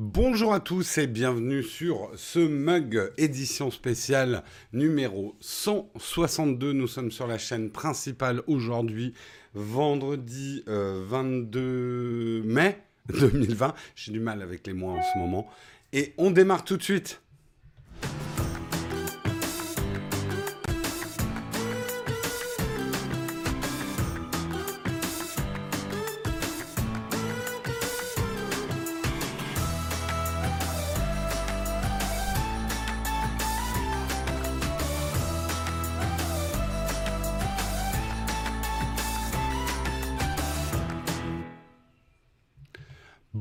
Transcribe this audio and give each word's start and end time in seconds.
Bonjour 0.00 0.54
à 0.54 0.60
tous 0.60 0.98
et 0.98 1.08
bienvenue 1.08 1.64
sur 1.64 2.12
ce 2.14 2.38
mug 2.38 3.10
édition 3.18 3.72
spéciale 3.72 4.44
numéro 4.72 5.34
162. 5.40 6.72
Nous 6.72 6.86
sommes 6.86 7.10
sur 7.10 7.26
la 7.26 7.36
chaîne 7.36 7.68
principale 7.70 8.42
aujourd'hui, 8.46 9.12
vendredi 9.54 10.62
22 10.68 11.58
euh, 11.58 12.42
mai 12.44 12.78
2020. 13.08 13.74
J'ai 13.96 14.12
du 14.12 14.20
mal 14.20 14.40
avec 14.40 14.68
les 14.68 14.72
mois 14.72 14.92
en 14.92 15.02
ce 15.02 15.18
moment. 15.18 15.48
Et 15.92 16.14
on 16.16 16.30
démarre 16.30 16.62
tout 16.62 16.76
de 16.76 16.82
suite. 16.84 17.20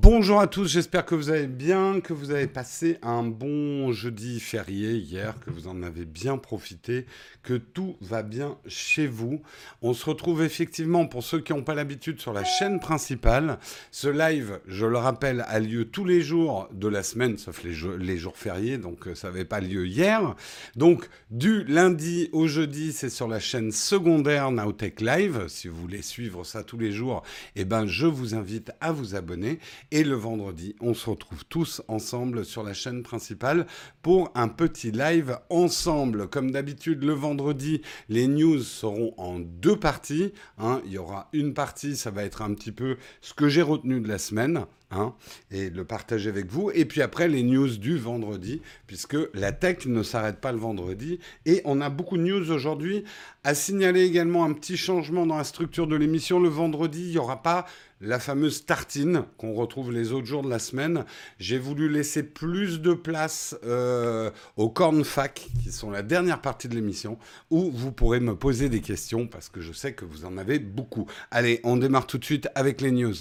Bonjour 0.10 0.40
à 0.40 0.48
tous, 0.48 0.72
j'espère 0.72 1.06
que 1.06 1.16
vous 1.16 1.32
allez 1.32 1.48
bien, 1.48 2.00
que 2.00 2.14
vous 2.14 2.32
avez 2.32 2.48
passé 2.48 2.98
un 3.02 3.24
bon 3.24 3.92
jeudi 3.92 4.40
férié 4.40 4.94
hier, 4.94 5.38
que 5.42 5.50
vous 5.50 5.68
en 5.68 5.84
avez 5.84 6.06
bien 6.06 6.38
profité, 6.38 7.06
que 7.44 7.56
tout 7.56 7.98
va 8.00 8.24
bien 8.24 8.58
chez 8.68 9.06
vous. 9.06 9.42
On 9.82 9.94
se 9.94 10.06
retrouve 10.06 10.44
effectivement, 10.44 11.08
pour 11.08 11.26
ceux 11.26 11.42
qui 11.42 11.52
n'ont 11.52 11.62
pas 11.62 11.76
l'habitude, 11.76 12.22
sur 12.22 12.32
la 12.32 12.46
chaîne 12.46 12.80
principale. 12.80 13.60
Ce 13.92 14.08
live, 14.08 14.62
je 14.66 14.86
le 14.86 14.98
rappelle, 14.98 15.44
a 15.46 15.60
lieu 15.60 15.84
tous 15.84 16.06
les 16.06 16.22
jours 16.22 16.70
de 16.72 16.88
la 16.88 17.04
semaine, 17.04 17.38
sauf 17.38 17.62
les, 17.66 18.18
jours 18.18 18.38
fériés, 18.38 18.78
donc 18.78 19.08
euh, 19.08 19.14
ça 19.14 19.28
n'avait 19.28 19.44
pas 19.44 19.60
lieu 19.60 19.86
hier. 19.88 20.38
Donc 20.78 21.10
du 21.32 21.66
lundi 21.66 22.30
au 22.32 22.48
jeudi, 22.48 22.94
c'est 22.94 23.10
sur 23.10 23.28
la 23.28 23.42
chaîne 23.42 23.74
secondaire 23.74 24.52
Nowtech 24.52 25.02
Live. 25.02 25.50
Si 25.50 25.68
vous 25.68 25.76
voulez 25.76 26.02
suivre 26.02 26.46
ça 26.46 26.64
tous 26.64 26.78
les 26.78 26.94
jours, 26.94 27.24
eh 27.58 27.66
ben, 27.66 27.86
je 27.86 28.08
vous 28.08 28.36
invite 28.36 28.72
à 28.80 28.94
vous 28.94 29.14
abonner. 29.14 29.60
Le 30.04 30.16
vendredi, 30.16 30.76
on 30.82 30.94
se 30.94 31.10
retrouve 31.10 31.46
tous 31.46 31.82
ensemble 31.88 32.46
sur 32.46 32.64
la 32.64 32.74
chaîne 32.74 33.04
principale 33.04 33.68
pour 34.02 34.32
un 34.36 34.48
petit 34.48 34.92
live 34.92 35.40
ensemble. 35.50 36.28
Comme 36.28 36.52
d'habitude, 36.52 37.04
le 37.04 37.14
vendredi, 37.14 37.82
les 38.10 38.28
news 38.28 38.60
seront 38.60 39.14
en 39.18 39.40
deux 39.40 39.78
parties. 39.80 40.34
Hein. 40.58 40.82
Il 40.86 40.92
y 40.92 40.98
aura 40.98 41.30
une 41.34 41.54
partie, 41.54 41.96
ça 41.96 42.12
va 42.12 42.24
être 42.24 42.42
un 42.42 42.54
petit 42.54 42.72
peu 42.72 42.98
ce 43.22 43.34
que 43.34 43.48
j'ai 43.50 43.62
retenu 43.62 44.02
de 44.02 44.08
la 44.08 44.18
semaine. 44.18 44.66
Hein, 44.90 45.16
et 45.52 45.70
le 45.70 45.84
partager 45.84 46.30
avec 46.30 46.50
vous. 46.50 46.72
Et 46.74 46.86
puis 46.86 47.02
après, 47.02 47.28
les 47.28 47.44
news 47.44 47.76
du 47.76 47.98
vendredi, 47.98 48.62
puisque 48.88 49.18
la 49.34 49.52
tech 49.52 49.86
ne 49.86 50.02
s'arrête 50.02 50.40
pas 50.40 50.54
le 50.54 50.60
vendredi. 50.60 51.20
Et 51.46 51.62
on 51.66 51.82
a 51.82 51.90
beaucoup 51.90 52.16
de 52.16 52.22
news 52.22 52.52
aujourd'hui. 52.52 53.04
À 53.44 53.54
signaler 53.54 54.06
également 54.06 54.46
un 54.46 54.54
petit 54.54 54.78
changement 54.78 55.26
dans 55.26 55.38
la 55.38 55.44
structure 55.44 55.88
de 55.88 55.98
l'émission. 55.98 56.40
Le 56.40 56.48
vendredi, 56.48 57.04
il 57.04 57.12
n'y 57.12 57.18
aura 57.18 57.44
pas 57.44 57.66
la 58.02 58.20
fameuse 58.20 58.66
tartine 58.66 59.24
qu'on 59.38 59.54
retrouve 59.54 59.92
les 59.92 60.12
autres 60.12 60.28
jours 60.28 60.44
de 60.44 60.50
la 60.50 60.60
semaine. 60.60 61.06
J'ai 61.40 61.58
voulu 61.58 61.90
laisser 61.90 62.24
plus 62.24 62.82
de 62.82 62.94
place 62.94 63.56
euh, 63.64 64.32
aux 64.56 64.70
corn 64.70 65.04
fac, 65.04 65.48
qui 65.64 65.72
sont 65.72 65.90
la 65.90 66.04
dernière 66.04 66.42
partie 66.42 66.68
de 66.68 66.76
l'émission, 66.76 67.18
où 67.50 67.72
vous 67.72 67.92
pourrez 67.92 68.20
me 68.20 68.36
poser 68.36 68.70
des 68.70 68.82
questions, 68.82 69.28
parce 69.28 69.50
que 69.50 69.62
je 69.62 69.74
sais 69.74 69.94
que 69.94 70.06
vous 70.06 70.26
en 70.26 70.38
avez 70.38 70.60
beaucoup. 70.60 71.08
Allez, 71.32 71.60
on 71.64 71.78
démarre 71.78 72.08
tout 72.08 72.18
de 72.18 72.26
suite 72.26 72.50
avec 72.56 72.82
les 72.82 72.92
news. 72.92 73.16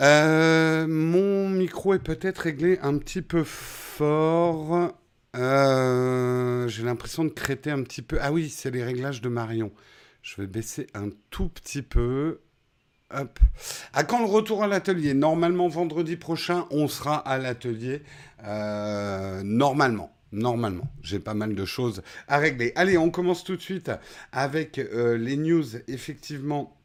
Euh, 0.00 0.86
mon 0.86 1.50
micro 1.50 1.92
est 1.92 1.98
peut-être 1.98 2.38
réglé 2.38 2.78
un 2.82 2.96
petit 2.96 3.20
peu 3.20 3.44
fort. 3.44 4.94
Euh, 5.36 6.68
j'ai 6.68 6.82
l'impression 6.82 7.24
de 7.24 7.28
créter 7.28 7.70
un 7.70 7.82
petit 7.82 8.00
peu. 8.00 8.18
Ah 8.20 8.32
oui, 8.32 8.48
c'est 8.48 8.70
les 8.70 8.82
réglages 8.82 9.20
de 9.20 9.28
Marion. 9.28 9.70
Je 10.22 10.40
vais 10.40 10.46
baisser 10.46 10.86
un 10.94 11.10
tout 11.28 11.48
petit 11.48 11.82
peu. 11.82 12.40
Hop. 13.12 13.38
À 13.92 14.04
quand 14.04 14.20
le 14.20 14.30
retour 14.30 14.62
à 14.62 14.68
l'atelier? 14.68 15.12
Normalement, 15.12 15.68
vendredi 15.68 16.16
prochain, 16.16 16.66
on 16.70 16.88
sera 16.88 17.16
à 17.16 17.36
l'atelier. 17.38 18.02
Euh, 18.44 19.42
normalement. 19.42 20.16
Normalement, 20.32 20.88
j'ai 21.02 21.18
pas 21.18 21.34
mal 21.34 21.56
de 21.56 21.64
choses 21.64 22.02
à 22.28 22.38
régler. 22.38 22.72
Allez, 22.76 22.96
on 22.96 23.10
commence 23.10 23.42
tout 23.42 23.56
de 23.56 23.60
suite 23.60 23.90
avec 24.30 24.76
les 24.76 25.36
news, 25.36 25.64
effectivement, 25.88 26.79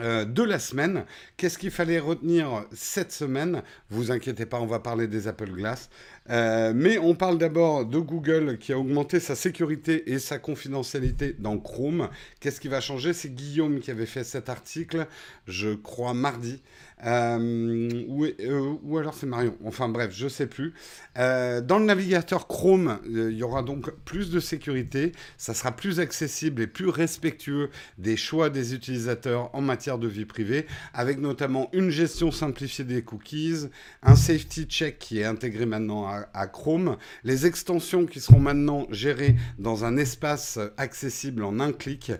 euh, 0.00 0.24
de 0.24 0.42
la 0.42 0.58
semaine. 0.58 1.04
Qu'est-ce 1.36 1.56
qu'il 1.56 1.70
fallait 1.70 2.00
retenir 2.00 2.64
cette 2.72 3.12
semaine? 3.12 3.62
Vous 3.90 4.10
inquiétez 4.10 4.44
pas, 4.44 4.60
on 4.60 4.66
va 4.66 4.80
parler 4.80 5.06
des 5.06 5.28
Apple 5.28 5.50
Glass. 5.50 5.88
Euh, 6.30 6.72
mais 6.74 6.98
on 6.98 7.14
parle 7.14 7.38
d'abord 7.38 7.86
de 7.86 7.98
Google 7.98 8.58
qui 8.58 8.72
a 8.72 8.78
augmenté 8.78 9.20
sa 9.20 9.36
sécurité 9.36 10.12
et 10.12 10.18
sa 10.18 10.38
confidentialité 10.38 11.36
dans 11.38 11.58
Chrome. 11.58 12.08
Qu'est-ce 12.40 12.60
qui 12.60 12.68
va 12.68 12.80
changer? 12.80 13.12
C'est 13.12 13.34
Guillaume 13.34 13.80
qui 13.80 13.90
avait 13.90 14.06
fait 14.06 14.24
cet 14.24 14.48
article, 14.48 15.06
je 15.46 15.74
crois 15.74 16.14
mardi. 16.14 16.62
Euh, 17.04 18.04
ou, 18.08 18.24
euh, 18.24 18.98
alors 18.98 19.14
c'est 19.14 19.26
Marion. 19.26 19.56
Enfin 19.64 19.88
bref, 19.88 20.12
je 20.14 20.28
sais 20.28 20.46
plus. 20.46 20.74
Euh, 21.18 21.60
dans 21.60 21.78
le 21.78 21.84
navigateur 21.84 22.46
Chrome, 22.46 22.98
il 23.06 23.32
y 23.32 23.42
aura 23.42 23.62
donc 23.62 23.90
plus 24.04 24.30
de 24.30 24.40
sécurité. 24.40 25.12
Ça 25.36 25.54
sera 25.54 25.72
plus 25.72 26.00
accessible 26.00 26.62
et 26.62 26.66
plus 26.66 26.88
respectueux 26.88 27.70
des 27.98 28.16
choix 28.16 28.50
des 28.50 28.74
utilisateurs 28.74 29.50
en 29.54 29.60
matière 29.60 29.98
de 29.98 30.08
vie 30.08 30.24
privée, 30.24 30.66
avec 30.92 31.18
notamment 31.18 31.68
une 31.72 31.90
gestion 31.90 32.30
simplifiée 32.30 32.84
des 32.84 33.02
cookies, 33.02 33.68
un 34.02 34.16
safety 34.16 34.64
check 34.64 34.98
qui 34.98 35.20
est 35.20 35.24
intégré 35.24 35.66
maintenant 35.66 36.06
à, 36.06 36.46
Chrome, 36.46 36.96
les 37.24 37.46
extensions 37.46 38.06
qui 38.06 38.20
seront 38.20 38.38
maintenant 38.38 38.86
gérées 38.90 39.36
dans 39.58 39.84
un 39.84 39.96
espace 39.96 40.58
accessible 40.76 41.42
en 41.44 41.60
un 41.60 41.72
clic, 41.72 42.12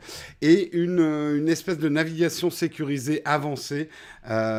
et 0.43 0.77
une, 0.77 1.49
espèce 1.49 1.79
de 1.79 1.89
navigation 1.89 2.51
sécurisée 2.51 3.23
avancée. 3.25 3.89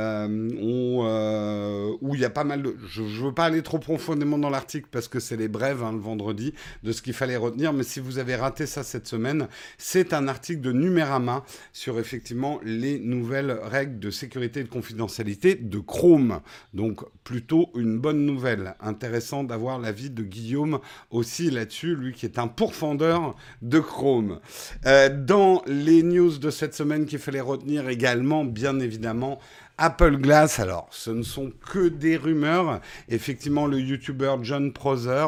Euh, 0.05 1.95
où 2.01 2.15
il 2.15 2.21
y 2.21 2.25
a 2.25 2.29
pas 2.29 2.43
mal 2.43 2.61
de... 2.61 2.75
Je 2.87 3.01
ne 3.01 3.07
veux 3.07 3.33
pas 3.33 3.45
aller 3.45 3.61
trop 3.61 3.79
profondément 3.79 4.37
dans 4.37 4.49
l'article 4.49 4.87
parce 4.91 5.07
que 5.07 5.19
c'est 5.19 5.37
les 5.37 5.47
brèves 5.47 5.83
hein, 5.83 5.91
le 5.91 5.99
vendredi 5.99 6.53
de 6.83 6.91
ce 6.91 7.01
qu'il 7.01 7.13
fallait 7.13 7.37
retenir, 7.37 7.73
mais 7.73 7.83
si 7.83 7.99
vous 7.99 8.17
avez 8.17 8.35
raté 8.35 8.65
ça 8.65 8.83
cette 8.83 9.07
semaine, 9.07 9.47
c'est 9.77 10.13
un 10.13 10.27
article 10.27 10.61
de 10.61 10.71
Numérama 10.71 11.43
sur 11.73 11.99
effectivement 11.99 12.59
les 12.63 12.99
nouvelles 12.99 13.51
règles 13.63 13.99
de 13.99 14.11
sécurité 14.11 14.61
et 14.61 14.63
de 14.63 14.69
confidentialité 14.69 15.55
de 15.55 15.79
Chrome. 15.79 16.41
Donc 16.73 17.01
plutôt 17.23 17.69
une 17.75 17.99
bonne 17.99 18.25
nouvelle. 18.25 18.75
Intéressant 18.79 19.43
d'avoir 19.43 19.79
l'avis 19.79 20.09
de 20.09 20.23
Guillaume 20.23 20.79
aussi 21.11 21.49
là-dessus, 21.49 21.95
lui 21.95 22.13
qui 22.13 22.25
est 22.25 22.39
un 22.39 22.47
pourfendeur 22.47 23.35
de 23.61 23.79
Chrome. 23.79 24.39
Euh, 24.85 25.09
dans 25.09 25.61
les 25.67 26.03
news 26.03 26.37
de 26.37 26.49
cette 26.49 26.73
semaine 26.73 27.05
qu'il 27.05 27.19
fallait 27.19 27.41
retenir 27.41 27.89
également, 27.89 28.45
bien 28.45 28.79
évidemment, 28.79 29.39
Apple 29.77 30.17
Glass, 30.17 30.59
alors 30.59 30.87
ce 30.91 31.11
ne 31.11 31.23
sont 31.23 31.51
que 31.71 31.89
des 31.89 32.15
rumeurs. 32.15 32.79
Effectivement, 33.09 33.67
le 33.67 33.79
YouTuber 33.79 34.35
John 34.41 34.71
Prosser, 34.71 35.25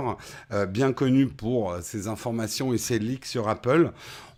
euh, 0.53 0.65
bien 0.65 0.93
connu 0.93 1.27
pour 1.27 1.71
euh, 1.71 1.81
ses 1.81 2.07
informations 2.07 2.73
et 2.73 2.77
ses 2.77 2.99
leaks 2.99 3.25
sur 3.25 3.49
Apple, 3.49 3.91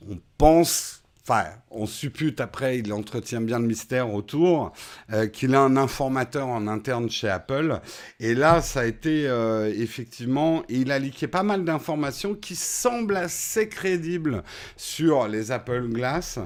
on 0.10 0.18
pense 0.38 0.96
Enfin, 1.32 1.50
on 1.70 1.86
suppute 1.86 2.42
après, 2.42 2.80
il 2.80 2.92
entretient 2.92 3.40
bien 3.40 3.60
le 3.60 3.68
mystère 3.68 4.12
autour, 4.12 4.74
euh, 5.14 5.28
qu'il 5.28 5.54
a 5.54 5.62
un 5.62 5.78
informateur 5.78 6.48
en 6.48 6.66
interne 6.66 7.08
chez 7.08 7.30
Apple. 7.30 7.82
Et 8.20 8.34
là, 8.34 8.64
ça 8.64 8.80
a 8.80 8.86
été 8.86 9.26
effectivement, 9.76 10.64
il 10.70 10.92
a 10.92 10.98
liqué 10.98 11.28
pas 11.28 11.44
mal 11.44 11.66
d'informations 11.66 12.34
qui 12.34 12.56
semblent 12.56 13.16
assez 13.16 13.70
crédibles 13.70 14.42
sur 14.76 15.28
les 15.28 15.52
Apple 15.52 15.90
Glass 15.90 16.40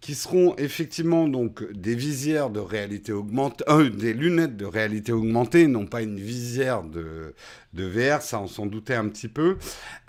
qui 0.00 0.14
seront 0.14 0.54
effectivement 0.56 1.28
donc 1.28 1.70
des 1.72 1.94
visières 1.94 2.50
de 2.50 2.60
réalité 2.60 3.12
augmentée, 3.12 3.64
euh, 3.68 3.90
des 3.90 4.14
lunettes 4.14 4.56
de 4.56 4.64
réalité 4.64 5.12
augmentée, 5.12 5.66
non 5.66 5.86
pas 5.86 6.02
une 6.02 6.20
visière 6.20 6.84
de, 6.84 7.34
de 7.74 7.84
VR, 7.84 8.22
ça 8.22 8.40
on 8.40 8.46
s'en 8.46 8.66
doutait 8.66 8.94
un 8.94 9.08
petit 9.08 9.28
peu. 9.28 9.56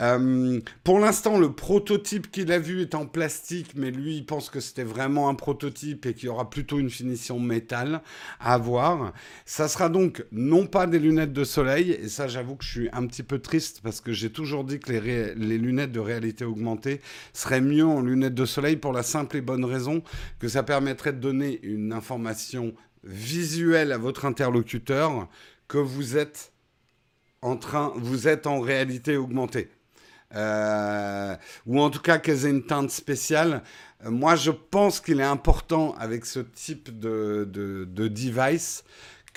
Euh, 0.02 0.60
pour 0.84 1.00
l'instant, 1.00 1.38
le 1.38 1.52
prototype 1.52 2.32
qu'il 2.32 2.52
a 2.52 2.60
vu 2.60 2.82
est 2.82 2.96
en 2.96 3.06
plastique, 3.06 3.72
mais 3.76 3.92
lui, 3.92 4.18
il 4.18 4.26
pense 4.26 4.50
que 4.50 4.60
c'était 4.60 4.84
vraiment 4.84 5.30
un 5.30 5.36
prototype 5.36 6.06
et 6.06 6.14
qu'il 6.14 6.26
y 6.26 6.30
aura 6.30 6.50
plutôt 6.50 6.80
une 6.80 6.90
finition 6.90 7.40
métal 7.40 8.02
à 8.40 8.58
voir. 8.58 9.14
Ça 9.46 9.68
sera 9.68 9.90
donc 9.90 10.26
non 10.32 10.68
pas 10.68 10.88
des 10.88 11.00
lunettes 11.00 11.34
de 11.34 11.44
soleil, 11.44 11.92
et 11.92 12.08
ça 12.08 12.28
j'avoue 12.28 12.56
que 12.56 12.64
je 12.64 12.70
suis 12.70 12.90
un 12.94 13.06
petit 13.06 13.24
peu 13.24 13.40
triste 13.40 13.82
parce 13.84 14.02
que 14.02 14.14
j'ai 14.14 14.32
toujours 14.32 14.64
dit 14.64 14.80
que 14.80 14.92
les, 14.92 15.36
les 15.36 15.58
lunettes 15.58 15.92
de 15.92 16.00
réalité 16.00 16.46
augmentée 16.46 17.02
seraient 17.34 17.62
mieux 17.62 17.86
en 17.86 18.02
lunettes 18.02 18.36
de 18.36 18.46
soleil 18.46 18.78
pour 18.78 18.94
la 18.94 19.04
simple 19.04 19.38
et 19.38 19.42
bonne 19.42 19.66
raison 19.66 20.02
que 20.40 20.48
ça 20.48 20.64
permettrait 20.64 21.14
de 21.14 21.20
donner 21.20 21.60
une 21.64 21.94
information 21.94 22.74
visuelle 23.04 23.92
à 23.92 23.98
votre 23.98 24.26
interlocuteur 24.26 25.28
que 25.68 25.78
vous 25.78 26.18
êtes 26.18 26.52
en 27.42 27.58
train, 27.58 27.94
vous 27.96 28.28
êtes 28.28 28.48
en 28.48 28.60
réalité 28.60 29.18
augmentée. 29.18 29.70
Euh, 30.36 31.36
ou 31.66 31.82
en 31.82 31.90
tout 31.90 32.02
cas 32.02 32.20
qu'elles 32.20 32.46
aient 32.46 32.52
une 32.52 32.66
teinte 32.66 32.92
spéciale. 32.92 33.64
Euh, 34.06 34.12
moi, 34.12 34.36
je 34.36 34.52
pense 34.52 35.00
qu'il 35.00 35.20
est 35.20 35.24
important 35.24 35.96
avec 35.98 36.26
ce 36.26 36.40
type 36.40 37.00
de, 37.00 37.48
de, 37.52 37.86
de 37.86 38.08
device 38.08 38.84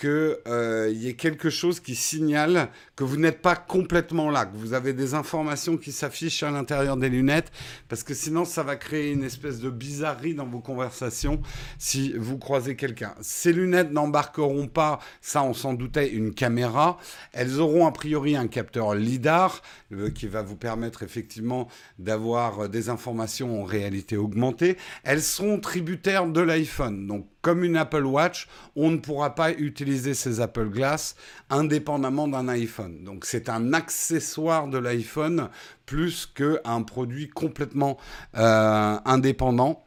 qu'il 0.02 0.36
euh, 0.48 0.92
y 0.92 1.06
ait 1.06 1.14
quelque 1.14 1.48
chose 1.48 1.78
qui 1.78 1.94
signale 1.94 2.70
que 2.96 3.04
vous 3.04 3.16
n'êtes 3.16 3.40
pas 3.40 3.54
complètement 3.54 4.30
là, 4.30 4.46
que 4.46 4.56
vous 4.56 4.72
avez 4.72 4.92
des 4.92 5.14
informations 5.14 5.76
qui 5.76 5.92
s'affichent 5.92 6.42
à 6.42 6.50
l'intérieur 6.50 6.96
des 6.96 7.08
lunettes, 7.08 7.52
parce 7.88 8.02
que 8.02 8.12
sinon 8.12 8.44
ça 8.44 8.64
va 8.64 8.74
créer 8.74 9.12
une 9.12 9.22
espèce 9.22 9.60
de 9.60 9.70
bizarrerie 9.70 10.34
dans 10.34 10.44
vos 10.44 10.58
conversations 10.58 11.40
si 11.78 12.14
vous 12.14 12.36
croisez 12.36 12.74
quelqu'un. 12.74 13.14
Ces 13.20 13.52
lunettes 13.52 13.92
n'embarqueront 13.92 14.66
pas, 14.66 14.98
ça 15.20 15.44
on 15.44 15.54
s'en 15.54 15.72
doutait, 15.72 16.10
une 16.10 16.34
caméra. 16.34 16.98
Elles 17.32 17.60
auront 17.60 17.86
a 17.86 17.92
priori 17.92 18.34
un 18.34 18.48
capteur 18.48 18.96
LIDAR 18.96 19.62
euh, 19.92 20.10
qui 20.10 20.26
va 20.26 20.42
vous 20.42 20.56
permettre 20.56 21.04
effectivement 21.04 21.68
d'avoir 22.00 22.68
des 22.68 22.88
informations 22.88 23.62
en 23.62 23.64
réalité 23.64 24.16
augmentée. 24.16 24.78
Elles 25.04 25.22
seront 25.22 25.60
tributaires 25.60 26.26
de 26.26 26.40
l'iPhone, 26.40 27.06
donc 27.06 27.28
comme 27.42 27.64
une 27.64 27.76
Apple 27.76 28.04
Watch, 28.04 28.48
on 28.76 28.90
ne 28.90 28.96
pourra 28.96 29.34
pas 29.34 29.52
utiliser 29.52 30.14
ces 30.14 30.40
Apple 30.40 30.68
Glass 30.68 31.16
indépendamment 31.50 32.28
d'un 32.28 32.48
iPhone. 32.48 33.04
Donc 33.04 33.24
c'est 33.24 33.48
un 33.48 33.72
accessoire 33.72 34.68
de 34.68 34.78
l'iPhone 34.78 35.48
plus 35.84 36.26
qu'un 36.26 36.82
produit 36.82 37.28
complètement 37.28 37.98
euh, 38.36 38.96
indépendant. 39.04 39.84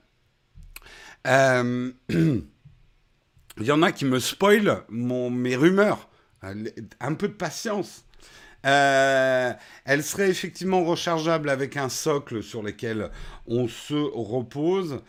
Euh, 1.25 1.91
il 2.09 2.43
y 3.61 3.71
en 3.71 3.81
a 3.81 3.91
qui 3.91 4.05
me 4.05 4.19
spoilent 4.19 4.83
mes 4.89 5.55
rumeurs. 5.55 6.09
Un 6.99 7.15
peu 7.15 7.27
de 7.27 7.33
patience. 7.33 8.05
Euh, 8.65 9.53
elle 9.85 10.03
serait 10.03 10.29
effectivement 10.29 10.83
rechargeable 10.83 11.49
avec 11.49 11.77
un 11.77 11.89
socle 11.89 12.41
sur 12.41 12.63
lequel 12.63 13.11
on 13.47 13.67
se 13.67 13.93
repose. 13.93 15.01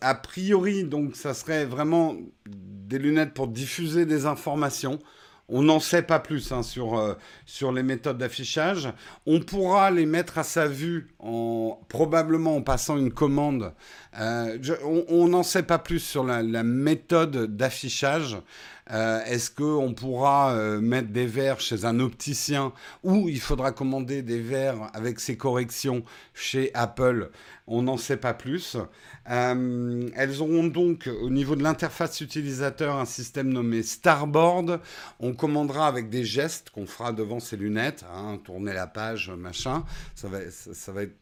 A 0.00 0.14
priori, 0.14 0.84
donc, 0.84 1.14
ça 1.14 1.34
serait 1.34 1.64
vraiment 1.64 2.16
des 2.46 2.98
lunettes 2.98 3.34
pour 3.34 3.48
diffuser 3.48 4.06
des 4.06 4.26
informations. 4.26 4.98
On 5.48 5.62
n'en 5.62 5.78
sait 5.78 6.02
pas 6.02 6.20
plus 6.20 6.52
hein, 6.52 6.62
sur, 6.62 6.98
euh, 6.98 7.14
sur 7.44 7.70
les 7.70 7.82
méthodes 7.82 8.16
d'affichage. 8.16 8.88
On 9.26 9.40
pourra 9.40 9.90
les 9.90 10.06
mettre 10.06 10.38
à 10.38 10.42
sa 10.42 10.66
vue 10.66 11.08
en, 11.18 11.78
probablement 11.88 12.56
en 12.56 12.62
passant 12.62 12.96
une 12.96 13.12
commande. 13.12 13.74
Euh, 14.18 14.58
on 14.82 15.28
n'en 15.28 15.42
sait 15.42 15.62
pas 15.62 15.78
plus 15.78 16.00
sur 16.00 16.24
la 16.24 16.62
méthode 16.62 17.54
d'affichage. 17.56 18.38
Euh, 18.90 19.24
est-ce 19.24 19.50
qu'on 19.50 19.94
pourra 19.94 20.52
euh, 20.52 20.80
mettre 20.80 21.08
des 21.08 21.26
verres 21.26 21.60
chez 21.60 21.84
un 21.84 22.00
opticien 22.00 22.72
ou 23.02 23.28
il 23.28 23.40
faudra 23.40 23.72
commander 23.72 24.22
des 24.22 24.40
verres 24.40 24.90
avec 24.92 25.20
ces 25.20 25.36
corrections 25.36 26.04
chez 26.34 26.70
Apple? 26.74 27.30
On 27.66 27.82
n'en 27.82 27.96
sait 27.96 28.18
pas 28.18 28.34
plus. 28.34 28.76
Euh, 29.30 30.10
elles 30.14 30.42
auront 30.42 30.64
donc 30.64 31.08
au 31.22 31.30
niveau 31.30 31.56
de 31.56 31.62
l'interface 31.62 32.20
utilisateur 32.20 32.96
un 32.96 33.06
système 33.06 33.48
nommé 33.48 33.82
Starboard. 33.82 34.80
On 35.18 35.32
commandera 35.32 35.86
avec 35.86 36.10
des 36.10 36.24
gestes 36.24 36.68
qu'on 36.68 36.86
fera 36.86 37.12
devant 37.12 37.40
ces 37.40 37.56
lunettes, 37.56 38.04
hein, 38.14 38.38
tourner 38.44 38.74
la 38.74 38.86
page, 38.86 39.30
machin. 39.30 39.84
Ça 40.14 40.28
va, 40.28 40.40
être 40.40 41.16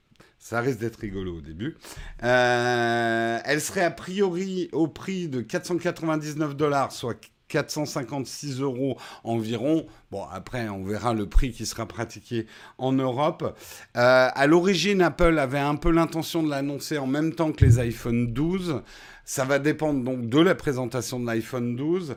risque 0.51 0.81
d'être 0.81 0.97
rigolo 0.97 1.37
au 1.37 1.41
début. 1.41 1.77
elle 2.19 3.61
serait 3.61 3.85
a 3.85 3.93
priori 3.93 4.69
au 4.73 4.89
prix 4.89 5.29
de 5.29 5.43
499 5.43 6.57
dollars, 6.57 6.91
soit 6.91 7.15
456 7.53 8.61
euros 8.61 8.97
environ. 9.25 9.87
Bon, 10.11 10.25
après, 10.33 10.69
on 10.71 10.85
verra 10.85 11.13
le 11.13 11.29
prix 11.29 11.53
qui 11.53 11.67
sera 11.67 11.87
pratiqué 11.87 12.47
en 12.79 12.93
Europe. 12.93 13.57
Euh, 13.97 14.29
à 14.33 14.47
l'origine, 14.47 15.03
Apple 15.03 15.39
avait 15.39 15.59
un 15.59 15.77
peu 15.77 15.91
l'intention 15.91 16.43
de 16.43 16.49
l'annoncer 16.49 16.97
en 16.97 17.07
même 17.07 17.35
temps 17.35 17.53
que 17.53 17.65
les 17.65 17.79
iPhone 17.79 18.33
12. 18.33 18.83
Ça 19.25 19.45
va 19.45 19.59
dépendre 19.59 20.03
donc 20.03 20.29
de 20.29 20.41
la 20.41 20.55
présentation 20.55 21.21
de 21.21 21.27
l'iPhone 21.27 21.77
12 21.77 22.17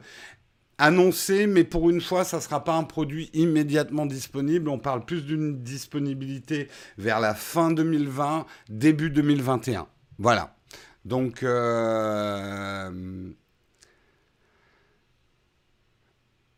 annoncé, 0.77 1.47
mais 1.47 1.63
pour 1.63 1.89
une 1.89 2.01
fois, 2.01 2.23
ça 2.23 2.37
ne 2.37 2.41
sera 2.41 2.63
pas 2.63 2.75
un 2.75 2.83
produit 2.83 3.29
immédiatement 3.33 4.05
disponible. 4.05 4.69
On 4.69 4.79
parle 4.79 5.05
plus 5.05 5.25
d'une 5.25 5.61
disponibilité 5.63 6.67
vers 6.97 7.19
la 7.19 7.33
fin 7.33 7.71
2020, 7.71 8.45
début 8.69 9.09
2021. 9.09 9.87
Voilà. 10.19 10.55
Donc, 11.05 11.43
euh, 11.43 12.89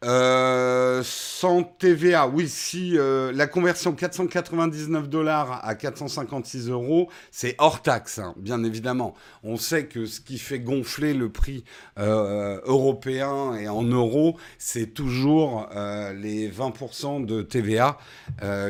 Euh, 0.05 1.01
sans 1.03 1.63
TVA, 1.63 2.27
oui, 2.27 2.47
si 2.47 2.99
euh, 2.99 3.31
la 3.31 3.47
conversion 3.47 3.93
499 3.93 5.09
dollars 5.09 5.59
à 5.65 5.73
456 5.73 6.69
euros, 6.69 7.09
c'est 7.31 7.55
hors 7.57 7.81
taxe, 7.81 8.19
hein, 8.19 8.35
bien 8.37 8.63
évidemment. 8.63 9.15
On 9.41 9.57
sait 9.57 9.87
que 9.87 10.05
ce 10.05 10.21
qui 10.21 10.37
fait 10.37 10.59
gonfler 10.59 11.15
le 11.15 11.29
prix 11.29 11.63
euh, 11.97 12.61
européen 12.65 13.55
et 13.55 13.67
en 13.69 13.81
euros, 13.81 14.37
c'est 14.59 14.93
toujours 14.93 15.67
les 16.15 16.49
20% 16.49 17.25
de 17.25 17.41
TVA 17.41 17.97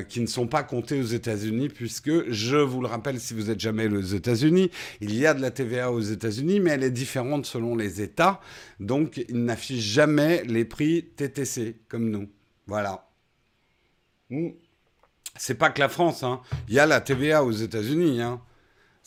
qui 0.08 0.22
ne 0.22 0.28
sont 0.28 0.48
pas 0.48 0.64
comptés 0.64 1.00
aux 1.00 1.06
États-Unis, 1.06 1.70
puisque, 1.70 2.30
je 2.32 2.58
vous 2.58 2.82
le 2.82 2.88
rappelle, 2.88 3.20
si 3.20 3.34
vous 3.34 3.44
n'êtes 3.44 3.60
jamais 3.60 3.88
aux 3.88 4.02
États-Unis, 4.02 4.72
il 5.02 5.14
y 5.16 5.26
a 5.26 5.34
de 5.34 5.42
la 5.42 5.52
TVA 5.52 5.92
aux 5.92 6.00
États-Unis, 6.00 6.60
mais 6.60 6.72
elle 6.72 6.84
est 6.84 6.92
différente 6.92 7.46
selon 7.46 7.76
les 7.76 8.02
États. 8.02 8.40
Donc, 8.80 9.24
ils 9.30 9.44
n'affichent 9.44 9.84
jamais 9.84 10.44
les 10.44 10.66
prix 10.66 11.06
TTC 11.16 11.82
comme 11.88 12.10
nous. 12.10 12.30
Voilà. 12.68 13.10
Hmm. 14.30 14.50
C'est 15.38 15.56
pas 15.56 15.70
que 15.70 15.80
la 15.80 15.90
France, 15.90 16.24
hein. 16.24 16.42
Il 16.68 16.74
y 16.74 16.80
a 16.80 16.86
la 16.86 17.02
TVA 17.02 17.44
aux 17.44 17.52
États-Unis, 17.52 18.22
hein. 18.22 18.42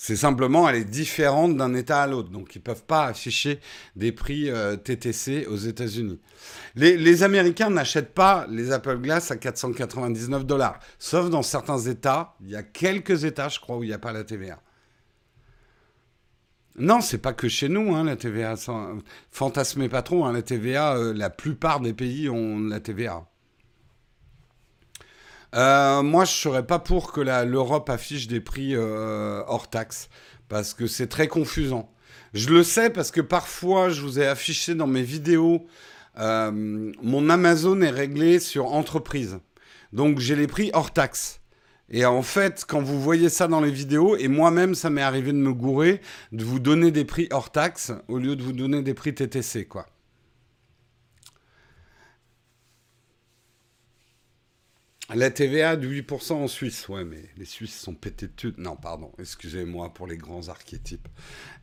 C'est 0.03 0.17
simplement, 0.17 0.67
elle 0.67 0.77
est 0.77 0.85
différente 0.85 1.59
d'un 1.59 1.75
État 1.75 2.03
à 2.03 2.07
l'autre. 2.07 2.31
Donc, 2.31 2.55
ils 2.55 2.59
ne 2.61 2.63
peuvent 2.63 2.85
pas 2.85 3.05
afficher 3.05 3.61
des 3.97 4.13
prix 4.13 4.49
euh, 4.49 4.75
TTC 4.77 5.47
aux 5.47 5.59
États-Unis. 5.59 6.19
Les, 6.75 6.97
les, 6.97 7.23
Américains 7.23 7.69
n'achètent 7.69 8.15
pas 8.15 8.47
les 8.49 8.73
Apple 8.73 8.97
Glass 8.97 9.31
à 9.31 9.37
499 9.37 10.47
dollars. 10.47 10.81
Sauf 10.99 11.29
dans 11.29 11.43
certains 11.43 11.79
États. 11.79 12.35
Il 12.41 12.49
y 12.49 12.57
a 12.57 12.63
quelques 12.63 13.25
États, 13.25 13.51
je 13.51 13.61
crois, 13.61 13.77
où 13.77 13.85
il 13.85 13.89
n'y 13.89 13.93
a 13.93 13.99
pas 13.99 14.13
la 14.13 14.25
TVA. 14.25 14.63
Non, 16.81 17.03
c'est 17.03 17.19
pas 17.19 17.35
que 17.35 17.47
chez 17.47 17.69
nous, 17.69 17.95
hein, 17.95 18.05
la 18.05 18.17
TVA. 18.17 18.55
Fantasmez 19.31 19.91
pas 19.91 20.01
trop, 20.01 20.25
hein, 20.25 20.33
la 20.33 20.41
TVA, 20.41 20.97
euh, 20.97 21.13
la 21.13 21.29
plupart 21.29 21.81
des 21.81 21.93
pays 21.93 22.31
ont 22.31 22.59
la 22.59 22.81
TVA. 22.81 23.27
Euh, 25.55 26.03
moi, 26.03 26.25
je 26.25 26.33
serais 26.33 26.67
pas 26.67 26.79
pour 26.79 27.13
que 27.13 27.21
l'Europe 27.21 27.91
affiche 27.91 28.29
des 28.29 28.41
prix 28.41 28.75
euh, 28.75 29.43
hors 29.47 29.69
taxe, 29.69 30.09
parce 30.49 30.73
que 30.73 30.87
c'est 30.87 31.09
très 31.09 31.29
confusant. 31.29 31.93
Je 32.33 32.49
le 32.49 32.63
sais 32.63 32.89
parce 32.89 33.11
que 33.11 33.21
parfois, 33.21 33.91
je 33.91 34.01
vous 34.01 34.19
ai 34.19 34.27
affiché 34.27 34.75
dans 34.75 34.87
mes 34.87 35.03
vidéos, 35.03 35.67
mon 36.17 37.29
Amazon 37.29 37.83
est 37.83 37.91
réglé 37.91 38.41
sur 38.41 38.73
entreprise. 38.73 39.39
Donc, 39.93 40.19
j'ai 40.19 40.37
les 40.37 40.47
prix 40.47 40.71
hors 40.73 40.93
taxe. 40.93 41.40
Et 41.91 42.05
en 42.05 42.23
fait, 42.23 42.65
quand 42.67 42.81
vous 42.81 43.01
voyez 43.01 43.29
ça 43.29 43.49
dans 43.49 43.61
les 43.61 43.71
vidéos, 43.71 44.17
et 44.17 44.29
moi-même, 44.29 44.75
ça 44.75 44.91
m'est 44.91 45.03
arrivé 45.03 45.33
de 45.33 45.39
me 45.39 45.53
gourer, 45.53 46.01
de 46.33 46.45
vous 46.45 46.61
donner 46.61 46.91
des 46.91 47.05
prix 47.05 47.29
hors 47.33 47.51
taxe 47.51 47.93
au 48.09 48.19
lieu 48.19 48.37
de 48.37 48.43
vous 48.43 48.53
donner 48.53 48.83
des 48.83 48.95
prix 48.95 49.15
TTC, 49.15 49.67
quoi. 49.67 49.87
La 55.13 55.31
TVA 55.31 55.75
de 55.75 55.89
8% 55.89 56.35
en 56.35 56.47
Suisse, 56.47 56.89
ouais, 56.89 57.05
mais 57.05 57.25
les 57.37 57.45
Suisses 57.45 57.77
sont 57.77 57.95
pétés 57.95 58.29
de 58.29 58.33
thunes. 58.33 58.55
Non, 58.59 58.77
pardon, 58.77 59.11
excusez-moi 59.19 59.93
pour 59.93 60.07
les 60.07 60.17
grands 60.17 60.49
archétypes. 60.49 61.09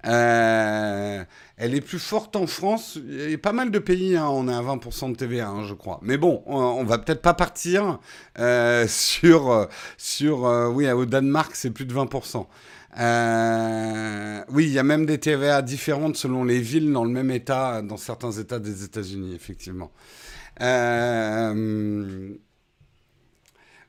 Euh, 0.06 1.24
elle 1.56 1.74
est 1.74 1.82
plus 1.82 2.00
forte 2.00 2.36
en 2.36 2.46
France. 2.46 3.00
Il 3.08 3.32
y 3.32 3.34
a 3.34 3.38
pas 3.38 3.54
mal 3.54 3.72
de 3.72 3.80
pays, 3.80 4.18
hein, 4.18 4.28
on 4.30 4.50
est 4.50 4.54
à 4.54 4.62
20% 4.62 5.14
de 5.14 5.16
TVA, 5.16 5.54
je 5.66 5.74
crois. 5.74 6.00
Mais 6.02 6.18
bon, 6.18 6.44
on, 6.46 6.84
va 6.84 6.98
peut-être 6.98 7.22
pas 7.22 7.34
partir 7.34 8.00
euh, 8.38 8.86
sur, 8.90 9.70
sur 9.98 10.46
euh, 10.46 10.68
oui, 10.68 10.92
au 10.92 11.06
Danemark, 11.06 11.56
c'est 11.56 11.72
plus 11.72 11.86
de 11.86 11.94
20%. 11.94 12.46
oui, 14.50 14.66
il 14.66 14.72
y 14.74 14.80
a 14.80 14.84
même 14.84 15.06
des 15.06 15.20
TVA 15.20 15.62
différentes 15.62 16.18
selon 16.18 16.44
les 16.44 16.60
villes 16.60 16.92
dans 16.92 17.06
le 17.06 17.12
même 17.12 17.32
état, 17.32 17.82
dans 17.82 17.98
certains 17.98 18.32
états 18.32 18.60
des 18.60 18.84
États-Unis, 18.84 19.34
effectivement. 19.36 19.92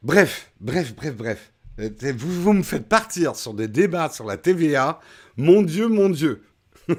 Bref, 0.02 0.52
bref, 0.60 0.94
bref, 0.94 1.14
bref. 1.16 1.52
Vous, 1.78 2.42
vous 2.42 2.52
me 2.52 2.62
faites 2.62 2.88
partir 2.88 3.36
sur 3.36 3.54
des 3.54 3.68
débats 3.68 4.10
sur 4.10 4.24
la 4.24 4.36
TVA. 4.36 5.00
Mon 5.36 5.62
Dieu, 5.62 5.88
mon 5.88 6.08
Dieu. 6.08 6.42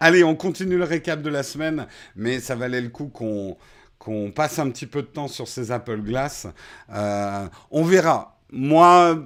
Allez, 0.00 0.24
on 0.24 0.34
continue 0.34 0.76
le 0.76 0.84
récap 0.84 1.22
de 1.22 1.30
la 1.30 1.42
semaine, 1.42 1.86
mais 2.16 2.40
ça 2.40 2.54
valait 2.54 2.80
le 2.80 2.90
coup 2.90 3.06
qu'on 3.06 3.56
qu'on 3.98 4.32
passe 4.32 4.58
un 4.58 4.68
petit 4.68 4.86
peu 4.86 5.00
de 5.00 5.06
temps 5.06 5.28
sur 5.28 5.48
ces 5.48 5.70
Apple 5.70 6.02
Glass. 6.02 6.46
Euh, 6.92 7.46
on 7.70 7.84
verra. 7.84 8.38
Moi, 8.52 9.18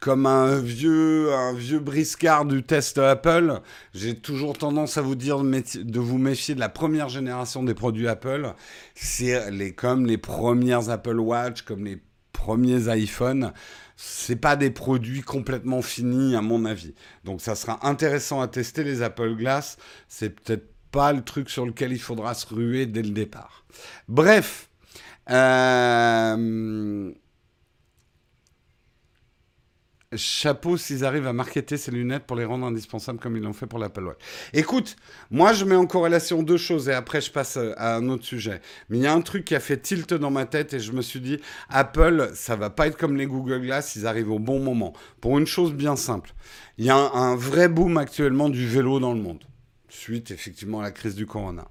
comme 0.00 0.26
un 0.26 0.58
vieux, 0.58 1.32
un 1.32 1.52
vieux 1.52 1.78
briscard 1.78 2.44
du 2.44 2.62
test 2.62 2.98
Apple, 2.98 3.60
j'ai 3.94 4.18
toujours 4.18 4.58
tendance 4.58 4.98
à 4.98 5.02
vous 5.02 5.14
dire 5.14 5.42
de 5.42 6.00
vous 6.00 6.18
méfier 6.18 6.54
de 6.54 6.60
la 6.60 6.68
première 6.68 7.08
génération 7.08 7.62
des 7.62 7.74
produits 7.74 8.08
Apple. 8.08 8.54
C'est 8.94 9.50
les, 9.50 9.72
comme 9.72 10.06
les 10.06 10.18
premières 10.18 10.90
Apple 10.90 11.18
Watch, 11.18 11.62
comme 11.62 11.84
les 11.84 12.02
premiers 12.32 12.88
iPhones. 12.96 13.52
C'est 13.96 14.36
pas 14.36 14.56
des 14.56 14.70
produits 14.70 15.20
complètement 15.20 15.80
finis, 15.80 16.34
à 16.34 16.42
mon 16.42 16.64
avis. 16.64 16.94
Donc, 17.24 17.40
ça 17.40 17.54
sera 17.54 17.86
intéressant 17.86 18.40
à 18.40 18.48
tester 18.48 18.82
les 18.82 19.02
Apple 19.02 19.36
Glass. 19.36 19.76
C'est 20.08 20.30
peut-être 20.30 20.66
pas 20.90 21.12
le 21.12 21.22
truc 21.22 21.48
sur 21.48 21.66
lequel 21.66 21.92
il 21.92 22.00
faudra 22.00 22.34
se 22.34 22.52
ruer 22.52 22.86
dès 22.86 23.02
le 23.02 23.10
départ. 23.10 23.64
Bref. 24.08 24.68
Euh, 25.30 27.12
chapeau 30.16 30.76
s'ils 30.76 31.04
arrivent 31.04 31.26
à 31.26 31.32
marketer 31.32 31.76
ces 31.76 31.90
lunettes 31.90 32.24
pour 32.24 32.36
les 32.36 32.44
rendre 32.44 32.66
indispensables 32.66 33.18
comme 33.18 33.36
ils 33.36 33.42
l'ont 33.42 33.52
fait 33.52 33.66
pour 33.66 33.78
l'Apple 33.78 34.04
Watch. 34.04 34.18
Écoute, 34.52 34.96
moi 35.30 35.52
je 35.52 35.64
mets 35.64 35.76
en 35.76 35.86
corrélation 35.86 36.42
deux 36.42 36.56
choses 36.56 36.88
et 36.88 36.92
après 36.92 37.20
je 37.20 37.30
passe 37.30 37.56
euh, 37.56 37.72
à 37.76 37.96
un 37.96 38.08
autre 38.08 38.24
sujet. 38.24 38.60
Mais 38.88 38.98
il 38.98 39.02
y 39.02 39.06
a 39.06 39.12
un 39.12 39.20
truc 39.20 39.44
qui 39.44 39.54
a 39.54 39.60
fait 39.60 39.78
tilt 39.78 40.14
dans 40.14 40.30
ma 40.30 40.46
tête 40.46 40.74
et 40.74 40.80
je 40.80 40.92
me 40.92 41.02
suis 41.02 41.20
dit, 41.20 41.38
Apple, 41.68 42.30
ça 42.34 42.56
va 42.56 42.70
pas 42.70 42.86
être 42.86 42.96
comme 42.96 43.16
les 43.16 43.26
Google 43.26 43.60
Glass, 43.60 43.96
ils 43.96 44.06
arrivent 44.06 44.30
au 44.30 44.38
bon 44.38 44.60
moment. 44.60 44.92
Pour 45.20 45.38
une 45.38 45.46
chose 45.46 45.72
bien 45.72 45.96
simple, 45.96 46.34
il 46.78 46.84
y 46.84 46.90
a 46.90 46.96
un, 46.96 47.36
vrai 47.36 47.68
boom 47.68 47.98
actuellement 47.98 48.48
du 48.48 48.66
vélo 48.66 49.00
dans 49.00 49.14
le 49.14 49.20
monde, 49.20 49.44
suite 49.88 50.30
effectivement 50.30 50.80
à 50.80 50.82
la 50.82 50.90
crise 50.90 51.14
du 51.14 51.26
corona. 51.26 51.68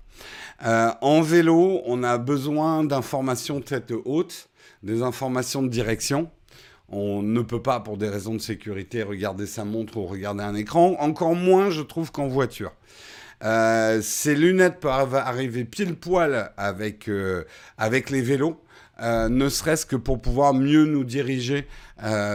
Euh, 0.66 0.92
en 1.02 1.22
vélo, 1.22 1.82
on 1.86 2.04
a 2.04 2.18
besoin 2.18 2.84
d'informations 2.84 3.62
tête 3.62 3.94
haute, 4.06 4.50
des 4.84 5.02
informations 5.02 5.64
de 5.64 5.70
direction 5.70 6.30
on 6.92 7.22
ne 7.22 7.42
peut 7.42 7.62
pas, 7.62 7.80
pour 7.80 7.98
des 7.98 8.10
raisons 8.10 8.34
de 8.36 8.42
sécurité, 8.42 9.02
regarder 9.04 9.46
sa 9.46 9.64
montre 9.64 9.98
ou 9.98 10.06
regarder 10.06 10.44
un 10.44 10.56
écran. 10.56 10.96
Encore 11.00 11.36
moins, 11.36 11.70
je 11.70 11.82
trouve, 11.82 12.12
qu'en 12.12 12.28
voiture. 12.28 12.72
Euh, 13.44 14.02
ces 14.02 14.36
lunettes 14.36 14.80
peuvent 14.80 15.16
arriver 15.16 15.64
pile 15.64 15.96
poil 15.96 16.52
avec, 16.58 17.08
euh, 17.08 17.46
avec 17.78 18.10
les 18.10 18.22
vélos, 18.22 18.62
euh, 19.02 19.30
ne 19.30 19.50
serait-ce 19.50 19.86
que 19.86 19.96
pour 19.96 20.22
pouvoir 20.22 20.54
mieux 20.54 20.86
nous 20.86 21.04
diriger 21.04 21.68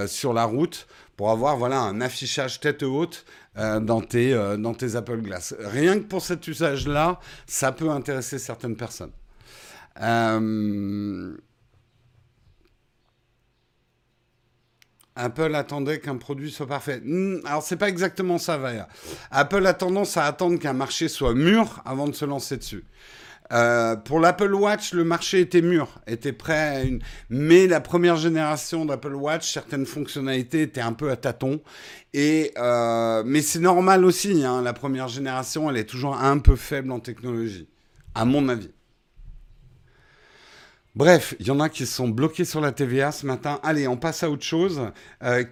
sur 0.07 0.33
la 0.33 0.45
route, 0.45 0.87
pour 1.17 1.31
avoir 1.31 1.57
voilà, 1.57 1.81
un 1.81 2.01
affichage 2.01 2.61
tête 2.61 2.85
haute 2.85 3.25
dans, 3.57 4.01
tes, 4.01 4.33
dans 4.59 4.75
tes 4.75 4.95
Apple 4.95 5.23
Glass. 5.23 5.57
Rien 5.59 5.99
que 5.99 6.05
pour 6.05 6.23
cet 6.23 6.47
usage-là, 6.47 7.19
ça 7.49 7.73
peut 7.73 7.91
intéresser 7.91 8.39
certaines 8.39 8.77
personnes. 8.77 9.11
Apple 15.17 15.55
attendait 15.55 15.99
qu'un 15.99 16.17
produit 16.17 16.51
soit 16.51 16.67
parfait. 16.67 17.01
Hmm, 17.03 17.39
alors 17.45 17.63
c'est 17.63 17.77
pas 17.77 17.89
exactement 17.89 18.39
ça, 18.39 18.59
Vaya. 18.59 18.89
Apple 19.31 19.67
a 19.67 19.75
tendance 19.75 20.17
à 20.17 20.25
attendre 20.27 20.59
qu'un 20.59 20.75
marché 20.75 21.09
soit 21.09 21.35
mûr 21.35 21.83
avant 21.85 22.07
de 22.07 22.15
se 22.15 22.25
lancer 22.25 22.57
dessus. 22.59 22.85
Euh, 23.53 23.95
pour 23.97 24.21
l'Apple 24.21 24.53
Watch, 24.55 24.93
le 24.93 25.05
marché 25.05 25.41
était 25.41 25.63
mûr, 25.63 25.89
était 26.07 26.33
prêt. 26.33 26.59
À 26.77 26.83
une... 26.83 27.01
Mais 27.31 27.67
la 27.67 27.81
première 27.81 28.17
génération 28.17 28.85
d'Apple 28.85 29.15
Watch, 29.15 29.53
certaines 29.53 29.87
fonctionnalités 29.87 30.63
étaient 30.63 30.81
un 30.81 30.93
peu 30.93 31.11
à 31.11 31.17
tâtons. 31.17 31.61
Et 32.13 32.53
euh, 32.59 33.23
mais 33.25 33.43
c'est 33.43 33.61
normal 33.61 34.05
aussi. 34.05 34.45
Hein, 34.45 34.63
la 34.63 34.73
première 34.73 35.09
génération, 35.09 35.71
elle 35.71 35.77
est 35.77 35.85
toujours 35.85 36.17
un 36.17 36.39
peu 36.39 36.57
faible 36.57 36.91
en 36.91 37.01
technologie, 37.01 37.69
à 38.15 38.25
mon 38.25 38.49
avis. 38.49 38.71
Bref, 40.97 41.35
il 41.41 41.47
y 41.47 41.51
en 41.51 41.61
a 41.61 41.69
qui 41.69 41.85
sont 41.85 42.09
bloqués 42.09 42.47
sur 42.47 42.63
la 42.63 42.73
TVA 42.73 43.13
ce 43.13 43.27
matin. 43.27 43.61
Allez, 43.63 43.87
on 43.87 43.99
passe 43.99 44.23
à 44.23 44.31
autre 44.31 44.45
chose. 44.47 44.81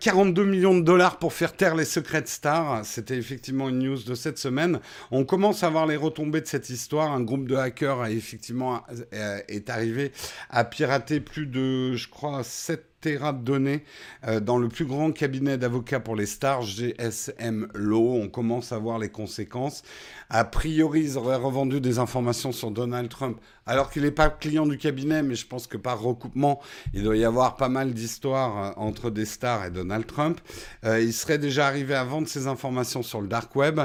42 0.00 0.40
euh, 0.40 0.44
millions 0.46 0.74
de 0.74 0.80
dollars 0.80 1.18
pour 1.18 1.34
faire 1.34 1.54
taire 1.54 1.76
les 1.76 1.84
secrets 1.84 2.22
de 2.22 2.28
stars. 2.28 2.82
C'était 2.86 3.18
effectivement 3.18 3.68
une 3.68 3.80
news 3.80 3.98
de 3.98 4.14
cette 4.14 4.38
semaine. 4.38 4.80
On 5.10 5.26
commence 5.26 5.62
à 5.62 5.68
voir 5.68 5.86
les 5.86 5.96
retombées 5.96 6.40
de 6.40 6.46
cette 6.46 6.70
histoire. 6.70 7.12
Un 7.12 7.20
groupe 7.20 7.46
de 7.46 7.56
hackers 7.56 8.00
a 8.00 8.10
effectivement 8.10 8.84
euh, 9.12 9.38
est 9.48 9.68
arrivé 9.68 10.12
à 10.48 10.64
pirater 10.64 11.20
plus 11.20 11.46
de, 11.46 11.94
je 11.94 12.08
crois, 12.08 12.42
7 12.42 12.93
de 13.04 13.44
données 13.44 13.84
euh, 14.26 14.40
dans 14.40 14.56
le 14.56 14.68
plus 14.68 14.86
grand 14.86 15.12
cabinet 15.12 15.58
d'avocats 15.58 16.00
pour 16.00 16.16
les 16.16 16.26
stars, 16.26 16.62
GSM 16.62 17.68
Law. 17.74 18.14
On 18.14 18.28
commence 18.28 18.72
à 18.72 18.78
voir 18.78 18.98
les 18.98 19.10
conséquences. 19.10 19.82
A 20.30 20.44
priori, 20.44 21.02
ils 21.02 21.18
auraient 21.18 21.36
revendu 21.36 21.80
des 21.80 21.98
informations 21.98 22.50
sur 22.50 22.70
Donald 22.70 23.10
Trump, 23.10 23.38
alors 23.66 23.90
qu'il 23.90 24.02
n'est 24.02 24.10
pas 24.10 24.30
client 24.30 24.66
du 24.66 24.78
cabinet, 24.78 25.22
mais 25.22 25.34
je 25.34 25.46
pense 25.46 25.66
que 25.66 25.76
par 25.76 26.00
recoupement, 26.00 26.60
il 26.94 27.02
doit 27.02 27.16
y 27.16 27.24
avoir 27.24 27.56
pas 27.56 27.68
mal 27.68 27.92
d'histoires 27.92 28.64
euh, 28.64 28.72
entre 28.76 29.10
des 29.10 29.26
stars 29.26 29.66
et 29.66 29.70
Donald 29.70 30.06
Trump. 30.06 30.40
Euh, 30.84 31.00
il 31.00 31.12
serait 31.12 31.38
déjà 31.38 31.66
arrivé 31.66 31.94
à 31.94 32.04
vendre 32.04 32.26
ces 32.26 32.46
informations 32.46 33.02
sur 33.02 33.20
le 33.20 33.28
dark 33.28 33.54
web, 33.54 33.80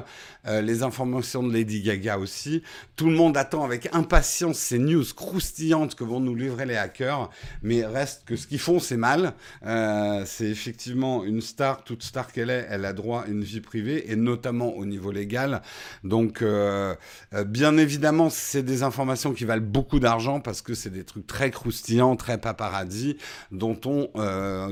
les 0.50 0.84
informations 0.84 1.44
de 1.44 1.54
Lady 1.54 1.82
Gaga 1.82 2.18
aussi. 2.18 2.64
Tout 2.96 3.10
le 3.10 3.16
monde 3.16 3.38
attend 3.38 3.64
avec 3.64 3.90
impatience 3.94 4.58
ces 4.58 4.80
news 4.80 5.06
croustillantes 5.16 5.96
que 5.96 6.04
vont 6.04 6.20
nous 6.20 6.36
livrer 6.36 6.66
les 6.66 6.76
hackers, 6.76 7.30
mais 7.62 7.86
reste 7.86 8.24
que 8.26 8.36
ce 8.36 8.48
qu'ils 8.48 8.60
font, 8.60 8.80
c'est 8.80 8.98
mal 8.98 9.34
euh, 9.66 10.24
c'est 10.26 10.46
effectivement 10.46 11.24
une 11.24 11.42
star, 11.42 11.84
toute 11.84 12.04
star 12.04 12.32
qu'elle 12.32 12.50
est, 12.50 12.68
elle 12.70 12.86
a 12.86 12.94
droit 12.94 13.22
à 13.22 13.28
une 13.28 13.44
vie 13.44 13.62
privée, 13.62 14.12
et 14.12 14.16
notamment 14.16 14.74
au 14.74 14.86
niveau 14.86 15.12
légal. 15.12 15.62
Donc, 16.04 16.42
euh, 16.42 16.96
euh, 17.34 17.44
bien 17.44 17.78
évidemment, 17.78 18.30
c'est 18.30 18.64
des 18.64 18.84
informations 18.84 19.34
qui 19.34 19.46
valent 19.46 19.66
beaucoup 19.66 20.00
d'argent 20.00 20.40
parce 20.40 20.62
que 20.62 20.74
c'est 20.74 20.90
des 20.90 21.04
trucs 21.04 21.28
très 21.28 21.52
croustillants, 21.52 22.16
très 22.16 22.38
paparazzi, 22.38 23.18
dont 23.52 23.80
on, 23.86 24.10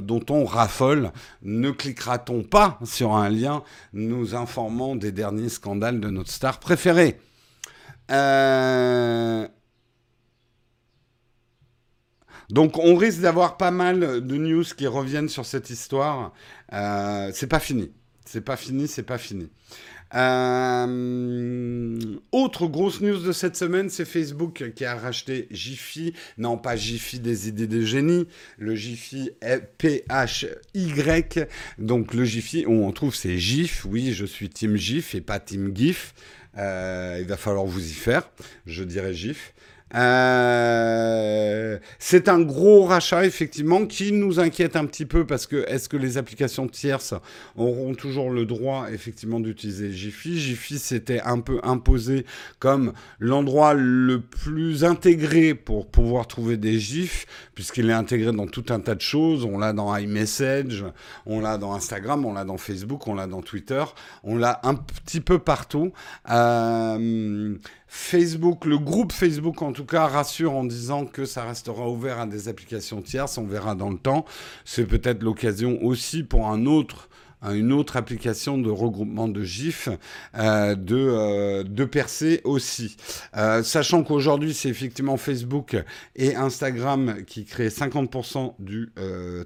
dont 0.01 0.25
on 0.29 0.46
raffole. 0.46 1.12
Ne 1.41 1.72
cliquera-t-on 1.72 2.43
pas 2.43 2.79
sur 2.84 3.13
un 3.13 3.29
lien 3.29 3.63
nous 3.93 4.36
informant 4.36 4.96
des 4.96 5.12
derniers 5.12 5.50
scandales 5.50 5.66
de 5.75 6.09
notre 6.09 6.31
star 6.31 6.59
préférée 6.59 7.19
euh, 8.09 9.47
donc 12.50 12.77
on 12.77 12.95
risque 12.95 13.19
d'avoir 13.19 13.57
pas 13.57 13.71
mal 13.71 14.25
de 14.25 14.38
news 14.38 14.63
qui 14.63 14.88
reviennent 14.88 15.27
sur 15.27 15.45
cette 15.45 15.69
histoire. 15.69 16.31
Euh, 16.71 17.29
c'est 17.33 17.47
pas 17.47 17.59
fini. 17.59 17.91
C'est 18.25 18.41
pas 18.41 18.55
fini, 18.55 18.88
c'est 18.88 19.03
pas 19.03 19.17
fini. 19.17 19.50
Euh, 20.15 21.97
autre 22.31 22.67
grosse 22.67 23.01
news 23.01 23.19
de 23.19 23.31
cette 23.31 23.55
semaine, 23.55 23.89
c'est 23.89 24.05
Facebook 24.05 24.71
qui 24.75 24.85
a 24.85 24.95
racheté 24.95 25.47
Jiffy. 25.51 26.13
Non, 26.37 26.57
pas 26.57 26.75
Jiffy 26.75 27.19
des 27.19 27.49
idées 27.49 27.67
de 27.67 27.81
génie, 27.81 28.27
le 28.57 28.75
Jiffy 28.75 29.31
P-H-Y. 29.77 31.47
Donc 31.77 32.13
le 32.13 32.23
Jiffy, 32.25 32.65
on 32.67 32.91
trouve 32.91 33.15
c'est 33.15 33.37
GIF. 33.37 33.85
Oui, 33.85 34.13
je 34.13 34.25
suis 34.25 34.49
Team 34.49 34.77
GIF 34.77 35.15
et 35.15 35.21
pas 35.21 35.39
Team 35.39 35.75
GIF. 35.75 36.13
Euh, 36.57 37.17
il 37.19 37.27
va 37.27 37.37
falloir 37.37 37.65
vous 37.65 37.85
y 37.85 37.93
faire. 37.93 38.29
Je 38.65 38.83
dirais 38.83 39.13
GIF. 39.13 39.53
Euh, 39.96 41.77
c'est 42.00 42.27
un 42.27 42.41
gros 42.41 42.84
rachat, 42.84 43.25
effectivement, 43.25 43.86
qui 43.86 44.12
nous 44.12 44.39
inquiète 44.39 44.75
un 44.75 44.86
petit 44.86 45.06
peu 45.06 45.25
parce 45.25 45.48
que 45.48 45.65
est-ce 45.67 45.88
que 45.88 45.98
les 45.98 46.17
applications 46.17 46.67
tierces 46.67 47.13
auront 47.56 47.96
toujours 47.96 48.29
le 48.29 48.46
droit, 48.46 48.88
effectivement, 48.91 49.39
d'utiliser 49.39 49.91
Jiffy? 49.91 50.38
Jiffy 50.38 50.79
s'était 50.79 51.22
un 51.22 51.39
peu 51.39 51.60
imposé 51.63 52.25
comme 52.60 52.94
l'endroit 53.20 53.74
le 53.74 54.20
plus 54.20 54.84
intégré 54.84 55.53
pour 55.56 55.88
pouvoir 55.88 56.27
trouver 56.27 56.58
des 56.58 56.79
GIFs, 56.79 57.25
puisqu'il 57.56 57.89
est 57.89 57.94
intégré 57.94 58.32
dans 58.32 58.48
tout 58.48 58.65
un 58.70 58.79
tas 58.79 58.96
de 58.96 59.01
choses. 59.01 59.46
On 59.46 59.58
l'a 59.58 59.74
dans 59.74 59.96
iMessage, 59.96 60.84
on 61.25 61.39
l'a 61.39 61.58
dans 61.58 61.74
Instagram, 61.74 62.25
on 62.25 62.34
l'a 62.34 62.44
dans 62.44 62.58
Facebook, 62.58 63.08
on 63.08 63.15
l'a 63.15 63.27
dans 63.27 63.41
Twitter, 63.41 63.84
on 64.24 64.36
l'a 64.36 64.60
un 64.63 64.75
petit 64.75 65.22
peu 65.22 65.39
partout. 65.39 65.94
Euh, 66.29 67.56
Facebook, 67.88 68.65
le 68.65 68.77
groupe 68.77 69.12
Facebook 69.12 69.62
en 69.62 69.72
tout 69.72 69.86
cas, 69.86 70.08
rassure 70.08 70.53
en 70.53 70.65
disant 70.65 71.06
que 71.06 71.25
ça 71.25 71.44
restera 71.46 71.89
ouvert 71.89 72.20
à 72.20 72.25
des 72.25 72.48
applications 72.50 73.01
tierces. 73.01 73.38
On 73.38 73.46
verra 73.46 73.75
dans 73.75 73.89
le 73.89 73.98
temps. 73.98 74.25
C'est 74.65 74.86
peut-être 74.86 75.24
l'occasion 75.24 75.79
aussi 75.84 76.24
pour 76.24 76.46
une 76.48 77.72
autre 77.72 77.96
application 77.96 78.58
de 78.58 78.70
regroupement 78.70 79.27
de 79.27 79.44
GIF 79.44 79.89
euh, 80.36 80.75
de, 80.75 80.96
euh, 80.98 81.88
percer 81.88 82.41
aussi. 82.44 82.98
Euh, 83.36 83.63
sachant 83.63 84.03
qu'aujourd'hui, 84.03 84.53
c'est 84.53 84.70
effectivement 84.70 85.17
Facebook 85.17 85.77
et 86.15 86.36
Instagram 86.36 87.24
qui 87.25 87.46
créent 87.46 87.70
50% 87.70 88.56
du 88.60 88.91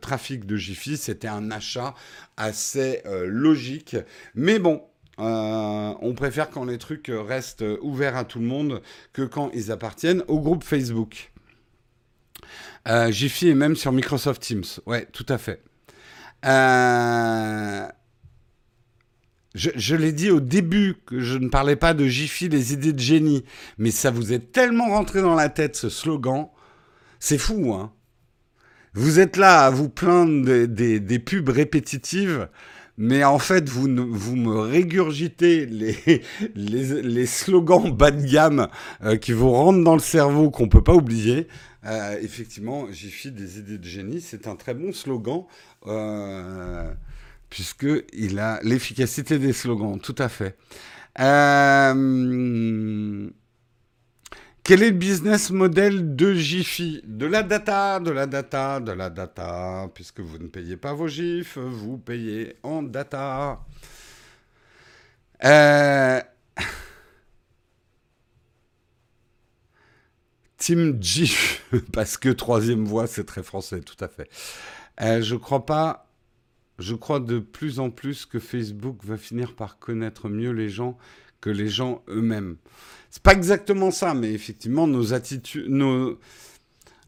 trafic 0.01 0.45
de 0.45 0.55
Jiffy. 0.55 0.97
C'était 0.97 1.27
un 1.27 1.51
achat 1.51 1.93
assez 2.37 3.03
logique. 3.25 3.95
Mais 4.33 4.57
bon, 4.57 4.81
euh, 5.21 5.93
on 6.01 6.13
préfère 6.13 6.49
quand 6.49 6.65
les 6.65 6.77
trucs 6.77 7.11
restent 7.11 7.63
ouverts 7.81 8.17
à 8.17 8.23
tout 8.23 8.39
le 8.39 8.45
monde 8.45 8.81
que 9.13 9.21
quand 9.21 9.51
ils 9.53 9.71
appartiennent 9.71 10.23
au 10.27 10.39
groupe 10.39 10.63
Facebook. 10.63 11.31
Euh, 12.87 13.11
Jiffy 13.11 13.49
est 13.49 13.55
même 13.55 13.75
sur 13.75 13.91
Microsoft 13.91 14.41
Teams. 14.41 14.63
Ouais, 14.85 15.05
tout 15.11 15.25
à 15.29 15.37
fait. 15.37 15.61
Euh, 16.45 17.87
je, 19.53 19.95
l'ai 19.95 20.11
dit 20.11 20.31
au 20.31 20.39
début 20.39 20.95
que 21.05 21.19
je 21.19 21.37
ne 21.37 21.49
parlais 21.49 21.75
pas 21.75 21.93
de 21.93 22.05
Jiffy, 22.07 22.49
les 22.49 22.73
idées 22.73 22.93
de 22.93 22.99
génie, 22.99 23.45
mais 23.77 23.91
ça 23.91 24.09
vous 24.09 24.33
est 24.33 24.51
tellement 24.51 24.89
rentré 24.89 25.21
dans 25.21 25.35
la 25.35 25.49
tête 25.49 25.75
ce 25.75 25.89
slogan, 25.89 26.47
c'est 27.19 27.37
fou, 27.37 27.73
hein 27.73 27.93
vous 28.93 29.19
êtes 29.19 29.37
là 29.37 29.65
à 29.65 29.69
vous 29.69 29.89
plaindre 29.89 30.65
des, 30.65 31.19
pubs 31.19 31.49
répétitives, 31.49 32.49
mais 32.97 33.23
en 33.23 33.39
fait, 33.39 33.69
vous, 33.69 33.87
me 33.87 34.59
régurgitez 34.59 35.65
les, 36.55 37.25
slogans 37.25 37.91
bas 37.91 38.11
de 38.11 38.25
gamme 38.25 38.67
euh, 39.03 39.17
qui 39.17 39.31
vous 39.31 39.51
rentrent 39.51 39.83
dans 39.83 39.95
le 39.95 40.01
cerveau 40.01 40.51
qu'on 40.51 40.65
ne 40.65 40.69
peut 40.69 40.83
pas 40.83 40.93
oublier. 40.93 41.47
Euh, 41.85 42.17
effectivement, 42.21 42.91
Jiffy 42.91 43.31
des 43.31 43.59
idées 43.59 43.77
de 43.77 43.85
génie, 43.85 44.21
c'est 44.21 44.47
un 44.47 44.55
très 44.55 44.73
bon 44.73 44.93
slogan, 44.93 45.45
euh, 45.87 46.93
puisqu'il 47.49 48.39
a 48.39 48.59
l'efficacité 48.61 49.39
des 49.39 49.53
slogans, 49.53 49.99
tout 49.99 50.15
à 50.17 50.29
fait. 50.29 50.55
Euh, 51.19 53.29
quel 54.63 54.83
est 54.83 54.91
le 54.91 54.97
business 54.97 55.49
model 55.49 56.15
de 56.15 56.35
Jiffy? 56.35 57.01
De 57.03 57.25
la 57.25 57.41
data, 57.41 57.99
de 57.99 58.11
la 58.11 58.27
data, 58.27 58.79
de 58.79 58.91
la 58.91 59.09
data, 59.09 59.89
puisque 59.93 60.19
vous 60.19 60.37
ne 60.37 60.47
payez 60.47 60.77
pas 60.77 60.93
vos 60.93 61.07
GIFs, 61.07 61.57
vous 61.57 61.97
payez 61.97 62.57
en 62.61 62.83
data. 62.83 63.65
Euh... 65.43 66.21
Team 70.57 71.01
GIF, 71.01 71.65
parce 71.91 72.17
que 72.17 72.29
troisième 72.29 72.85
voix, 72.85 73.07
c'est 73.07 73.25
très 73.25 73.41
français, 73.41 73.79
tout 73.81 73.97
à 73.99 74.07
fait. 74.07 74.29
Euh, 75.01 75.23
je 75.23 75.35
crois 75.35 75.65
pas, 75.65 76.07
je 76.77 76.93
crois 76.93 77.19
de 77.19 77.39
plus 77.39 77.79
en 77.79 77.89
plus 77.89 78.27
que 78.27 78.37
Facebook 78.37 79.03
va 79.03 79.17
finir 79.17 79.55
par 79.55 79.79
connaître 79.79 80.29
mieux 80.29 80.51
les 80.51 80.69
gens 80.69 80.99
que 81.39 81.49
les 81.49 81.67
gens 81.67 82.03
eux-mêmes. 82.07 82.57
C'est 83.11 83.21
pas 83.21 83.33
exactement 83.33 83.91
ça, 83.91 84.13
mais 84.13 84.31
effectivement, 84.31 84.87
nos 84.87 85.13
attitudes, 85.13 85.67
nos... 85.69 86.17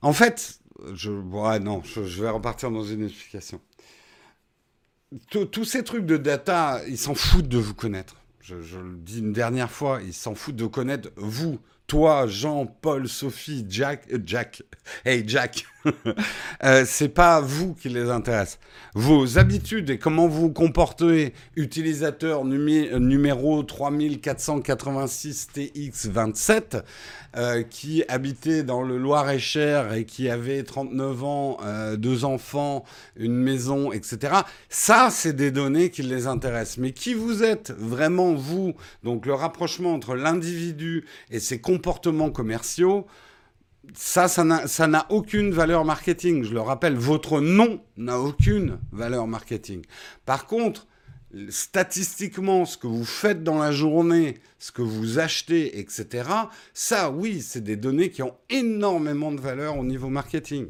En 0.02 0.12
fait, 0.12 0.60
je, 0.94 1.10
non, 1.12 1.82
je, 1.84 2.22
vais 2.22 2.30
repartir 2.30 2.70
dans 2.72 2.84
une 2.84 3.06
explication. 3.06 3.62
Tous 5.30 5.64
ces 5.64 5.84
trucs 5.84 6.06
de 6.06 6.18
data, 6.18 6.82
ils 6.88 6.98
s'en 6.98 7.16
foutent 7.16 7.48
de 7.48 7.58
vous 7.58 7.74
connaître. 7.74 8.18
Je, 8.42 8.62
je, 8.62 8.80
le 8.80 8.98
dis 8.98 9.20
une 9.20 9.32
dernière 9.32 9.72
fois, 9.72 10.02
ils 10.04 10.14
s'en 10.14 10.36
foutent 10.36 10.58
de 10.58 10.66
connaître 10.66 11.10
vous, 11.16 11.60
toi, 11.88 12.28
Jean, 12.28 12.66
Paul, 12.66 13.08
Sophie, 13.08 13.66
Jack, 13.70 14.06
euh, 14.12 14.20
Jack, 14.26 14.64
hey 15.06 15.24
Jack, 15.26 15.66
euh, 16.64 16.84
c'est 16.86 17.10
pas 17.10 17.42
vous 17.42 17.74
qui 17.74 17.90
les 17.90 18.10
intéresse. 18.10 18.60
Vos 18.94 19.38
habitudes 19.38 19.90
et 19.90 19.98
comment 19.98 20.28
vous 20.28 20.50
comportez, 20.50 21.34
utilisateur 21.56 22.46
numéro 22.46 23.64
3486 23.64 25.48
TX27, 25.56 26.84
euh, 27.36 27.64
qui 27.64 28.04
habitait 28.08 28.64
dans 28.64 28.84
le 28.84 28.98
Loir-et-Cher 28.98 29.94
et 29.94 30.06
qui 30.06 30.30
avait 30.30 30.64
39 30.64 31.24
ans, 31.24 31.58
euh, 31.64 31.96
deux 31.96 32.26
enfants, 32.26 32.86
une 33.18 33.36
maison, 33.36 33.92
etc. 33.92 34.36
Ça, 34.70 35.10
c'est 35.10 35.34
des 35.34 35.52
données 35.52 35.90
qui 35.90 36.04
les 36.04 36.28
intéressent. 36.28 36.78
Mais 36.78 36.92
qui 36.92 37.14
vous 37.14 37.44
êtes 37.44 37.72
vraiment, 37.72 38.34
vous? 38.34 38.74
Donc 39.04 39.26
le 39.26 39.34
rapprochement 39.34 39.94
entre 39.94 40.16
l'individu 40.16 41.06
et 41.32 41.40
ses 41.40 41.60
comportements 41.60 42.30
commerciaux, 42.30 43.08
ça, 43.94 44.28
ça 44.28 44.88
n'a 44.88 45.06
aucune 45.10 45.52
valeur 45.52 45.86
marketing. 45.86 46.44
Je 46.44 46.54
le 46.54 46.62
rappelle, 46.62 46.96
votre 46.96 47.42
nom 47.42 47.82
n'a 47.98 48.20
aucune 48.20 48.80
valeur 48.92 49.28
marketing. 49.28 49.84
Par 50.26 50.48
contre, 50.48 50.88
statistiquement, 51.50 52.66
ce 52.66 52.78
que 52.78 52.88
vous 52.88 53.06
faites 53.06 53.44
dans 53.44 53.60
la 53.60 53.72
journée, 53.72 54.38
ce 54.60 54.72
que 54.72 54.82
vous 54.82 55.20
achetez, 55.20 55.80
etc., 55.80 56.30
ça, 56.74 57.12
oui, 57.12 57.42
c'est 57.42 57.64
des 57.64 57.76
données 57.76 58.10
qui 58.10 58.24
ont 58.24 58.36
énormément 58.50 59.32
de 59.32 59.42
valeur 59.42 59.78
au 59.78 59.84
niveau 59.84 60.10
marketing. 60.10 60.68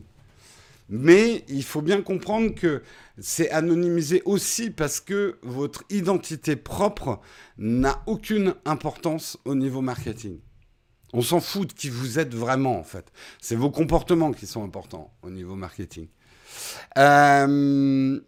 Mais 0.89 1.43
il 1.47 1.63
faut 1.63 1.81
bien 1.81 2.01
comprendre 2.01 2.53
que 2.53 2.81
c'est 3.19 3.49
anonymisé 3.51 4.21
aussi 4.25 4.69
parce 4.69 4.99
que 4.99 5.37
votre 5.41 5.83
identité 5.89 6.55
propre 6.55 7.19
n'a 7.57 8.03
aucune 8.05 8.55
importance 8.65 9.37
au 9.45 9.55
niveau 9.55 9.81
marketing. 9.81 10.39
On 11.13 11.21
s'en 11.21 11.39
fout 11.39 11.69
de 11.69 11.73
qui 11.73 11.89
vous 11.89 12.19
êtes 12.19 12.33
vraiment, 12.33 12.77
en 12.77 12.83
fait. 12.83 13.11
C'est 13.39 13.55
vos 13.55 13.69
comportements 13.69 14.31
qui 14.31 14.47
sont 14.47 14.63
importants 14.63 15.13
au 15.21 15.29
niveau 15.29 15.55
marketing. 15.55 16.07
Euh, 16.97 18.19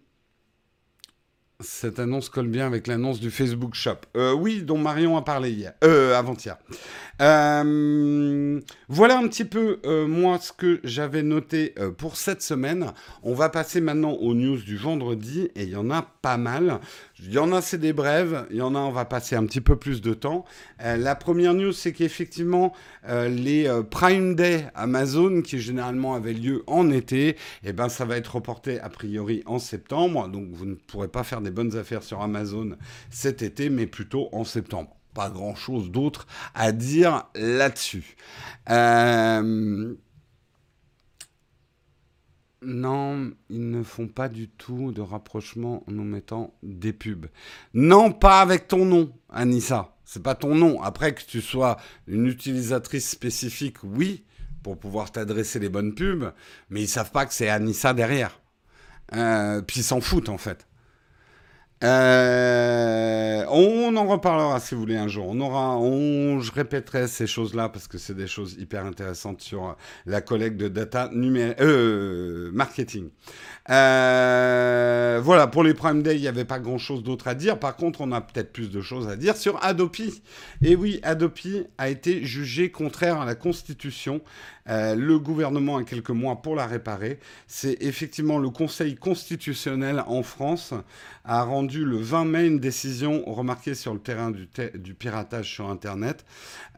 cette 1.62 2.00
annonce 2.00 2.30
colle 2.30 2.48
bien 2.48 2.68
avec 2.68 2.88
l'annonce 2.88 3.20
du 3.20 3.32
Facebook 3.32 3.76
Shop. 3.76 3.98
Euh, 4.16 4.34
oui, 4.34 4.62
dont 4.62 4.78
Marion 4.78 5.18
a 5.18 5.22
parlé 5.22 5.52
hier, 5.52 5.74
euh, 5.84 6.18
avant-hier. 6.18 6.58
Euh, 7.22 8.60
voilà 8.90 9.18
un 9.18 9.28
petit 9.28 9.46
peu, 9.46 9.80
moi, 10.08 10.38
ce 10.40 10.52
que 10.52 10.80
j'avais 10.84 11.24
noté 11.24 11.74
pour 11.98 12.18
cette 12.18 12.42
semaine. 12.42 12.94
On 13.24 13.34
va 13.34 13.50
passer 13.50 13.82
maintenant 13.82 14.14
aux 14.14 14.34
news 14.34 14.58
du 14.58 14.78
vendredi, 14.78 15.50
et 15.56 15.64
il 15.64 15.70
y 15.70 15.76
en 15.76 15.90
a 15.90 16.02
pas 16.22 16.38
mal. 16.38 16.80
Il 17.24 17.32
y 17.32 17.38
en 17.38 17.52
a, 17.54 17.62
c'est 17.62 17.78
des 17.78 17.94
brèves. 17.94 18.46
Il 18.50 18.58
y 18.58 18.62
en 18.62 18.76
a, 18.76 18.80
on 18.80 18.92
va 18.92 19.06
passer 19.06 19.36
un 19.36 19.46
petit 19.46 19.62
peu 19.62 19.78
plus 19.78 20.02
de 20.02 20.14
temps. 20.14 20.46
Euh, 20.82 20.98
la 20.98 21.16
première 21.16 21.54
news, 21.54 21.72
c'est 21.72 21.94
qu'effectivement, 21.94 22.74
euh, 23.08 23.30
les 23.30 23.68
euh, 23.68 23.84
Prime 23.84 24.36
Day 24.36 24.68
Amazon, 24.76 25.42
qui 25.42 25.60
généralement 25.60 26.16
avaient 26.16 26.34
lieu 26.34 26.64
en 26.68 26.92
été, 26.92 27.38
eh 27.64 27.74
ben, 27.74 27.90
ça 27.90 28.06
va 28.06 28.18
être 28.18 28.36
reporté 28.36 28.80
a 28.80 28.90
priori 28.90 29.44
en 29.46 29.60
septembre. 29.60 30.28
Donc, 30.28 30.50
vous 30.52 30.66
ne 30.66 30.76
pourrez 30.76 31.08
pas 31.08 31.24
faire 31.24 31.42
des 31.42 31.52
bonnes 31.52 31.78
affaires 31.78 32.04
sur 32.04 32.22
Amazon 32.22 32.76
cet 33.10 33.42
été, 33.42 33.70
mais 33.70 33.88
plutôt 33.88 34.30
en 34.34 34.44
septembre. 34.44 34.96
Pas 35.16 35.32
grand 35.32 35.56
chose 35.56 35.90
d'autre 35.90 36.28
à 36.54 36.72
dire 36.72 37.24
là-dessus. 37.36 38.18
Euh, 38.70 39.96
non, 42.62 43.32
ils 43.50 43.70
ne 43.72 43.82
font 43.82 44.08
pas 44.08 44.28
du 44.28 44.50
tout 44.50 44.92
de 44.92 45.02
rapprochement 45.02 45.84
en 45.88 45.92
nous 45.92 46.04
mettant 46.04 46.54
des 46.64 46.94
pubs. 46.94 47.28
Non, 47.74 48.12
pas 48.12 48.42
avec 48.42 48.68
ton 48.68 48.86
nom, 48.86 49.12
Anissa. 49.30 49.96
C'est 50.04 50.22
pas 50.22 50.36
ton 50.36 50.54
nom. 50.54 50.82
Après 50.82 51.16
que 51.16 51.22
tu 51.22 51.42
sois 51.42 51.78
une 52.08 52.28
utilisatrice 52.28 53.10
spécifique, 53.10 53.78
oui, 53.84 54.26
pour 54.64 54.78
pouvoir 54.78 55.12
t'adresser 55.12 55.60
les 55.60 55.70
bonnes 55.70 55.96
pubs, 55.96 56.34
mais 56.70 56.82
ils 56.82 56.88
savent 56.90 57.12
pas 57.12 57.26
que 57.26 57.34
c'est 57.34 57.48
Anissa 57.48 57.94
derrière. 57.94 58.42
Euh, 59.14 59.62
puis 59.62 59.80
ils 59.80 59.84
s'en 59.84 60.02
foutent 60.02 60.30
en 60.30 60.38
fait. 60.38 60.68
Euh, 61.84 63.46
on 63.50 63.96
en 63.98 64.06
reparlera 64.06 64.60
si 64.60 64.76
vous 64.76 64.82
voulez 64.82 64.96
un 64.96 65.08
jour. 65.08 65.28
On 65.28 65.40
aura, 65.42 65.78
je 66.42 66.52
répéterai 66.52 67.08
ces 67.08 67.28
choses-là 67.28 67.70
parce 67.70 67.88
que 67.88 67.98
c'est 67.98 68.14
des 68.14 68.28
choses 68.28 68.54
hyper 68.54 68.86
intéressantes 68.86 69.42
sur 69.42 69.76
la 70.06 70.22
collecte 70.22 70.58
de 70.58 70.70
data 70.70 71.10
numérique, 71.12 71.60
euh, 71.60 72.50
marketing. 72.54 73.10
Euh, 73.70 75.20
voilà, 75.24 75.48
pour 75.48 75.64
les 75.64 75.74
Prime 75.74 76.02
Day, 76.02 76.16
il 76.16 76.22
n'y 76.22 76.28
avait 76.28 76.46
pas 76.46 76.60
grand-chose 76.60 77.04
d'autre 77.04 77.28
à 77.28 77.36
dire. 77.36 77.60
Par 77.60 77.76
contre, 77.76 78.02
on 78.02 78.12
a 78.12 78.22
peut-être 78.22 78.54
plus 78.54 78.70
de 78.70 78.82
choses 78.82 79.10
à 79.10 79.16
dire 79.16 79.36
sur 79.36 79.62
Adopi. 79.64 80.22
Et 80.62 80.76
oui, 80.76 81.00
Adopi 81.04 81.64
a 81.78 81.90
été 81.90 82.24
jugé 82.24 82.72
contraire 82.72 83.20
à 83.20 83.26
la 83.26 83.36
Constitution. 83.36 84.22
Euh, 84.68 84.96
le 84.96 85.20
gouvernement 85.20 85.78
a 85.78 85.84
quelques 85.84 86.10
mois 86.10 86.42
pour 86.42 86.56
la 86.56 86.66
réparer. 86.66 87.20
C'est 87.48 87.78
effectivement 87.82 88.40
le 88.40 88.50
Conseil 88.50 88.96
constitutionnel 88.96 90.04
en 90.08 90.24
France 90.24 90.74
a 91.24 91.44
rendu 91.44 91.86
le 91.86 91.98
20 91.98 92.26
mai 92.26 92.48
une 92.48 92.60
décision 92.60 93.24
remarquée 93.26 93.76
sur 93.76 93.94
le 93.94 94.00
terrain 94.00 94.32
du, 94.32 94.94
piratage 94.94 95.52
sur 95.52 95.70
Internet. 95.70 96.26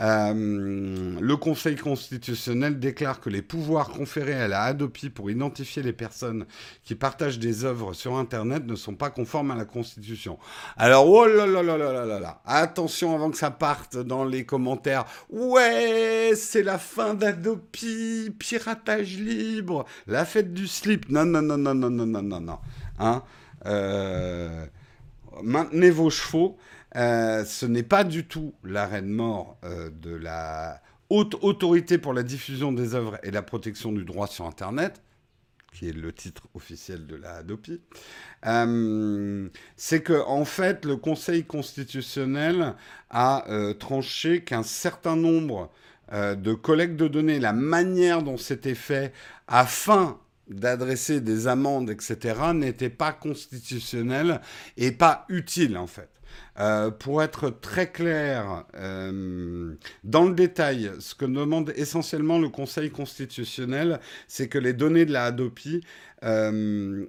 Euh, 0.02 1.18
le 1.20 1.36
Conseil 1.36 1.76
constitutionnel 1.76 2.80
déclare 2.80 3.20
que 3.20 3.30
les 3.30 3.42
pouvoirs 3.42 3.90
conférés 3.90 4.34
à 4.34 4.48
la 4.48 4.64
Adopi 4.64 5.10
pour 5.10 5.30
identifier 5.30 5.84
les 5.84 5.94
personnes 5.94 6.46
qui 6.84 6.96
partagent 6.96 7.40
des 7.40 7.66
œuvres 7.66 7.94
sur 7.94 8.18
Internet 8.18 8.66
ne 8.66 8.76
sont 8.76 8.96
pas 8.96 9.10
conformes 9.10 9.52
à 9.52 9.56
la 9.56 9.66
Constitution. 9.66 10.38
Alors, 10.78 11.10
oh 11.10 11.26
là 11.26 11.46
là 11.46 11.62
là 11.64 11.78
là 11.78 12.06
là 12.06 12.20
là 12.20 12.42
attention 12.46 13.14
avant 13.14 13.32
que 13.32 13.38
ça 13.38 13.52
parte 13.52 13.98
dans 13.98 14.26
les 14.26 14.46
commentaires. 14.46 15.06
Ouais, 15.30 16.34
c'est 16.36 16.64
la 16.64 16.78
fin 16.78 17.14
piratage 18.40 19.18
libre, 19.18 19.86
la 20.08 20.26
fête 20.26 20.54
du 20.54 20.68
slip. 20.68 21.10
Non, 21.10 21.26
non, 21.26 21.42
non, 21.42 21.58
non, 21.58 21.76
non, 21.76 21.90
non, 21.90 22.06
non, 22.06 22.22
non, 22.22 22.40
non. 22.40 22.60
Hein 23.00 23.24
euh, 23.66 24.66
maintenez 25.44 25.90
vos 25.90 26.10
chevaux. 26.10 26.58
Euh, 26.96 27.46
ce 27.46 27.66
n'est 27.66 27.84
pas 27.84 28.04
du 28.04 28.26
tout 28.26 28.54
l'arrêt 28.64 29.02
de 29.02 29.08
mort 29.08 29.58
euh, 29.64 29.90
de 29.90 30.16
la 30.16 30.82
haute 31.10 31.36
autorité 31.42 31.98
pour 31.98 32.14
la 32.14 32.24
diffusion 32.24 32.72
des 32.72 32.96
œuvres 32.96 33.20
et 33.24 33.32
la 33.32 33.42
protection 33.42 33.92
du 33.92 34.04
droit 34.04 34.28
sur 34.28 34.46
Internet, 34.46 35.02
qui 35.74 35.90
est 35.90 35.94
le 35.94 36.12
titre 36.12 36.48
officiel 36.54 37.06
de 37.06 37.16
la 37.16 37.36
Adopi, 37.36 37.82
c'est 39.76 40.02
que 40.02 40.26
en 40.26 40.46
fait 40.46 40.86
le 40.86 40.98
Conseil 40.98 41.46
constitutionnel 41.46 42.74
a 43.10 43.46
tranché 43.80 44.44
qu'un 44.44 44.64
certain 44.64 45.16
nombre 45.16 45.72
de 46.12 46.54
collectes 46.54 46.96
de 46.96 47.08
données, 47.08 47.40
la 47.40 47.54
manière 47.54 48.24
dont 48.24 48.38
c'était 48.38 48.76
fait, 48.76 49.14
afin 49.48 50.20
d'adresser 50.50 51.22
des 51.22 51.48
amendes, 51.48 51.90
etc., 51.90 52.36
n'était 52.54 52.90
pas 52.90 53.12
constitutionnel 53.12 54.42
et 54.78 54.92
pas 54.92 55.26
utile, 55.30 55.78
en 55.78 55.88
fait. 55.88 56.10
Euh, 56.60 56.90
pour 56.90 57.22
être 57.22 57.50
très 57.50 57.92
clair, 57.92 58.66
euh, 58.76 59.76
dans 60.04 60.26
le 60.26 60.34
détail, 60.34 60.92
ce 61.00 61.14
que 61.14 61.26
demande 61.26 61.72
essentiellement 61.76 62.40
le 62.40 62.50
Conseil 62.50 62.90
constitutionnel, 62.90 64.00
c'est 64.28 64.48
que 64.48 64.58
les 64.58 64.74
données 64.74 65.06
de 65.06 65.14
la 65.14 65.26
Hadopi 65.26 65.82
euh, 66.24 67.06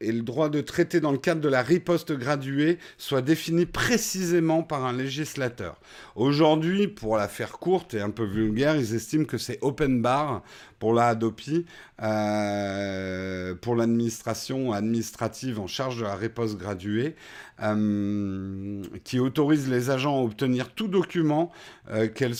et 0.00 0.12
le 0.12 0.22
droit 0.22 0.48
de 0.48 0.60
traiter 0.60 1.00
dans 1.00 1.10
le 1.10 1.18
cadre 1.18 1.40
de 1.40 1.48
la 1.48 1.62
riposte 1.62 2.12
graduée 2.12 2.78
soit 2.98 3.22
défini 3.22 3.66
précisément 3.66 4.62
par 4.62 4.84
un 4.84 4.92
législateur. 4.92 5.80
Aujourd'hui, 6.14 6.86
pour 6.86 7.16
la 7.16 7.26
faire 7.26 7.52
courte 7.52 7.94
et 7.94 8.00
un 8.00 8.10
peu 8.10 8.24
vulgaire, 8.24 8.76
ils 8.76 8.94
estiment 8.94 9.24
que 9.24 9.38
c'est 9.38 9.58
open 9.60 10.00
bar 10.00 10.42
pour 10.78 10.94
la 10.94 11.08
Hadopi, 11.08 11.66
euh, 12.02 13.54
pour 13.56 13.74
l'administration 13.74 14.72
administrative 14.72 15.58
en 15.58 15.66
charge 15.66 15.98
de 15.98 16.04
la 16.04 16.14
riposte 16.14 16.56
graduée, 16.56 17.16
euh, 17.62 18.82
qui 19.04 19.18
autorise 19.18 19.68
les 19.68 19.90
agents 19.90 20.18
à 20.18 20.22
obtenir 20.22 20.70
tout 20.70 20.88
document, 20.88 21.50
euh, 21.90 22.08
quel, 22.14 22.34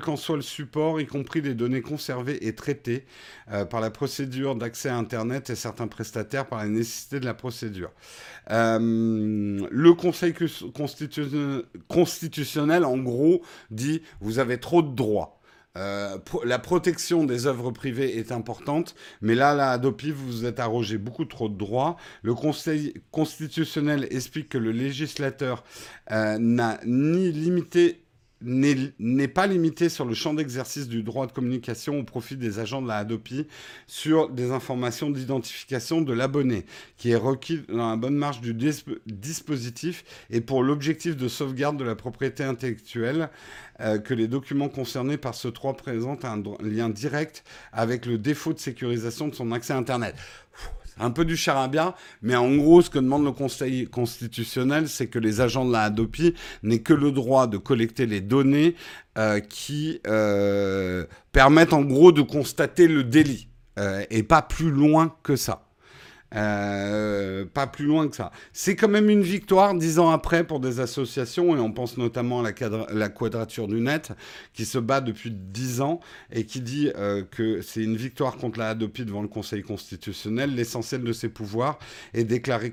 qu'en 0.00 0.16
soit 0.16 0.36
le 0.36 0.42
support, 0.42 1.00
y 1.00 1.06
compris 1.06 1.40
les 1.40 1.54
données 1.54 1.82
conservées 1.82 2.46
et 2.46 2.54
traitées 2.54 3.04
par 3.70 3.80
la 3.80 3.90
procédure 3.90 4.56
d'accès 4.56 4.88
à 4.88 4.96
Internet 4.96 5.50
et 5.50 5.54
certains 5.54 5.86
prestataires 5.86 6.46
par 6.46 6.58
la 6.58 6.66
nécessité 6.66 7.20
de 7.20 7.24
la 7.24 7.34
procédure. 7.34 7.92
le 8.48 9.92
Conseil 9.92 10.34
constitutionnel, 11.88 12.84
en 12.84 12.98
gros, 12.98 13.42
dit 13.70 14.02
vous 14.20 14.40
avez 14.40 14.58
trop 14.58 14.82
de 14.82 14.92
droits. 14.94 15.35
Euh, 15.76 16.18
la 16.44 16.58
protection 16.58 17.24
des 17.24 17.46
œuvres 17.46 17.70
privées 17.70 18.18
est 18.18 18.32
importante, 18.32 18.94
mais 19.20 19.34
là, 19.34 19.54
la 19.54 19.72
Adopi, 19.72 20.10
vous 20.10 20.26
vous 20.26 20.44
êtes 20.46 20.58
arrogé 20.58 20.96
beaucoup 20.96 21.26
trop 21.26 21.48
de 21.48 21.56
droits. 21.56 21.96
Le 22.22 22.34
Conseil 22.34 22.94
constitutionnel 23.10 24.06
explique 24.10 24.48
que 24.48 24.58
le 24.58 24.72
législateur 24.72 25.64
euh, 26.10 26.38
n'a 26.38 26.80
ni 26.86 27.30
limité 27.30 28.05
n'est 28.42 29.28
pas 29.28 29.46
limité 29.46 29.88
sur 29.88 30.04
le 30.04 30.14
champ 30.14 30.34
d'exercice 30.34 30.88
du 30.88 31.02
droit 31.02 31.26
de 31.26 31.32
communication 31.32 31.98
au 31.98 32.04
profit 32.04 32.36
des 32.36 32.58
agents 32.58 32.82
de 32.82 32.88
la 32.88 32.98
Hadopi 32.98 33.46
sur 33.86 34.28
des 34.28 34.50
informations 34.50 35.10
d'identification 35.10 36.02
de 36.02 36.12
l'abonné, 36.12 36.66
qui 36.98 37.10
est 37.10 37.16
requis 37.16 37.62
dans 37.68 37.90
la 37.90 37.96
bonne 37.96 38.16
marge 38.16 38.40
du 38.40 38.54
dispositif 39.06 40.04
et 40.30 40.40
pour 40.40 40.62
l'objectif 40.62 41.16
de 41.16 41.28
sauvegarde 41.28 41.78
de 41.78 41.84
la 41.84 41.94
propriété 41.94 42.44
intellectuelle, 42.44 43.30
euh, 43.80 43.98
que 43.98 44.14
les 44.14 44.28
documents 44.28 44.68
concernés 44.68 45.16
par 45.16 45.34
ce 45.34 45.48
droit 45.48 45.74
présentent 45.74 46.24
un 46.24 46.42
lien 46.60 46.88
direct 46.88 47.44
avec 47.72 48.06
le 48.06 48.18
défaut 48.18 48.52
de 48.52 48.58
sécurisation 48.58 49.28
de 49.28 49.34
son 49.34 49.52
accès 49.52 49.72
à 49.72 49.76
Internet 49.76 50.14
un 50.98 51.10
peu 51.10 51.24
du 51.24 51.36
charabia, 51.36 51.94
mais 52.22 52.36
en 52.36 52.54
gros, 52.56 52.82
ce 52.82 52.90
que 52.90 52.98
demande 52.98 53.24
le 53.24 53.32
Conseil 53.32 53.86
constitutionnel, 53.86 54.88
c'est 54.88 55.06
que 55.06 55.18
les 55.18 55.40
agents 55.40 55.64
de 55.64 55.72
la 55.72 55.82
Hadopi 55.82 56.34
n'aient 56.62 56.80
que 56.80 56.94
le 56.94 57.12
droit 57.12 57.46
de 57.46 57.58
collecter 57.58 58.06
les 58.06 58.20
données 58.20 58.74
euh, 59.18 59.40
qui 59.40 60.00
euh, 60.06 61.04
permettent 61.32 61.72
en 61.72 61.82
gros 61.82 62.12
de 62.12 62.22
constater 62.22 62.88
le 62.88 63.04
délit, 63.04 63.48
euh, 63.78 64.04
et 64.10 64.22
pas 64.22 64.42
plus 64.42 64.70
loin 64.70 65.14
que 65.22 65.36
ça. 65.36 65.65
Euh, 66.34 67.44
pas 67.46 67.68
plus 67.68 67.84
loin 67.84 68.08
que 68.08 68.16
ça. 68.16 68.32
C'est 68.52 68.74
quand 68.74 68.88
même 68.88 69.08
une 69.08 69.22
victoire 69.22 69.74
dix 69.74 69.98
ans 69.98 70.10
après 70.10 70.44
pour 70.44 70.58
des 70.58 70.80
associations, 70.80 71.56
et 71.56 71.60
on 71.60 71.72
pense 71.72 71.96
notamment 71.98 72.42
à 72.44 72.52
la, 72.92 73.08
Quadrature 73.08 73.68
du 73.68 73.80
Net, 73.80 74.12
qui 74.52 74.64
se 74.64 74.78
bat 74.78 75.00
depuis 75.00 75.30
dix 75.30 75.80
ans 75.80 76.00
et 76.32 76.44
qui 76.44 76.60
dit 76.60 76.90
euh, 76.96 77.22
que 77.22 77.62
c'est 77.62 77.82
une 77.82 77.96
victoire 77.96 78.36
contre 78.36 78.58
la 78.58 78.70
Hadopi 78.70 79.04
devant 79.04 79.22
le 79.22 79.28
Conseil 79.28 79.62
constitutionnel. 79.62 80.54
L'essentiel 80.54 81.04
de 81.04 81.12
ses 81.12 81.28
pouvoirs 81.28 81.78
est 82.12 82.24
déclaré 82.24 82.72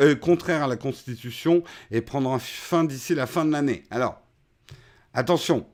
euh, 0.00 0.14
contraire 0.14 0.64
à 0.64 0.66
la 0.66 0.76
Constitution 0.76 1.62
et 1.90 2.02
prendra 2.02 2.38
fin 2.38 2.84
d'ici 2.84 3.14
la 3.14 3.26
fin 3.26 3.46
de 3.46 3.52
l'année. 3.52 3.84
Alors, 3.90 4.20
attention, 5.14 5.66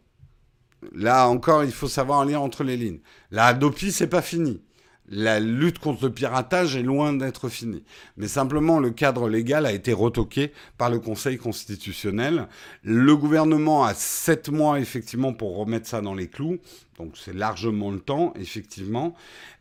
là 0.92 1.28
encore, 1.28 1.64
il 1.64 1.72
faut 1.72 1.88
savoir 1.88 2.24
lire 2.24 2.42
entre 2.42 2.62
les 2.62 2.76
lignes. 2.76 3.00
La 3.33 3.46
Hadopi, 3.46 3.90
c'est 3.90 4.07
pas 4.07 4.22
fini 4.22 4.62
la 5.11 5.40
lutte 5.40 5.79
contre 5.79 6.05
le 6.05 6.12
piratage 6.12 6.77
est 6.77 6.83
loin 6.83 7.12
d'être 7.12 7.49
finie. 7.49 7.85
Mais 8.16 8.29
simplement, 8.29 8.79
le 8.79 8.90
cadre 8.90 9.29
légal 9.29 9.66
a 9.66 9.73
été 9.73 9.92
retoqué 9.92 10.53
par 10.77 10.90
le 10.90 10.99
Conseil 10.99 11.38
constitutionnel. 11.38 12.49
Le 12.83 13.16
gouvernement 13.16 13.85
a 13.85 13.94
sept 13.94 14.51
mois, 14.51 14.79
effectivement, 14.81 15.33
pour 15.33 15.57
remettre 15.57 15.87
ça 15.87 16.01
dans 16.01 16.14
les 16.14 16.29
clous. 16.29 16.59
Donc 16.99 17.12
c'est 17.16 17.35
largement 17.35 17.90
le 17.90 18.01
temps, 18.01 18.35
effectivement. 18.38 19.14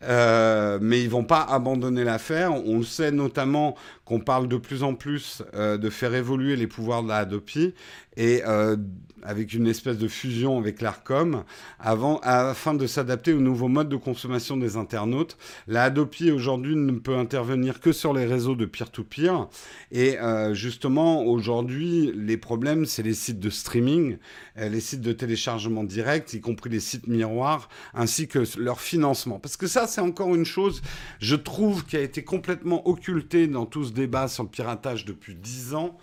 Euh, 0.03 0.79
mais 0.81 1.01
ils 1.01 1.09
vont 1.09 1.23
pas 1.23 1.41
abandonner 1.41 2.03
l'affaire. 2.03 2.53
On 2.53 2.79
le 2.79 2.83
sait 2.83 3.11
notamment 3.11 3.75
qu'on 4.05 4.19
parle 4.19 4.47
de 4.47 4.57
plus 4.57 4.83
en 4.83 4.95
plus 4.95 5.43
euh, 5.53 5.77
de 5.77 5.89
faire 5.89 6.13
évoluer 6.15 6.55
les 6.55 6.67
pouvoirs 6.67 7.03
de 7.03 7.09
la 7.09 7.17
Hadopi 7.17 7.73
et 8.15 8.41
euh, 8.47 8.75
avec 9.23 9.53
une 9.53 9.67
espèce 9.67 9.97
de 9.97 10.07
fusion 10.07 10.57
avec 10.57 10.81
l'ARCOM 10.81 11.43
afin 11.79 12.73
de 12.73 12.87
s'adapter 12.87 13.33
aux 13.33 13.39
nouveaux 13.39 13.67
modes 13.67 13.89
de 13.89 13.95
consommation 13.95 14.57
des 14.57 14.77
internautes. 14.77 15.37
La 15.67 15.83
Hadopi 15.83 16.31
aujourd'hui 16.31 16.75
ne 16.75 16.91
peut 16.91 17.15
intervenir 17.15 17.79
que 17.79 17.91
sur 17.91 18.13
les 18.13 18.25
réseaux 18.25 18.55
de 18.55 18.65
peer-to-peer. 18.65 19.47
et 19.91 20.17
justement 20.53 21.23
aujourd'hui 21.23 22.11
les 22.15 22.37
problèmes 22.37 22.85
c'est 22.85 23.03
les 23.03 23.13
sites 23.13 23.39
de 23.39 23.49
streaming, 23.49 24.17
les 24.55 24.79
sites 24.79 25.01
de 25.01 25.11
téléchargement 25.11 25.83
direct, 25.83 26.33
y 26.33 26.41
compris 26.41 26.69
les 26.69 26.79
sites 26.79 27.07
miroirs 27.07 27.69
ainsi 27.93 28.27
que 28.27 28.43
leur 28.57 28.79
financement. 28.81 29.39
Parce 29.39 29.57
que 29.57 29.67
ça, 29.67 29.87
c'est 29.87 30.01
encore 30.01 30.33
une 30.35 30.45
chose, 30.45 30.81
je 31.19 31.35
trouve, 31.35 31.85
qui 31.85 31.97
a 31.97 32.01
été 32.01 32.23
complètement 32.23 32.87
occultée 32.87 33.47
dans 33.47 33.65
tout 33.65 33.83
ce 33.83 33.91
débat 33.91 34.27
sur 34.27 34.43
le 34.43 34.49
piratage 34.49 35.05
depuis 35.05 35.35
dix 35.35 35.73
ans 35.73 35.97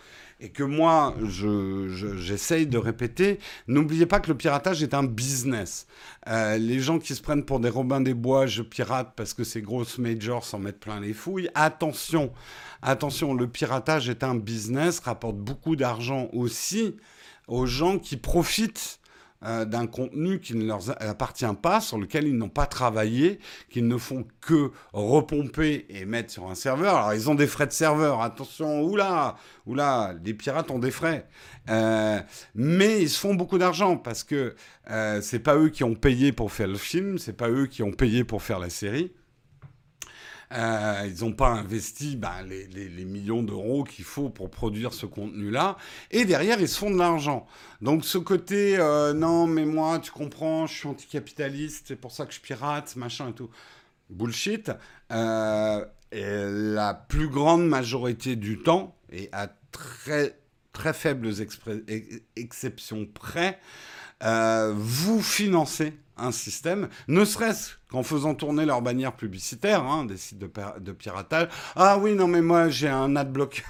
et 0.45 0.51
que 0.51 0.63
moi, 0.63 1.15
j'essaye 2.19 2.67
de 2.67 2.77
répéter, 2.77 3.39
n'oubliez 3.67 4.05
pas 4.05 4.21
que 4.21 4.29
le 4.29 4.37
piratage 4.37 4.83
est 4.83 4.93
un 4.93 5.03
business. 5.03 5.87
Euh, 6.29 6.59
les 6.59 6.81
gens 6.81 6.99
qui 6.99 7.15
se 7.15 7.23
prennent 7.23 7.47
pour 7.47 7.61
des 7.61 7.71
Robins 7.71 8.03
des 8.03 8.13
Bois, 8.13 8.45
je 8.47 8.61
pirate 8.61 9.15
parce 9.17 9.33
que 9.33 9.43
ces 9.43 9.63
grosses 9.63 9.97
majors 9.97 10.45
s'en 10.45 10.59
mettent 10.59 10.81
plein 10.81 11.01
les 11.01 11.15
fouilles. 11.15 11.49
Attention, 11.55 12.31
attention, 12.83 13.33
le 13.33 13.49
piratage 13.49 14.11
est 14.11 14.23
un 14.23 14.35
business, 14.35 14.99
rapporte 14.99 15.39
beaucoup 15.39 15.77
d'argent 15.77 16.29
aussi 16.35 16.95
aux 17.49 17.65
gens 17.65 17.99
qui 17.99 18.19
profitent 18.19 19.01
euh, 19.45 19.65
d'un 19.65 19.87
contenu 19.87 20.41
qui 20.41 20.55
ne 20.55 20.65
leur 20.65 20.81
appartient 21.03 21.45
pas, 21.61 21.81
sur 21.81 21.99
lequel 21.99 22.27
ils 22.27 22.37
n'ont 22.37 22.49
pas 22.49 22.67
travaillé, 22.67 23.39
qu'ils 23.71 23.87
ne 23.87 23.97
font 23.97 24.27
que 24.41 24.71
repomper 24.93 25.87
et 25.89 26.05
mettre 26.05 26.33
sur 26.33 26.49
un 26.49 26.55
serveur. 26.55 26.97
Alors 26.97 27.15
ils 27.15 27.31
ont 27.31 27.35
des 27.35 27.47
frais 27.47 27.67
de 27.67 27.73
serveur, 27.73 28.23
attention, 28.23 28.83
oula, 28.83 29.37
oula, 29.67 30.15
les 30.25 30.35
pirates 30.35 30.71
ont 30.71 30.79
des 30.79 30.91
frais. 30.91 31.27
Euh, 31.71 32.21
mais 32.55 33.03
ils 33.03 33.11
se 33.11 33.19
font 33.19 33.35
beaucoup 33.35 33.59
d'argent 33.59 33.97
parce 33.97 34.23
que 34.23 34.55
euh, 34.91 35.21
c'est 35.21 35.39
pas 35.39 35.57
eux 35.57 35.69
qui 35.69 35.85
ont 35.85 35.95
payé 35.95 36.33
pour 36.33 36.53
faire 36.53 36.69
le 36.69 36.77
film, 36.77 37.19
c'est 37.19 37.33
pas 37.33 37.49
eux 37.49 37.67
qui 37.67 37.83
ont 37.83 37.93
payé 37.93 38.25
pour 38.25 38.43
faire 38.43 38.59
la 38.59 38.71
série. 38.71 39.13
Euh, 40.55 41.09
ils 41.09 41.25
n'ont 41.25 41.33
pas 41.33 41.49
investi 41.49 42.17
ben, 42.17 42.43
les, 42.47 43.05
millions 43.05 43.43
d'euros 43.43 43.83
qu'il 43.83 44.05
faut 44.05 44.29
pour 44.29 44.51
produire 44.51 44.95
ce 44.95 45.07
contenu-là. 45.07 45.77
Et 46.11 46.25
derrière, 46.25 46.61
ils 46.61 46.69
se 46.69 46.79
font 46.79 46.91
de 46.91 46.99
l'argent. 46.99 47.47
Donc 47.81 48.05
ce 48.05 48.19
côté, 48.19 48.77
euh, 48.79 49.13
non, 49.13 49.47
mais 49.47 49.65
moi, 49.65 49.99
tu 49.99 50.13
comprends, 50.13 50.67
je 50.67 50.75
suis 50.75 50.89
anticapitaliste, 50.89 51.87
c'est 51.89 51.97
pour 51.97 52.13
ça 52.13 52.25
que 52.27 52.33
je 52.33 52.41
pirate, 52.41 52.95
machin 52.97 53.31
et 53.31 53.33
tout. 53.33 53.51
Bullshit. 54.11 54.71
Euh, 55.13 55.85
la 56.13 56.95
plus 56.95 57.29
grande 57.29 57.67
majorité 57.67 58.37
du 58.37 58.63
temps, 58.63 58.97
et 59.11 59.29
à 59.33 59.49
très, 59.73 60.39
très 60.73 60.93
faibles 60.93 61.29
exceptions 62.37 63.07
près, 63.07 63.59
vous 64.21 65.21
financez 65.21 65.93
un 66.17 66.33
système, 66.33 66.89
ne 67.09 67.25
serait-ce 67.25 67.73
qu'en 67.91 68.03
faisant 68.03 68.35
tourner 68.35 68.65
leur 68.65 68.83
bannière 68.83 69.15
publicitaire, 69.15 69.83
hein, 69.85 70.05
des 70.05 70.17
sites 70.17 70.39
de, 70.39 70.93
piratage. 70.93 71.49
Ah 71.77 71.99
oui, 71.99 72.15
non, 72.15 72.29
mais 72.29 72.43
moi 72.43 72.69
j'ai 72.69 72.89
un 72.89 73.17
adblock. 73.17 73.65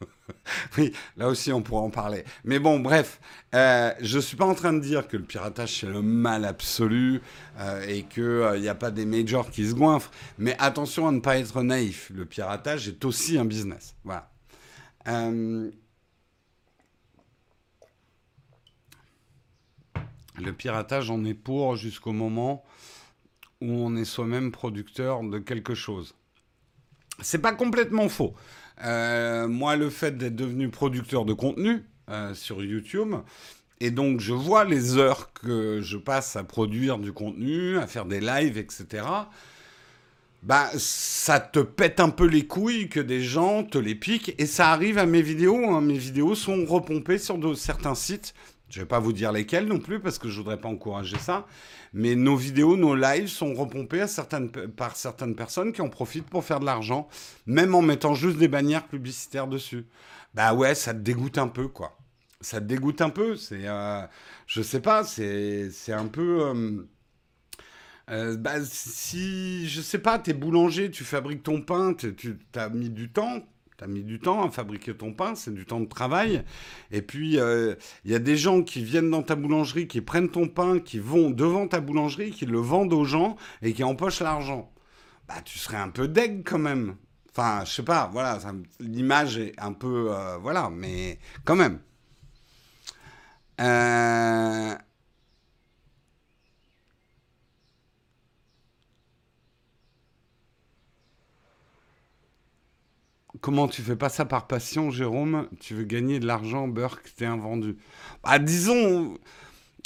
oui, 0.78 0.92
là 1.16 1.28
aussi 1.28 1.52
on 1.52 1.62
pourra 1.62 1.82
en 1.82 1.90
parler. 1.90 2.24
Mais 2.44 2.58
bon, 2.58 2.80
bref, 2.80 3.20
euh, 3.54 3.92
je 4.00 4.16
ne 4.16 4.22
suis 4.22 4.36
pas 4.36 4.46
en 4.46 4.54
train 4.54 4.72
de 4.72 4.80
dire 4.80 5.06
que 5.06 5.16
le 5.16 5.24
piratage 5.24 5.80
c'est 5.80 5.86
le 5.86 6.02
mal 6.02 6.44
absolu 6.44 7.20
euh, 7.58 7.84
et 7.86 8.04
qu'il 8.04 8.22
n'y 8.22 8.68
euh, 8.68 8.70
a 8.70 8.74
pas 8.74 8.90
des 8.90 9.06
majors 9.06 9.50
qui 9.50 9.68
se 9.68 9.74
goinfrent. 9.74 10.10
Mais 10.38 10.56
attention 10.58 11.08
à 11.08 11.12
ne 11.12 11.20
pas 11.20 11.38
être 11.38 11.62
naïf. 11.62 12.10
Le 12.14 12.24
piratage 12.24 12.88
est 12.88 13.04
aussi 13.04 13.38
un 13.38 13.44
business. 13.44 13.94
Voilà. 14.04 14.30
Le 20.40 20.52
piratage, 20.52 21.10
on 21.10 21.24
est 21.24 21.34
pour 21.34 21.76
jusqu'au 21.76 22.12
moment 22.12 22.64
où 23.60 23.70
on 23.70 23.96
est 23.96 24.04
soi-même 24.04 24.50
producteur 24.50 25.22
de 25.22 25.38
quelque 25.38 25.74
chose. 25.74 26.14
C'est 27.20 27.40
pas 27.40 27.52
complètement 27.52 28.08
faux. 28.08 28.34
Euh, 28.84 29.46
moi, 29.46 29.76
le 29.76 29.90
fait 29.90 30.16
d'être 30.16 30.34
devenu 30.34 30.68
producteur 30.68 31.24
de 31.24 31.32
contenu 31.32 31.84
euh, 32.10 32.34
sur 32.34 32.64
YouTube, 32.64 33.14
et 33.80 33.90
donc 33.90 34.20
je 34.20 34.32
vois 34.32 34.64
les 34.64 34.96
heures 34.96 35.32
que 35.32 35.80
je 35.82 35.96
passe 35.96 36.36
à 36.36 36.44
produire 36.44 36.98
du 36.98 37.12
contenu, 37.12 37.78
à 37.78 37.86
faire 37.86 38.06
des 38.06 38.20
lives, 38.20 38.56
etc. 38.58 39.04
bah, 40.42 40.70
ça 40.76 41.40
te 41.40 41.60
pète 41.60 42.00
un 42.00 42.10
peu 42.10 42.26
les 42.26 42.46
couilles 42.46 42.88
que 42.88 43.00
des 43.00 43.20
gens 43.20 43.64
te 43.64 43.78
les 43.78 43.94
piquent. 43.94 44.34
Et 44.38 44.46
ça 44.46 44.70
arrive 44.70 44.98
à 44.98 45.06
mes 45.06 45.22
vidéos. 45.22 45.68
Hein. 45.68 45.80
Mes 45.80 45.98
vidéos 45.98 46.34
sont 46.34 46.64
repompées 46.64 47.18
sur 47.18 47.38
de, 47.38 47.54
certains 47.54 47.94
sites. 47.94 48.34
Je 48.72 48.78
ne 48.78 48.84
vais 48.84 48.88
pas 48.88 49.00
vous 49.00 49.12
dire 49.12 49.32
lesquels 49.32 49.66
non 49.66 49.78
plus 49.78 50.00
parce 50.00 50.18
que 50.18 50.30
je 50.30 50.38
voudrais 50.38 50.58
pas 50.58 50.70
encourager 50.70 51.18
ça. 51.18 51.46
Mais 51.92 52.14
nos 52.14 52.36
vidéos, 52.36 52.78
nos 52.78 52.94
lives 52.94 53.28
sont 53.28 53.52
repompés 53.52 54.06
par 54.78 54.96
certaines 54.96 55.34
personnes 55.36 55.72
qui 55.72 55.82
en 55.82 55.90
profitent 55.90 56.30
pour 56.30 56.42
faire 56.42 56.58
de 56.58 56.64
l'argent, 56.64 57.06
même 57.44 57.74
en 57.74 57.82
mettant 57.82 58.14
juste 58.14 58.38
des 58.38 58.48
bannières 58.48 58.88
publicitaires 58.88 59.46
dessus. 59.46 59.84
Bah 60.32 60.54
ouais, 60.54 60.74
ça 60.74 60.94
te 60.94 61.00
dégoûte 61.00 61.36
un 61.36 61.48
peu, 61.48 61.68
quoi. 61.68 61.98
Ça 62.40 62.62
te 62.62 62.64
dégoûte 62.64 63.02
un 63.02 63.10
peu. 63.10 63.36
C'est, 63.36 63.68
euh, 63.68 64.06
je 64.46 64.62
sais 64.62 64.80
pas, 64.80 65.04
c'est, 65.04 65.70
c'est 65.70 65.92
un 65.92 66.06
peu. 66.06 66.42
Euh, 66.42 66.86
euh, 68.10 68.36
bah, 68.38 68.64
si, 68.64 69.68
je 69.68 69.82
sais 69.82 69.98
pas, 69.98 70.18
t'es 70.18 70.32
boulanger, 70.32 70.90
tu 70.90 71.04
fabriques 71.04 71.42
ton 71.42 71.60
pain, 71.60 71.92
tu 71.92 72.38
as 72.54 72.70
mis 72.70 72.88
du 72.88 73.10
temps, 73.10 73.46
tu 73.78 73.84
as 73.84 73.86
mis 73.86 74.02
du 74.02 74.18
temps 74.20 74.44
à 74.44 74.50
fabriquer 74.50 74.94
ton 74.94 75.12
pain, 75.12 75.34
c'est 75.34 75.52
du 75.52 75.64
temps 75.64 75.80
de 75.80 75.86
travail. 75.86 76.44
Et 76.90 77.02
puis, 77.02 77.32
il 77.32 77.40
euh, 77.40 77.74
y 78.04 78.14
a 78.14 78.18
des 78.18 78.36
gens 78.36 78.62
qui 78.62 78.84
viennent 78.84 79.10
dans 79.10 79.22
ta 79.22 79.34
boulangerie, 79.34 79.88
qui 79.88 80.00
prennent 80.00 80.28
ton 80.28 80.48
pain, 80.48 80.78
qui 80.78 80.98
vont 80.98 81.30
devant 81.30 81.68
ta 81.68 81.80
boulangerie, 81.80 82.30
qui 82.30 82.46
le 82.46 82.58
vendent 82.58 82.92
aux 82.92 83.04
gens 83.04 83.36
et 83.62 83.72
qui 83.72 83.84
empochent 83.84 84.20
l'argent. 84.20 84.72
Bah, 85.28 85.36
tu 85.44 85.58
serais 85.58 85.78
un 85.78 85.90
peu 85.90 86.08
deg 86.08 86.42
quand 86.44 86.58
même. 86.58 86.96
Enfin, 87.30 87.64
je 87.64 87.72
sais 87.72 87.82
pas, 87.82 88.10
voilà, 88.12 88.38
l'image 88.78 89.38
est 89.38 89.54
un 89.58 89.72
peu. 89.72 90.12
Euh, 90.12 90.36
voilà, 90.36 90.68
mais 90.70 91.18
quand 91.44 91.56
même. 91.56 91.80
Euh. 93.60 94.74
Comment 103.42 103.68
tu 103.68 103.82
fais 103.82 103.96
pas 103.96 104.08
ça 104.08 104.24
par 104.24 104.46
passion, 104.46 104.90
Jérôme? 104.90 105.48
Tu 105.60 105.74
veux 105.74 105.84
gagner 105.84 106.18
de 106.20 106.26
l'argent, 106.26 106.68
Burke, 106.68 107.12
t'es 107.14 107.26
invendu. 107.26 107.76
Bah, 108.24 108.38
disons, 108.38 109.18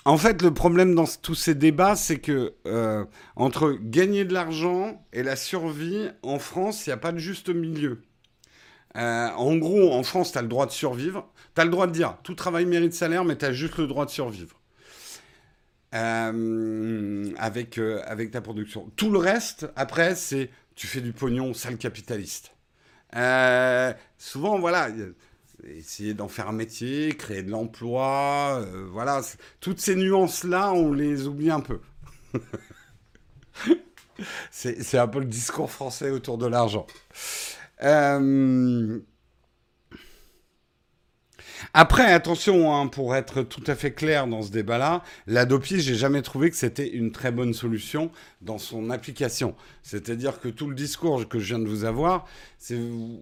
en 0.05 0.19
fait, 0.19 0.43
le 0.43 0.55
problème 0.55 0.95
dans 0.95 1.07
tous 1.21 1.35
ces 1.35 1.57
débats, 1.57 1.97
c'est 1.97 2.19
que 2.21 2.55
euh, 2.67 3.05
entre 3.35 3.77
gagner 3.81 4.25
de 4.25 4.35
l'argent 4.35 5.05
et 5.13 5.25
la 5.25 5.35
survie, 5.35 6.09
en 6.23 6.39
France, 6.39 6.87
il 6.87 6.91
n'y 6.91 6.95
a 6.95 6.99
pas 6.99 7.11
de 7.11 7.19
juste 7.19 7.49
milieu. 7.49 8.03
Euh, 8.97 9.29
en 9.31 9.57
gros, 9.57 9.93
en 9.93 10.03
France, 10.05 10.33
tu 10.33 10.39
as 10.39 10.43
le 10.43 10.49
droit 10.49 10.67
de 10.67 10.71
survivre. 10.71 11.29
Tu 11.55 11.61
as 11.61 11.65
le 11.65 11.71
droit 11.71 11.87
de 11.87 11.93
dire 11.93 12.19
tout 12.23 12.35
travail 12.35 12.67
mérite 12.67 12.95
salaire, 12.95 13.25
mais 13.25 13.37
tu 13.37 13.47
as 13.47 13.53
juste 13.53 13.79
le 13.79 13.87
droit 13.87 14.05
de 14.05 14.11
survivre. 14.11 14.61
Euh, 15.95 17.33
avec, 17.39 17.79
avec 17.79 18.31
ta 18.33 18.43
production. 18.43 18.91
Tout 18.97 19.11
le 19.11 19.19
reste, 19.19 19.67
après, 19.77 20.15
c'est 20.15 20.51
tu 20.75 20.87
fais 20.87 21.01
du 21.01 21.13
pognon, 21.15 21.55
sale 21.55 21.79
capitaliste. 21.79 22.56
Euh, 23.15 23.93
souvent, 24.19 24.59
voilà, 24.59 24.89
essayer 25.65 26.15
d'en 26.15 26.29
faire 26.29 26.49
un 26.49 26.53
métier, 26.53 27.15
créer 27.17 27.43
de 27.43 27.51
l'emploi, 27.51 28.61
euh, 28.61 28.87
voilà, 28.91 29.23
toutes 29.61 29.81
ces 29.81 29.97
nuances-là, 29.97 30.73
on 30.73 30.93
les 30.93 31.27
oublie 31.27 31.51
un 31.51 31.61
peu. 31.61 31.81
c'est 34.51 34.99
un 34.99 35.09
peu 35.09 35.21
le 35.21 35.27
discours 35.27 35.71
français 35.71 36.11
autour 36.11 36.39
de 36.39 36.47
l'argent. 36.47 36.87
Euh, 37.83 38.99
après, 41.79 42.11
attention, 42.11 42.75
hein, 42.75 42.87
pour 42.87 43.15
être 43.15 43.43
tout 43.43 43.63
à 43.67 43.75
fait 43.75 43.93
clair 43.93 44.27
dans 44.27 44.41
ce 44.41 44.51
débat-là, 44.51 45.03
l'Adopi, 45.27 45.79
j'ai 45.83 45.95
jamais 45.95 46.23
trouvé 46.23 46.49
que 46.49 46.57
c'était 46.57 46.89
une 46.89 47.13
très 47.13 47.31
bonne 47.31 47.53
solution 47.53 48.11
dans 48.41 48.57
son 48.57 48.89
application. 48.89 49.55
C'est-à-dire 49.83 50.41
que 50.41 50.49
tout 50.49 50.69
le 50.69 50.75
discours 50.75 51.29
que 51.29 51.39
je 51.39 51.49
viens 51.49 51.59
de 51.59 51.69
vous 51.69 51.85
avoir, 51.85 52.25
c'est 52.57 52.79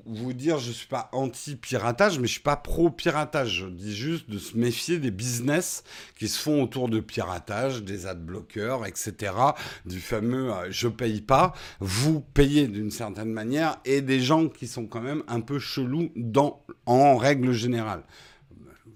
vous, 0.06 0.32
dire 0.32 0.58
je 0.58 0.70
suis 0.70 0.86
pas 0.86 1.08
anti-piratage, 1.10 2.20
mais 2.20 2.28
je 2.28 2.34
suis 2.34 2.42
pas 2.42 2.54
pro-piratage. 2.54 3.62
Je 3.62 3.66
dis 3.66 3.96
juste 3.96 4.30
de 4.30 4.38
se 4.38 4.56
méfier 4.56 5.00
des 5.00 5.10
business 5.10 5.82
qui 6.16 6.28
se 6.28 6.38
font 6.38 6.62
autour 6.62 6.88
de 6.88 7.00
piratage, 7.00 7.82
des 7.82 8.06
ad-bloqueurs, 8.06 8.86
etc. 8.86 9.32
Du 9.84 9.98
fameux 9.98 10.52
euh, 10.52 10.68
je 10.70 10.86
paye 10.86 11.22
pas, 11.22 11.54
vous 11.80 12.20
payez 12.20 12.68
d'une 12.68 12.92
certaine 12.92 13.32
manière, 13.32 13.80
et 13.84 14.00
des 14.00 14.20
gens 14.20 14.48
qui 14.48 14.68
sont 14.68 14.86
quand 14.86 15.02
même 15.02 15.24
un 15.26 15.40
peu 15.40 15.58
chelous 15.58 16.12
en 16.86 17.16
règle 17.16 17.50
générale 17.50 18.04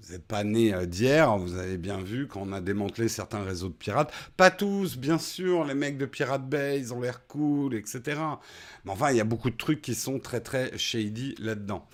vous 0.09 0.15
n'êtes 0.15 0.27
pas 0.27 0.43
né 0.43 0.73
euh, 0.73 0.87
d'hier, 0.87 1.37
vous 1.37 1.57
avez 1.57 1.77
bien 1.77 1.99
vu 1.99 2.27
qu'on 2.27 2.53
a 2.53 2.61
démantelé 2.61 3.09
certains 3.09 3.43
réseaux 3.43 3.69
de 3.69 3.75
pirates. 3.75 4.13
Pas 4.37 4.51
tous, 4.51 4.97
bien 4.97 5.19
sûr, 5.19 5.65
les 5.65 5.75
mecs 5.75 5.99
de 5.99 6.07
Pirate 6.07 6.49
Bay, 6.49 6.79
ils 6.79 6.95
ont 6.95 7.01
l'air 7.01 7.27
cool, 7.27 7.75
etc. 7.75 8.19
Mais 8.85 8.91
enfin, 8.91 9.11
il 9.11 9.19
y 9.19 9.21
a 9.21 9.25
beaucoup 9.25 9.51
de 9.51 9.57
trucs 9.57 9.83
qui 9.83 9.95
sont 9.95 10.19
très 10.19 10.41
très 10.41 10.77
shady 10.79 11.35
là-dedans. 11.39 11.87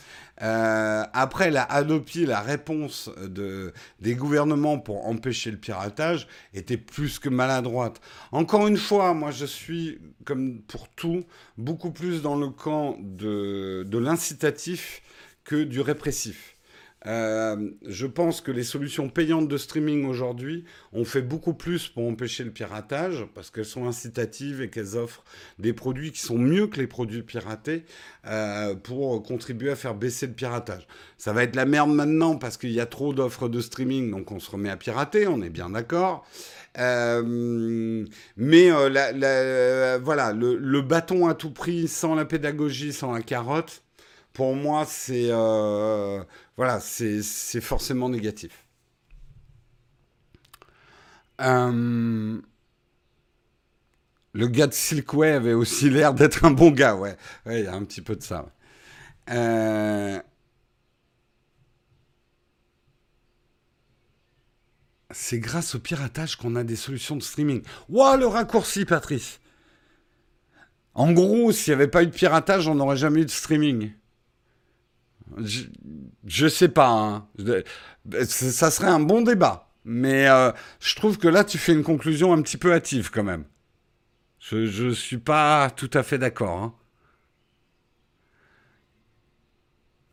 Euh, 0.42 1.04
après, 1.12 1.50
la 1.50 1.64
Adopi, 1.64 2.24
la 2.24 2.40
réponse 2.40 3.10
de, 3.20 3.72
des 4.00 4.14
gouvernements 4.14 4.78
pour 4.78 5.06
empêcher 5.08 5.50
le 5.50 5.58
piratage 5.58 6.28
était 6.52 6.76
plus 6.76 7.18
que 7.18 7.28
maladroite. 7.28 8.00
Encore 8.30 8.68
une 8.68 8.76
fois, 8.76 9.12
moi 9.14 9.32
je 9.32 9.46
suis, 9.46 9.98
comme 10.24 10.60
pour 10.62 10.88
tout, 10.88 11.24
beaucoup 11.58 11.90
plus 11.90 12.22
dans 12.22 12.36
le 12.36 12.48
camp 12.50 12.96
de 13.00 13.98
l'incitatif 13.98 15.02
que 15.44 15.62
du 15.62 15.80
répressif. 15.80 16.53
Euh, 17.06 17.70
je 17.86 18.06
pense 18.06 18.40
que 18.40 18.50
les 18.50 18.64
solutions 18.64 19.10
payantes 19.10 19.48
de 19.48 19.58
streaming 19.58 20.06
aujourd'hui 20.06 20.64
ont 20.92 21.04
fait 21.04 21.20
beaucoup 21.20 21.52
plus 21.52 21.88
pour 21.88 22.08
empêcher 22.08 22.44
le 22.44 22.50
piratage 22.50 23.26
parce 23.34 23.50
qu'elles 23.50 23.66
sont 23.66 23.86
incitatives 23.86 24.62
et 24.62 24.70
qu'elles 24.70 24.96
offrent 24.96 25.22
des 25.58 25.74
produits 25.74 26.12
qui 26.12 26.20
sont 26.20 26.38
mieux 26.38 26.66
que 26.66 26.80
les 26.80 26.86
produits 26.86 27.22
piratés 27.22 27.84
euh, 28.26 28.74
pour 28.74 29.22
contribuer 29.22 29.70
à 29.70 29.76
faire 29.76 29.94
baisser 29.94 30.26
le 30.26 30.32
piratage. 30.32 30.86
Ça 31.18 31.34
va 31.34 31.42
être 31.42 31.56
la 31.56 31.66
merde 31.66 31.90
maintenant 31.90 32.36
parce 32.36 32.56
qu'il 32.56 32.72
y 32.72 32.80
a 32.80 32.86
trop 32.86 33.12
d'offres 33.12 33.48
de 33.48 33.60
streaming, 33.60 34.10
donc 34.10 34.32
on 34.32 34.40
se 34.40 34.50
remet 34.50 34.70
à 34.70 34.76
pirater, 34.76 35.26
on 35.26 35.42
est 35.42 35.50
bien 35.50 35.70
d'accord. 35.70 36.26
Euh, 36.78 38.04
mais 38.36 38.70
voilà, 38.70 39.12
le, 40.32 40.80
bâton 40.80 41.28
à 41.28 41.34
tout 41.34 41.50
prix, 41.50 41.86
sans 41.86 42.14
la 42.14 42.24
pédagogie, 42.24 42.94
sans 42.94 43.12
la 43.12 43.20
carotte, 43.20 43.82
pour 44.32 44.56
moi, 44.56 44.84
c'est 44.86 45.30
voilà, 46.56 46.80
c'est 46.80 47.60
forcément 47.60 48.08
négatif. 48.08 48.66
Euh, 51.40 52.40
le 54.32 54.46
gars 54.48 54.66
de 54.66 54.72
Silkway 54.72 55.32
avait 55.32 55.52
aussi 55.52 55.90
l'air 55.90 56.14
d'être 56.14 56.44
un 56.44 56.50
bon 56.50 56.70
gars, 56.70 56.96
ouais. 56.96 57.16
il 57.46 57.64
y 57.64 57.66
a 57.66 57.74
un 57.74 57.84
petit 57.84 58.02
peu 58.02 58.16
de 58.16 58.22
ça. 58.22 58.46
Euh, 59.30 60.20
c'est 65.10 65.38
grâce 65.38 65.74
au 65.74 65.78
piratage 65.78 66.36
qu'on 66.36 66.56
a 66.56 66.64
des 66.64 66.76
solutions 66.76 67.16
de 67.16 67.22
streaming. 67.22 67.62
Waouh, 67.88 68.18
le 68.18 68.26
raccourci, 68.26 68.84
Patrice. 68.84 69.40
En 70.94 71.12
gros, 71.12 71.50
s'il 71.52 71.72
n'y 71.72 71.76
avait 71.76 71.88
pas 71.88 72.02
eu 72.02 72.06
de 72.06 72.12
piratage, 72.12 72.68
on 72.68 72.74
n'aurait 72.74 72.96
jamais 72.96 73.22
eu 73.22 73.24
de 73.24 73.30
streaming. 73.30 73.92
Je, 75.38 76.48
sais 76.48 76.68
pas. 76.68 76.88
Hein. 76.88 77.28
Ça 78.26 78.70
serait 78.70 78.88
un 78.88 79.00
bon 79.00 79.22
débat. 79.22 79.70
Mais 79.84 80.28
euh, 80.28 80.50
je 80.80 80.94
trouve 80.94 81.18
que 81.18 81.28
là, 81.28 81.44
tu 81.44 81.58
fais 81.58 81.72
une 81.72 81.82
conclusion 81.82 82.32
un 82.32 82.40
petit 82.42 82.56
peu 82.56 82.72
hâtive 82.72 83.10
quand 83.10 83.24
même. 83.24 83.44
Je 84.38 84.84
ne 84.84 84.92
suis 84.92 85.18
pas 85.18 85.70
tout 85.70 85.90
à 85.94 86.02
fait 86.02 86.18
d'accord. 86.18 86.62
Hein. 86.62 86.74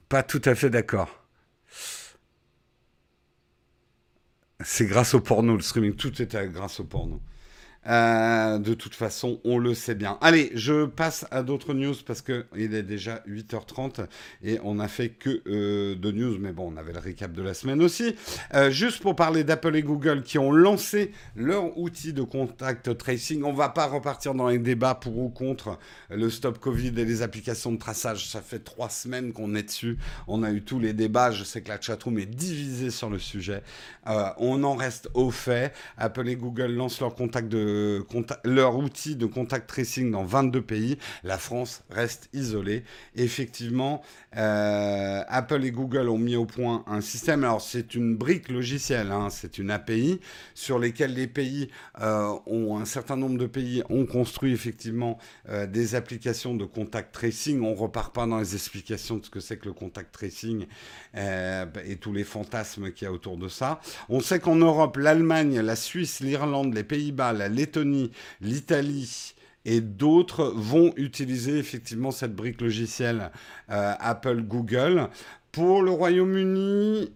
Pas 0.10 0.24
tout 0.24 0.42
à 0.46 0.56
fait 0.56 0.70
d'accord. 0.70 1.24
C'est 4.60 4.86
grâce 4.86 5.14
au 5.14 5.22
porno, 5.22 5.56
le 5.56 5.62
streaming. 5.62 5.96
Tout 5.96 6.22
était 6.22 6.48
grâce 6.50 6.80
au 6.80 6.84
porno. 6.84 7.22
Euh, 7.88 8.60
de 8.60 8.74
toute 8.76 8.94
façon, 8.94 9.40
on 9.44 9.58
le 9.58 9.74
sait 9.74 9.96
bien. 9.96 10.18
Allez, 10.22 10.52
je 10.54 10.86
passe 10.86 11.26
à 11.32 11.42
d'autres 11.42 11.74
news 11.74 11.96
parce 12.06 12.22
qu'il 12.22 12.46
est 12.56 12.84
déjà 12.84 13.24
8h30 13.28 14.06
et 14.44 14.60
on 14.64 14.76
n'a 14.76 14.88
fait 14.88 15.10
que 15.10 15.42
euh, 15.48 15.96
de 15.96 16.12
news, 16.12 16.38
mais 16.40 16.52
bon, 16.52 16.72
on 16.74 16.78
avait 16.78 16.94
le 16.94 17.00
récap 17.00 17.32
de 17.32 17.42
la 17.42 17.56
semaine 17.56 17.82
aussi. 17.82 18.16
Euh, 18.54 18.70
juste 18.70 19.02
pour 19.02 19.16
parler 19.16 19.44
d'Apple 19.44 19.76
et 19.76 19.82
Google 19.82 20.22
qui 20.22 20.38
ont 20.38 20.52
lancé 20.52 21.12
leur 21.36 21.76
outil 21.78 22.14
de 22.14 22.22
contact 22.22 22.96
tracing, 22.98 23.44
on 23.44 23.54
va 23.54 23.70
pas 23.70 23.88
repartir 23.88 24.36
dans 24.36 24.48
les 24.48 24.60
débats 24.60 24.96
pour 24.96 25.18
ou 25.18 25.30
contre 25.30 25.80
le 26.10 26.30
stop 26.30 26.60
Covid 26.60 26.90
et 26.98 27.06
les 27.06 27.24
applications 27.24 27.72
de 27.72 27.78
traçage. 27.78 28.28
Ça 28.28 28.42
fait 28.42 28.60
trois 28.60 28.90
semaines 28.90 29.34
qu'on 29.34 29.56
est 29.56 29.64
dessus. 29.64 29.98
On 30.28 30.44
a 30.44 30.52
eu 30.52 30.62
tous 30.62 30.80
les 30.80 30.94
débats. 30.94 31.32
Je 31.32 31.44
sais 31.44 31.62
que 31.62 31.70
la 31.70 31.82
chatroom 31.82 32.20
est 32.20 32.26
divisée 32.28 32.92
sur 32.92 33.10
le 33.10 33.18
sujet. 33.18 33.64
on 34.06 34.64
en 34.64 34.76
reste 34.76 35.10
au 35.16 35.32
fait. 35.32 35.74
Apple 35.98 36.28
et 36.30 36.36
Google 36.36 36.74
lancent 36.74 37.02
leur 37.02 37.16
contact 37.16 37.50
de 37.50 37.71
de 37.72 38.04
leur 38.44 38.78
outil 38.78 39.16
de 39.16 39.26
contact 39.26 39.68
tracing 39.68 40.12
dans 40.12 40.24
22 40.24 40.62
pays. 40.62 40.98
La 41.24 41.38
France 41.38 41.84
reste 41.90 42.30
isolée. 42.34 42.84
Effectivement, 43.16 44.02
euh, 44.38 45.24
Apple 45.28 45.64
et 45.66 45.72
Google 45.72 46.10
ont 46.10 46.18
mis 46.18 46.36
au 46.36 46.46
point 46.46 46.84
un 46.88 47.02
système. 47.02 47.44
Alors 47.44 47.62
c'est 47.62 47.96
une 47.96 48.16
brique 48.16 48.50
logicielle, 48.50 49.12
hein, 49.12 49.30
c'est 49.30 49.58
une 49.58 49.72
API 49.72 50.20
sur 50.54 50.80
lesquelles 50.80 51.14
les 51.14 51.28
pays 51.28 51.70
euh, 52.02 52.34
ont 52.46 52.78
un 52.78 52.86
certain 52.86 53.18
nombre 53.18 53.38
de 53.38 53.48
pays 53.48 53.84
ont 53.90 54.06
construit 54.06 54.54
effectivement 54.54 55.18
euh, 55.50 55.68
des 55.68 55.96
applications 55.96 56.56
de 56.56 56.66
contact 56.66 57.14
tracing. 57.14 57.62
On 57.62 57.74
repart 57.74 58.14
pas 58.14 58.26
dans 58.26 58.40
les 58.40 58.56
explications 58.56 59.18
de 59.18 59.26
ce 59.26 59.30
que 59.30 59.40
c'est 59.40 59.58
que 59.58 59.66
le 59.66 59.74
contact 59.74 60.14
tracing 60.14 60.66
et 61.14 61.96
tous 61.98 62.14
les 62.14 62.24
fantasmes 62.24 62.92
qu'il 62.92 63.06
y 63.06 63.08
a 63.08 63.12
autour 63.12 63.38
de 63.38 63.50
ça. 63.50 63.82
On 64.10 64.22
sait 64.22 64.40
qu'en 64.40 64.56
Europe, 64.56 64.98
l'Allemagne, 64.98 65.60
la 65.60 65.76
Suisse, 65.76 66.22
l'Irlande, 66.22 66.74
les 66.74 66.84
Pays-Bas, 66.84 67.34
la 67.34 67.50
Lettonie, 67.62 68.12
l'Italie 68.42 69.36
et 69.66 69.82
d'autres 69.82 70.52
vont 70.56 70.94
utiliser 70.96 71.60
effectivement 71.60 72.10
cette 72.10 72.36
brique 72.36 72.60
logicielle 72.60 73.30
euh, 73.70 73.94
Apple 74.00 74.42
Google. 74.42 75.10
Pour 75.52 75.84
le 75.84 75.92
Royaume-Uni, 75.92 77.12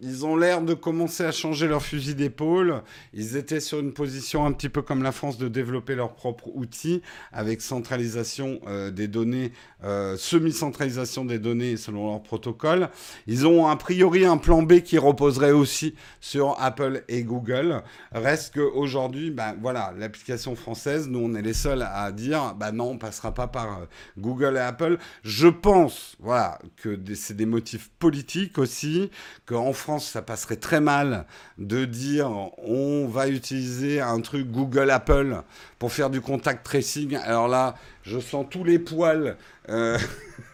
ils 0.00 0.24
ont 0.24 0.34
l'air 0.34 0.62
de 0.62 0.72
commencer 0.72 1.24
à 1.24 1.32
changer 1.32 1.68
leur 1.68 1.82
fusil 1.82 2.14
d'épaule. 2.14 2.82
Ils 3.12 3.36
étaient 3.36 3.60
sur 3.60 3.80
une 3.80 3.92
position 3.92 4.46
un 4.46 4.52
petit 4.52 4.70
peu 4.70 4.80
comme 4.80 5.02
la 5.02 5.12
France 5.12 5.36
de 5.36 5.48
développer 5.48 5.94
leur 5.94 6.14
propre 6.14 6.48
outil 6.54 7.02
avec 7.32 7.60
centralisation 7.60 8.60
euh, 8.66 8.90
des 8.90 9.08
données, 9.08 9.52
euh, 9.84 10.16
semi-centralisation 10.16 11.26
des 11.26 11.38
données 11.38 11.76
selon 11.76 12.10
leur 12.10 12.22
protocole. 12.22 12.88
Ils 13.26 13.46
ont 13.46 13.66
a 13.66 13.76
priori 13.76 14.24
un 14.24 14.38
plan 14.38 14.62
B 14.62 14.80
qui 14.80 14.96
reposerait 14.96 15.52
aussi 15.52 15.94
sur 16.20 16.56
Apple 16.58 17.04
et 17.08 17.22
Google. 17.22 17.82
Reste 18.12 18.54
qu'aujourd'hui, 18.54 19.30
ben 19.30 19.54
voilà, 19.60 19.92
l'application 19.98 20.56
française, 20.56 21.08
nous 21.08 21.20
on 21.20 21.34
est 21.34 21.42
les 21.42 21.52
seuls 21.52 21.82
à 21.82 22.10
dire, 22.10 22.54
bah 22.54 22.72
non, 22.72 22.92
on 22.92 22.98
passera 22.98 23.34
pas 23.34 23.48
par 23.48 23.80
euh, 23.80 23.84
Google 24.16 24.56
et 24.56 24.60
Apple. 24.60 24.96
Je 25.24 25.48
pense, 25.48 26.16
voilà, 26.20 26.58
que 26.76 26.98
c'est 27.14 27.36
des 27.36 27.46
motifs 27.46 27.90
politiques 27.98 28.56
aussi, 28.56 29.10
qu'en 29.44 29.74
France 29.74 29.89
ça 29.98 30.22
passerait 30.22 30.56
très 30.56 30.80
mal 30.80 31.26
de 31.58 31.84
dire 31.84 32.30
on 32.58 33.06
va 33.08 33.28
utiliser 33.28 34.00
un 34.00 34.20
truc 34.20 34.50
Google 34.50 34.90
Apple 34.90 35.42
pour 35.78 35.92
faire 35.92 36.10
du 36.10 36.20
contact 36.20 36.64
tracing. 36.64 37.16
Alors 37.16 37.48
là, 37.48 37.74
je 38.02 38.18
sens 38.18 38.46
tous 38.48 38.64
les 38.64 38.78
poils. 38.78 39.36
Euh, 39.68 39.98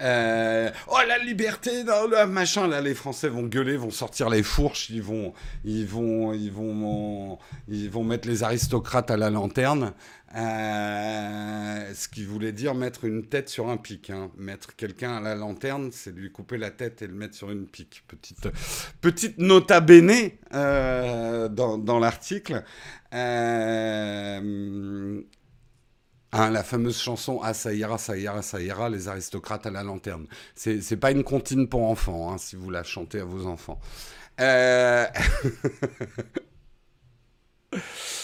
euh, 0.00 0.70
oh 0.88 0.98
la 1.06 1.18
liberté, 1.18 1.84
machin 2.28 2.66
là, 2.66 2.80
les 2.80 2.94
Français 2.94 3.28
vont 3.28 3.44
gueuler, 3.44 3.76
vont 3.76 3.90
sortir 3.90 4.28
les 4.28 4.42
fourches, 4.42 4.90
ils 4.90 5.02
vont, 5.02 5.32
ils 5.64 5.86
vont, 5.86 6.32
ils 6.32 6.50
vont, 6.50 7.38
ils 7.68 7.90
vont 7.90 8.04
mettre 8.04 8.28
les 8.28 8.42
aristocrates 8.42 9.10
à 9.10 9.16
la 9.16 9.30
lanterne. 9.30 9.92
Euh, 10.36 11.94
ce 11.94 12.08
qui 12.08 12.24
voulait 12.24 12.50
dire 12.50 12.74
mettre 12.74 13.04
une 13.04 13.24
tête 13.24 13.48
sur 13.48 13.68
un 13.68 13.76
pic. 13.76 14.10
Hein. 14.10 14.32
Mettre 14.36 14.74
quelqu'un 14.74 15.18
à 15.18 15.20
la 15.20 15.36
lanterne, 15.36 15.90
c'est 15.92 16.10
lui 16.10 16.32
couper 16.32 16.58
la 16.58 16.72
tête 16.72 17.02
et 17.02 17.06
le 17.06 17.14
mettre 17.14 17.36
sur 17.36 17.52
une 17.52 17.66
pique. 17.66 18.02
Petite, 18.08 18.48
petite 19.00 19.38
nota 19.38 19.80
bene 19.80 20.30
euh, 20.52 21.48
dans, 21.48 22.00
l'article. 22.00 22.64
Hein, 26.36 26.50
la 26.50 26.64
fameuse 26.64 26.98
chanson 26.98 27.40
Ah, 27.44 27.54
ça 27.54 27.72
ira, 27.72 27.96
ça 27.96 28.16
ira, 28.16 28.42
ça 28.42 28.60
ira, 28.60 28.88
les 28.88 29.06
aristocrates 29.06 29.66
à 29.66 29.70
la 29.70 29.84
lanterne. 29.84 30.26
C'est 30.56 30.96
pas 30.96 31.12
une 31.12 31.22
comptine 31.22 31.68
pour 31.68 31.84
enfants, 31.88 32.32
hein, 32.32 32.38
si 32.38 32.56
vous 32.56 32.70
la 32.70 32.82
chantez 32.82 33.20
à 33.20 33.24
vos 33.24 33.46
enfants. 33.46 33.78
Euh... 34.40 35.06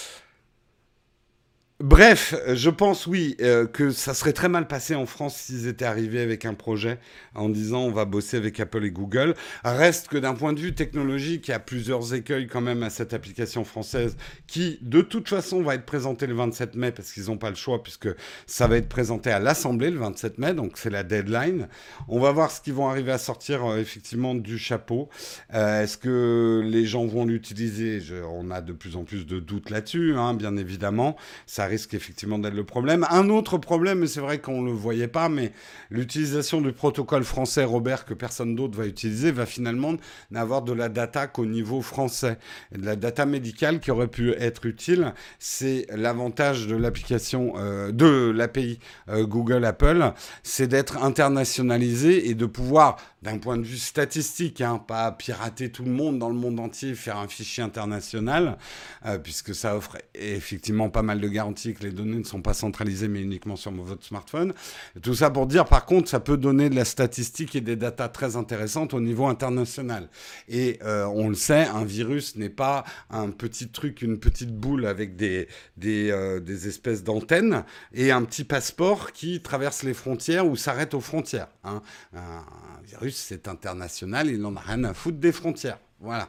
Bref, 1.81 2.35
je 2.47 2.69
pense 2.69 3.07
oui 3.07 3.37
euh, 3.41 3.67
que 3.67 3.91
ça 3.91 4.13
serait 4.13 4.35
très 4.35 4.51
mal 4.51 4.69
passé 4.69 4.95
en 4.95 5.07
France 5.07 5.35
s'ils 5.35 5.67
étaient 5.67 5.87
arrivés 5.87 6.21
avec 6.21 6.45
un 6.45 6.53
projet 6.53 6.99
en 7.35 7.49
disant 7.49 7.81
on 7.85 7.91
va 7.91 8.05
bosser 8.05 8.37
avec 8.37 8.61
Apple 8.61 8.85
et 8.85 8.91
Google. 8.91 9.35
Reste 9.65 10.09
que 10.09 10.19
d'un 10.19 10.35
point 10.35 10.53
de 10.53 10.61
vue 10.61 10.75
technologique, 10.75 11.49
il 11.49 11.53
y 11.53 11.55
a 11.55 11.59
plusieurs 11.59 12.13
écueils 12.13 12.49
quand 12.49 12.61
même 12.61 12.83
à 12.83 12.91
cette 12.91 13.15
application 13.15 13.65
française 13.65 14.19
qui 14.47 14.79
de 14.83 15.01
toute 15.01 15.31
façon 15.31 15.63
va 15.63 15.75
être 15.75 15.87
présentée 15.87 16.27
le 16.27 16.35
27 16.35 16.75
mai 16.75 16.93
parce 16.93 17.13
qu'ils 17.13 17.29
n'ont 17.29 17.39
pas 17.39 17.49
le 17.49 17.57
choix 17.57 17.83
puisque 17.83 18.11
ça 18.47 18.67
va 18.67 18.77
être 18.77 18.91
présenté 18.91 19.31
à 19.31 19.39
l'Assemblée 19.39 19.91
le 19.91 20.01
27 20.01 20.37
mai, 20.37 20.53
donc 20.53 20.73
c'est 20.75 20.91
la 20.91 21.03
deadline. 21.03 21.67
On 22.09 22.21
va 22.21 22.31
voir 22.31 22.51
ce 22.51 22.61
qu'ils 22.61 22.75
vont 22.75 22.91
arriver 22.91 23.13
à 23.13 23.19
sortir 23.19 23.65
euh, 23.65 23.79
effectivement 23.79 24.35
du 24.35 24.59
chapeau. 24.59 25.09
Euh, 25.55 25.85
est-ce 25.85 25.97
que 25.97 26.61
les 26.63 26.85
gens 26.85 27.07
vont 27.07 27.25
l'utiliser? 27.25 28.03
On 28.31 28.51
a 28.51 28.61
de 28.61 28.75
plus 28.75 28.97
en 28.97 29.05
plus 29.05 29.25
de 29.25 29.41
doutes 29.41 29.71
là-dessus, 29.71 30.13
hein, 30.15 30.35
bien 30.35 30.59
évidemment. 30.59 31.17
Ça 31.47 31.70
risque 31.71 31.95
effectivement 31.95 32.39
d'être 32.39 32.55
le 32.55 32.65
problème. 32.65 33.07
Un 33.11 33.31
autre 33.31 33.57
problème, 33.57 34.03
et 34.03 34.07
c'est 34.07 34.21
vrai 34.21 34.41
qu'on 34.41 34.61
ne 34.61 34.67
le 34.67 34.77
voyait 34.77 35.09
pas, 35.09 35.29
mais 35.29 35.53
l'utilisation 35.89 36.61
du 36.61 36.73
protocole 36.73 37.25
français, 37.25 37.65
Robert, 37.65 38.05
que 38.05 38.15
personne 38.15 38.55
d'autre 38.55 38.77
va 38.77 38.87
utiliser, 38.87 39.31
va 39.31 39.47
finalement 39.47 39.95
n'avoir 40.31 40.63
de 40.63 40.73
la 40.73 40.89
data 40.89 41.27
qu'au 41.27 41.47
niveau 41.47 41.81
français. 41.81 42.39
De 42.73 42.85
la 42.85 42.97
data 42.97 43.25
médicale 43.25 43.81
qui 43.81 43.91
aurait 43.91 44.09
pu 44.09 44.33
être 44.33 44.67
utile, 44.67 45.15
c'est 45.39 45.87
l'avantage 45.95 46.67
de 46.67 46.77
l'application, 46.77 47.55
euh, 47.57 47.93
de 47.93 48.31
l'API 48.31 48.79
euh, 49.09 49.25
Google 49.25 49.65
Apple, 49.65 50.13
c'est 50.43 50.67
d'être 50.67 51.03
internationalisé 51.03 52.29
et 52.29 52.35
de 52.35 52.47
pouvoir 52.47 52.97
d'un 53.23 53.39
point 53.39 53.57
de 53.57 53.63
vue 53.63 53.77
statistique, 53.77 54.61
hein, 54.61 54.79
pas 54.79 55.13
pirater 55.13 55.71
tout 55.71 55.85
le 55.85 55.91
monde 55.91 56.19
dans 56.19 56.29
le 56.29 56.35
monde 56.35 56.59
entier, 56.59 56.95
faire 56.95 57.19
un 57.19 57.29
fichier 57.29 57.63
international, 57.63 58.57
euh, 59.05 59.19
puisque 59.19 59.55
ça 59.55 59.77
offre 59.77 59.99
effectivement 60.15 60.89
pas 60.89 61.03
mal 61.03 61.21
de 61.21 61.29
garanties 61.29 61.75
que 61.75 61.83
les 61.83 61.93
données 61.93 62.19
ne 62.19 62.25
sont 62.25 62.43
pas 62.43 62.55
centralisées 62.55 63.09
mais 63.09 63.21
uniquement 63.21 63.57
sur 63.57 63.73
votre 63.73 64.05
smartphone. 64.05 64.55
tout 65.03 65.15
ça 65.15 65.31
pour 65.31 65.47
dire, 65.47 65.67
par 65.67 65.87
contre, 65.87 66.09
ça 66.09 66.21
peut 66.21 66.37
donner 66.37 66.71
de 66.71 66.75
la 66.75 66.85
statistique 66.85 67.55
et 67.57 67.61
des 67.61 67.77
datas 67.77 68.09
très 68.09 68.37
intéressantes 68.37 68.95
au 68.95 69.01
niveau 69.01 69.27
international. 69.27 70.09
Et 70.49 70.79
euh, 70.83 71.05
on 71.07 71.29
le 71.29 71.35
sait, 71.35 71.67
un 71.67 71.85
virus 71.85 72.37
n'est 72.37 72.49
pas 72.49 72.85
un 73.11 73.31
petit 73.31 73.69
truc, 73.69 74.03
une 74.03 74.19
petite 74.19 74.55
boule 74.55 74.87
avec 74.87 75.17
des, 75.17 75.49
euh, 75.85 76.41
espèces 76.47 77.05
d'antennes 77.05 77.65
et 77.93 78.11
un 78.11 78.23
petit 78.25 78.45
passeport 78.45 79.13
qui 79.13 79.41
traverse 79.41 79.83
les 79.83 79.95
frontières 79.95 80.47
ou 80.47 80.57
s'arrête 80.57 80.95
aux 80.95 81.01
frontières. 81.01 81.49
Hein. 81.65 81.83
Un, 82.15 82.43
virus, 82.85 83.10
c'est 83.17 83.49
international, 83.49 84.29
il 84.29 84.41
n'en 84.41 84.57
a 84.57 84.61
rien 84.61 84.85
à 84.85 84.95
foutre 84.95 85.19
des 85.19 85.33
frontières. 85.33 85.79
Voilà. 86.01 86.29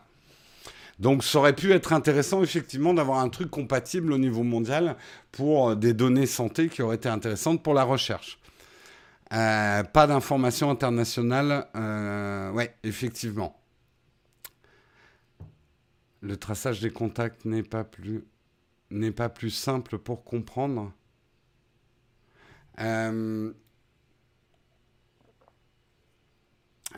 Donc 1.00 1.24
ça 1.24 1.40
aurait 1.40 1.56
pu 1.56 1.72
être 1.72 1.94
intéressant 1.94 2.44
effectivement 2.44 2.94
d'avoir 2.94 3.20
un 3.20 3.30
truc 3.30 3.50
compatible 3.50 4.14
au 4.14 4.18
niveau 4.18 4.44
mondial 4.44 4.96
pour 5.32 5.70
euh, 5.70 5.76
des 5.76 5.94
données 5.94 6.28
santé 6.28 6.70
qui 6.70 6.82
auraient 6.82 6.98
été 6.98 7.10
intéressantes 7.10 7.64
pour 7.64 7.74
la 7.74 7.84
recherche. 7.84 8.40
Euh, 9.34 9.84
pas 9.84 10.08
d'informations 10.08 10.70
internationales, 10.70 11.68
euh, 11.76 12.52
ouais, 12.52 12.76
effectivement. 12.84 13.58
Le 16.22 16.38
traçage 16.38 16.82
des 16.82 16.92
contacts 16.92 17.46
n'est 17.46 17.64
pas 17.64 17.84
plus 17.84 18.24
n'est 18.92 19.12
pas 19.12 19.30
plus 19.30 19.50
simple 19.50 19.98
pour 19.98 20.24
comprendre. 20.24 20.92
Euh, 22.80 23.52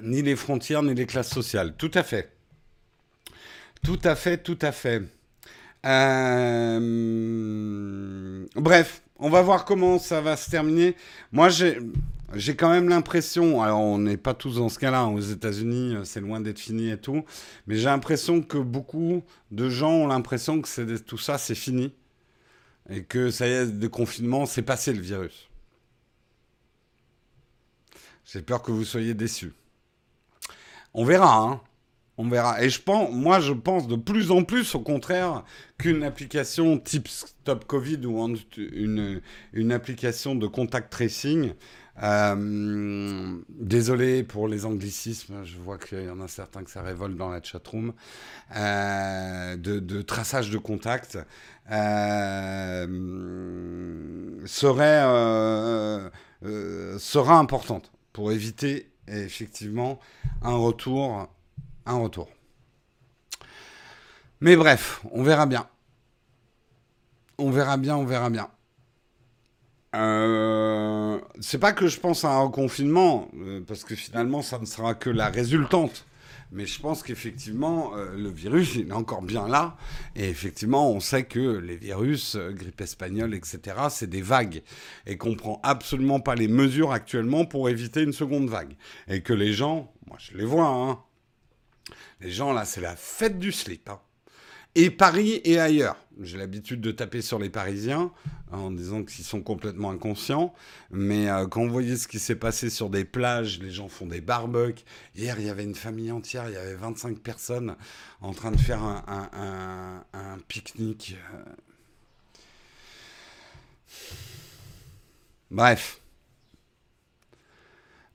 ni 0.01 0.21
les 0.21 0.35
frontières, 0.35 0.83
ni 0.83 0.93
les 0.93 1.05
classes 1.05 1.29
sociales. 1.29 1.75
Tout 1.77 1.91
à 1.93 2.03
fait. 2.03 2.31
Tout 3.83 3.99
à 4.03 4.15
fait, 4.15 4.37
tout 4.37 4.59
à 4.61 4.71
fait. 4.71 5.03
Euh, 5.85 6.79
bref, 8.55 9.01
on 9.19 9.29
va 9.29 9.41
voir 9.41 9.65
comment 9.65 9.99
ça 9.99 10.21
va 10.21 10.37
se 10.37 10.49
terminer. 10.49 10.95
Moi, 11.31 11.49
j'ai, 11.49 12.55
quand 12.55 12.69
même 12.69 12.87
l'impression, 12.87 13.61
alors 13.61 13.81
on 13.81 13.97
n'est 13.97 14.15
pas 14.17 14.33
tous 14.33 14.55
dans 14.55 14.69
ce 14.69 14.79
cas-là, 14.79 15.01
hein, 15.01 15.11
aux 15.11 15.19
États-Unis, 15.19 15.95
euh, 15.95 16.05
c'est 16.05 16.21
loin 16.21 16.39
d'être 16.39 16.59
fini 16.59 16.89
et 16.89 16.97
tout, 16.97 17.25
mais 17.67 17.75
j'ai 17.75 17.85
l'impression 17.85 18.41
que 18.41 18.57
beaucoup 18.57 19.23
de 19.51 19.69
gens 19.69 19.91
ont 19.91 20.07
l'impression 20.07 20.61
que 20.61 20.97
tout 20.97 21.17
ça, 21.17 21.37
c'est 21.37 21.55
fini. 21.55 21.93
Et 22.89 23.03
que 23.03 23.31
ça 23.31 23.47
y 23.47 23.51
est, 23.51 23.65
de 23.67 23.87
confinement, 23.87 24.45
c'est 24.45 24.61
passé 24.61 24.91
le 24.93 25.01
virus. 25.01 25.49
J'ai 28.25 28.41
peur 28.41 28.61
que 28.61 28.71
vous 28.71 28.83
soyez 28.83 29.13
déçus. 29.13 29.53
On 30.93 31.05
verra, 31.05 31.37
hein. 31.37 31.61
On 32.17 32.29
verra. 32.29 32.63
Et 32.63 32.69
je 32.69 32.79
pense, 32.79 33.11
moi, 33.11 33.39
je 33.39 33.53
pense 33.53 33.87
de 33.87 33.95
plus 33.95 34.29
en 34.29 34.43
plus, 34.43 34.75
au 34.75 34.81
contraire, 34.81 35.43
qu'une 35.79 36.03
application 36.03 36.77
type 36.77 37.07
Stop 37.07 37.65
Covid 37.65 38.05
ou 38.05 38.37
une, 38.57 39.71
application 39.71 40.35
de 40.35 40.45
contact 40.45 40.91
tracing. 40.91 41.53
Euh, 42.01 43.37
désolé 43.49 44.23
pour 44.23 44.47
les 44.47 44.65
anglicismes, 44.65 45.43
je 45.43 45.57
vois 45.57 45.77
qu'il 45.77 46.03
y 46.03 46.09
en 46.09 46.21
a 46.21 46.27
certains 46.27 46.63
que 46.63 46.71
ça 46.71 46.81
révolte 46.81 47.17
dans 47.17 47.29
la 47.29 47.41
chatroom. 47.41 47.93
Euh, 48.55 49.55
de, 49.55 50.01
traçage 50.01 50.49
de 50.51 50.57
contact 50.59 51.17
euh, 51.71 52.85
euh, 56.45 56.97
sera 56.97 57.37
importante 57.39 57.91
pour 58.11 58.31
éviter 58.31 58.92
effectivement 59.07 59.99
un 60.41 60.55
retour, 60.55 61.27
un 61.85 61.97
retour. 61.97 62.29
Mais 64.41 64.55
bref, 64.55 65.01
on 65.11 65.23
verra 65.23 65.45
bien. 65.45 65.67
On 67.37 67.49
verra 67.49 67.77
bien, 67.77 67.95
on 67.95 68.05
verra 68.05 68.29
bien. 68.29 68.49
Euh, 69.95 71.19
c'est 71.39 71.59
pas 71.59 71.71
que 71.71 71.87
je 71.87 71.99
pense 71.99 72.25
à 72.25 72.31
un 72.31 72.49
confinement, 72.49 73.29
euh, 73.37 73.61
parce 73.67 73.83
que 73.83 73.95
finalement, 73.95 74.41
ça 74.41 74.59
ne 74.59 74.65
sera 74.65 74.95
que 74.95 75.09
la 75.09 75.29
résultante. 75.29 76.05
Mais 76.53 76.65
je 76.65 76.79
pense 76.79 77.03
qu'effectivement, 77.03 77.97
euh, 77.97 78.15
le 78.15 78.29
virus, 78.29 78.75
il 78.75 78.89
est 78.89 78.93
encore 78.93 79.23
bien 79.23 79.47
là. 79.47 79.75
Et 80.15 80.29
effectivement, 80.29 80.91
on 80.91 80.99
sait 80.99 81.23
que 81.23 81.57
les 81.57 81.75
virus, 81.75 82.37
grippe 82.37 82.79
espagnole, 82.79 83.33
etc., 83.33 83.59
c'est 83.89 84.09
des 84.09 84.21
vagues. 84.21 84.61
Et 85.07 85.17
qu'on 85.17 85.35
prend 85.35 85.59
absolument 85.63 86.19
pas 86.19 86.35
les 86.35 86.47
mesures 86.47 86.91
actuellement 86.91 87.45
pour 87.45 87.69
éviter 87.69 88.03
une 88.03 88.13
seconde 88.13 88.49
vague. 88.49 88.75
Et 89.07 89.21
que 89.21 89.33
les 89.33 89.51
gens, 89.51 89.91
moi 90.07 90.17
je 90.19 90.37
les 90.37 90.45
vois, 90.45 90.67
hein, 90.67 90.99
les 92.21 92.31
gens 92.31 92.53
là, 92.53 92.65
c'est 92.65 92.81
la 92.81 92.95
fête 92.95 93.39
du 93.39 93.51
slip. 93.51 93.89
Hein 93.89 93.99
et 94.75 94.89
Paris 94.89 95.41
et 95.43 95.59
ailleurs. 95.59 95.97
J'ai 96.21 96.37
l'habitude 96.37 96.81
de 96.81 96.91
taper 96.91 97.21
sur 97.21 97.39
les 97.39 97.49
Parisiens 97.49 98.11
en 98.51 98.69
disant 98.69 99.03
qu'ils 99.03 99.25
sont 99.25 99.41
complètement 99.41 99.91
inconscients. 99.91 100.53
Mais 100.91 101.29
euh, 101.29 101.47
quand 101.47 101.65
vous 101.65 101.71
voyez 101.71 101.97
ce 101.97 102.07
qui 102.07 102.19
s'est 102.19 102.35
passé 102.35 102.69
sur 102.69 102.89
des 102.89 103.03
plages, 103.03 103.59
les 103.59 103.71
gens 103.71 103.87
font 103.87 104.05
des 104.05 104.21
barbecues. 104.21 104.83
Hier, 105.15 105.39
il 105.39 105.47
y 105.47 105.49
avait 105.49 105.63
une 105.63 105.75
famille 105.75 106.11
entière, 106.11 106.47
il 106.47 106.53
y 106.53 106.57
avait 106.57 106.75
25 106.75 107.19
personnes 107.19 107.75
en 108.21 108.33
train 108.33 108.51
de 108.51 108.57
faire 108.57 108.83
un, 108.83 110.03
pique-nique. 110.47 111.17
Bref. 115.49 115.99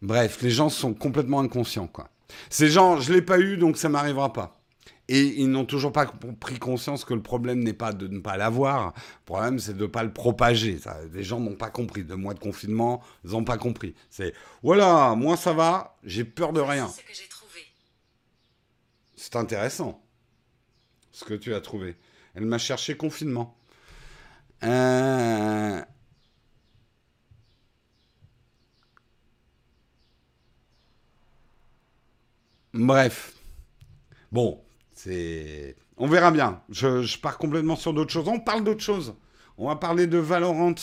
Bref, 0.01 0.41
les 0.43 0.51
gens 0.51 0.69
sont 0.69 0.95
complètement 0.95 1.41
inconscients, 1.41 1.89
quoi. 1.89 2.11
Ces 2.51 2.69
gens, 2.69 3.01
je 3.01 3.11
ne 3.11 3.17
l'ai 3.17 3.23
pas 3.23 3.41
eu, 3.41 3.57
donc 3.57 3.77
ça 3.77 3.89
m'arrivera 3.89 4.33
pas. 4.33 4.58
Et 5.11 5.41
ils 5.41 5.51
n'ont 5.51 5.65
toujours 5.65 5.93
pas 5.93 6.07
pris 6.39 6.59
conscience 6.59 7.05
que 7.07 7.15
le 7.15 7.23
problème 7.23 7.61
n'est 7.61 7.73
pas 7.73 7.95
de 7.95 8.07
ne 8.09 8.21
pas 8.21 8.37
l'avoir. 8.37 8.93
Le 8.95 9.25
problème, 9.25 9.59
c'est 9.59 9.75
de 9.75 9.83
ne 9.83 9.87
pas 9.87 10.03
le 10.03 10.13
propager. 10.13 10.79
les 11.13 11.25
gens 11.25 11.41
n'ont 11.41 11.57
pas 11.57 11.71
compris. 11.71 12.05
Deux 12.05 12.17
mois 12.17 12.35
de 12.35 12.39
confinement, 12.39 13.03
ils 13.25 13.31
n'ont 13.31 13.45
pas 13.45 13.57
compris. 13.57 13.95
C'est 14.11 14.35
voilà, 14.63 15.15
moi 15.15 15.39
ça 15.39 15.55
va, 15.55 15.97
j'ai 16.05 16.25
peur 16.25 16.53
de 16.53 16.61
rien. 16.61 16.91
C'est 19.17 19.37
intéressant 19.37 20.03
ce 21.11 21.25
que 21.25 21.35
tu 21.35 21.55
as 21.55 21.61
trouvé. 21.61 21.97
Elle 22.35 22.45
m'a 22.45 22.59
cherché 22.59 22.97
confinement. 22.97 23.59
Euh... 24.63 25.83
Bref. 32.75 33.35
Bon, 34.31 34.63
On 35.97 36.07
verra 36.07 36.31
bien. 36.31 36.61
Je, 36.71 37.19
pars 37.19 37.39
complètement 37.39 37.77
sur 37.77 37.93
d'autres 37.93 38.13
choses. 38.13 38.29
On 38.29 38.41
parle 38.41 38.65
d'autres 38.65 38.83
choses. 38.83 39.15
On 39.57 39.69
va 39.69 39.77
parler 39.77 40.07
de 40.07 40.19
Valorant. 40.19 40.75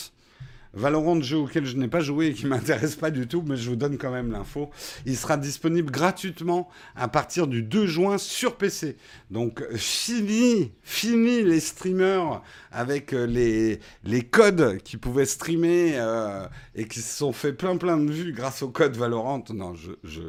Valorant, 0.76 1.18
jeu 1.22 1.38
auquel 1.38 1.64
je 1.64 1.74
n'ai 1.78 1.88
pas 1.88 2.00
joué 2.00 2.26
et 2.26 2.34
qui 2.34 2.46
m'intéresse 2.46 2.96
pas 2.96 3.10
du 3.10 3.26
tout, 3.26 3.42
mais 3.46 3.56
je 3.56 3.70
vous 3.70 3.76
donne 3.76 3.96
quand 3.96 4.10
même 4.10 4.30
l'info. 4.30 4.70
Il 5.06 5.16
sera 5.16 5.38
disponible 5.38 5.90
gratuitement 5.90 6.68
à 6.94 7.08
partir 7.08 7.46
du 7.46 7.62
2 7.62 7.86
juin 7.86 8.18
sur 8.18 8.56
PC. 8.56 8.98
Donc 9.30 9.64
fini, 9.74 10.72
fini 10.82 11.42
les 11.42 11.60
streamers 11.60 12.42
avec 12.70 13.14
euh, 13.14 13.26
les, 13.26 13.80
les 14.04 14.22
codes 14.22 14.78
qui 14.82 14.98
pouvaient 14.98 15.24
streamer 15.24 15.92
euh, 15.94 16.46
et 16.74 16.86
qui 16.86 17.00
se 17.00 17.16
sont 17.16 17.32
fait 17.32 17.54
plein 17.54 17.78
plein 17.78 17.96
de 17.96 18.12
vues 18.12 18.32
grâce 18.32 18.60
au 18.60 18.68
code 18.68 18.96
Valorant. 18.96 19.44
Non, 19.54 19.74
je, 19.74 20.20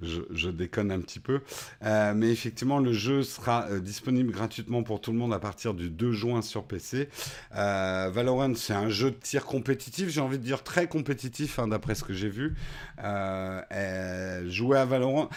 je, 0.00 0.50
déconne 0.50 0.90
un 0.90 1.00
petit 1.00 1.20
peu. 1.20 1.40
Euh, 1.84 2.14
mais 2.14 2.30
effectivement, 2.30 2.78
le 2.78 2.92
jeu 2.92 3.22
sera 3.22 3.68
disponible 3.80 4.32
gratuitement 4.32 4.82
pour 4.82 5.00
tout 5.00 5.12
le 5.12 5.18
monde 5.18 5.32
à 5.34 5.38
partir 5.38 5.74
du 5.74 5.90
2 5.90 6.12
juin 6.12 6.42
sur 6.42 6.64
PC. 6.64 7.08
Valorant, 7.52 8.54
c'est 8.54 8.74
un 8.74 8.88
jeu 8.88 9.10
de 9.10 9.16
tir 9.16 9.44
compétitif, 9.46 10.08
j'ai 10.08 10.20
envie 10.20 10.38
de 10.38 10.44
dire 10.44 10.62
très 10.62 10.88
compétitif, 10.88 11.58
hein, 11.58 11.68
d'après 11.68 11.94
ce 11.94 12.04
que 12.04 12.12
j'ai 12.12 12.28
vu. 12.28 12.54
jouer 14.48 14.78
à 14.78 14.84
Valorant. 14.84 15.28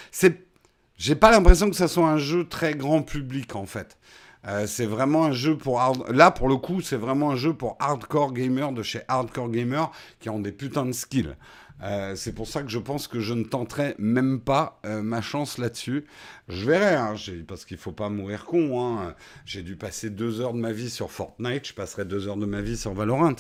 J'ai 1.00 1.16
pas 1.16 1.32
l'impression 1.32 1.70
que 1.70 1.78
ça 1.78 1.88
soit 1.88 2.10
un 2.10 2.18
jeu 2.18 2.46
très 2.46 2.74
grand 2.74 3.02
public 3.02 3.56
en 3.56 3.66
fait. 3.66 3.98
Euh, 4.46 4.68
c'est 4.68 4.86
vraiment 4.86 5.26
un 5.26 5.32
jeu 5.32 5.58
pour 5.58 5.82
là 6.10 6.32
pour 6.32 6.48
le 6.50 6.58
coup 6.58 6.82
c'est 6.82 6.98
vraiment 6.98 7.32
un 7.32 7.36
jeu 7.36 7.54
pour 7.54 7.76
hardcore 7.80 8.34
gamers 8.34 8.72
de 8.72 8.84
chez 8.84 9.02
hardcore 9.10 9.50
gamers 9.50 9.92
qui 10.20 10.30
ont 10.30 10.40
des 10.40 10.52
putains 10.52 10.86
de 10.86 10.92
skills. 10.92 11.36
Euh, 11.82 12.16
c'est 12.16 12.34
pour 12.34 12.48
ça 12.48 12.62
que 12.62 12.70
je 12.70 12.80
pense 12.80 13.08
que 13.08 13.20
je 13.20 13.34
ne 13.34 13.44
tenterai 13.44 13.96
même 14.00 14.42
pas 14.42 14.80
euh, 14.86 15.02
ma 15.02 15.22
chance 15.22 15.58
là-dessus. 15.58 16.06
Je 16.48 16.66
verrai, 16.66 16.96
hein, 16.96 17.16
parce 17.48 17.66
qu'il 17.66 17.78
faut 17.78 17.92
pas 17.92 18.10
mourir 18.10 18.46
con. 18.46 18.82
Hein. 18.82 19.16
J'ai 19.46 19.64
dû 19.64 19.76
passer 19.76 20.10
deux 20.10 20.42
heures 20.42 20.54
de 20.54 20.60
ma 20.60 20.72
vie 20.72 20.90
sur 20.90 21.12
Fortnite, 21.12 21.68
je 21.68 21.74
passerai 21.74 22.06
deux 22.06 22.28
heures 22.28 22.38
de 22.38 22.46
ma 22.46 22.62
vie 22.62 22.78
sur 22.78 22.94
Valorant. 22.94 23.36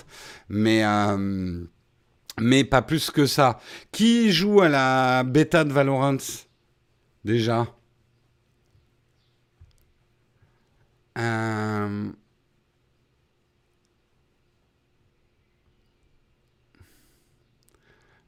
Mais, 0.48 0.84
mais 2.40 2.64
pas 2.64 2.82
plus 2.82 3.12
que 3.12 3.26
ça. 3.26 3.60
Qui 3.92 4.32
joue 4.32 4.62
à 4.62 4.70
la 4.70 5.24
bêta 5.24 5.64
de 5.64 5.74
Valorant 5.74 6.18
déjà? 7.26 7.68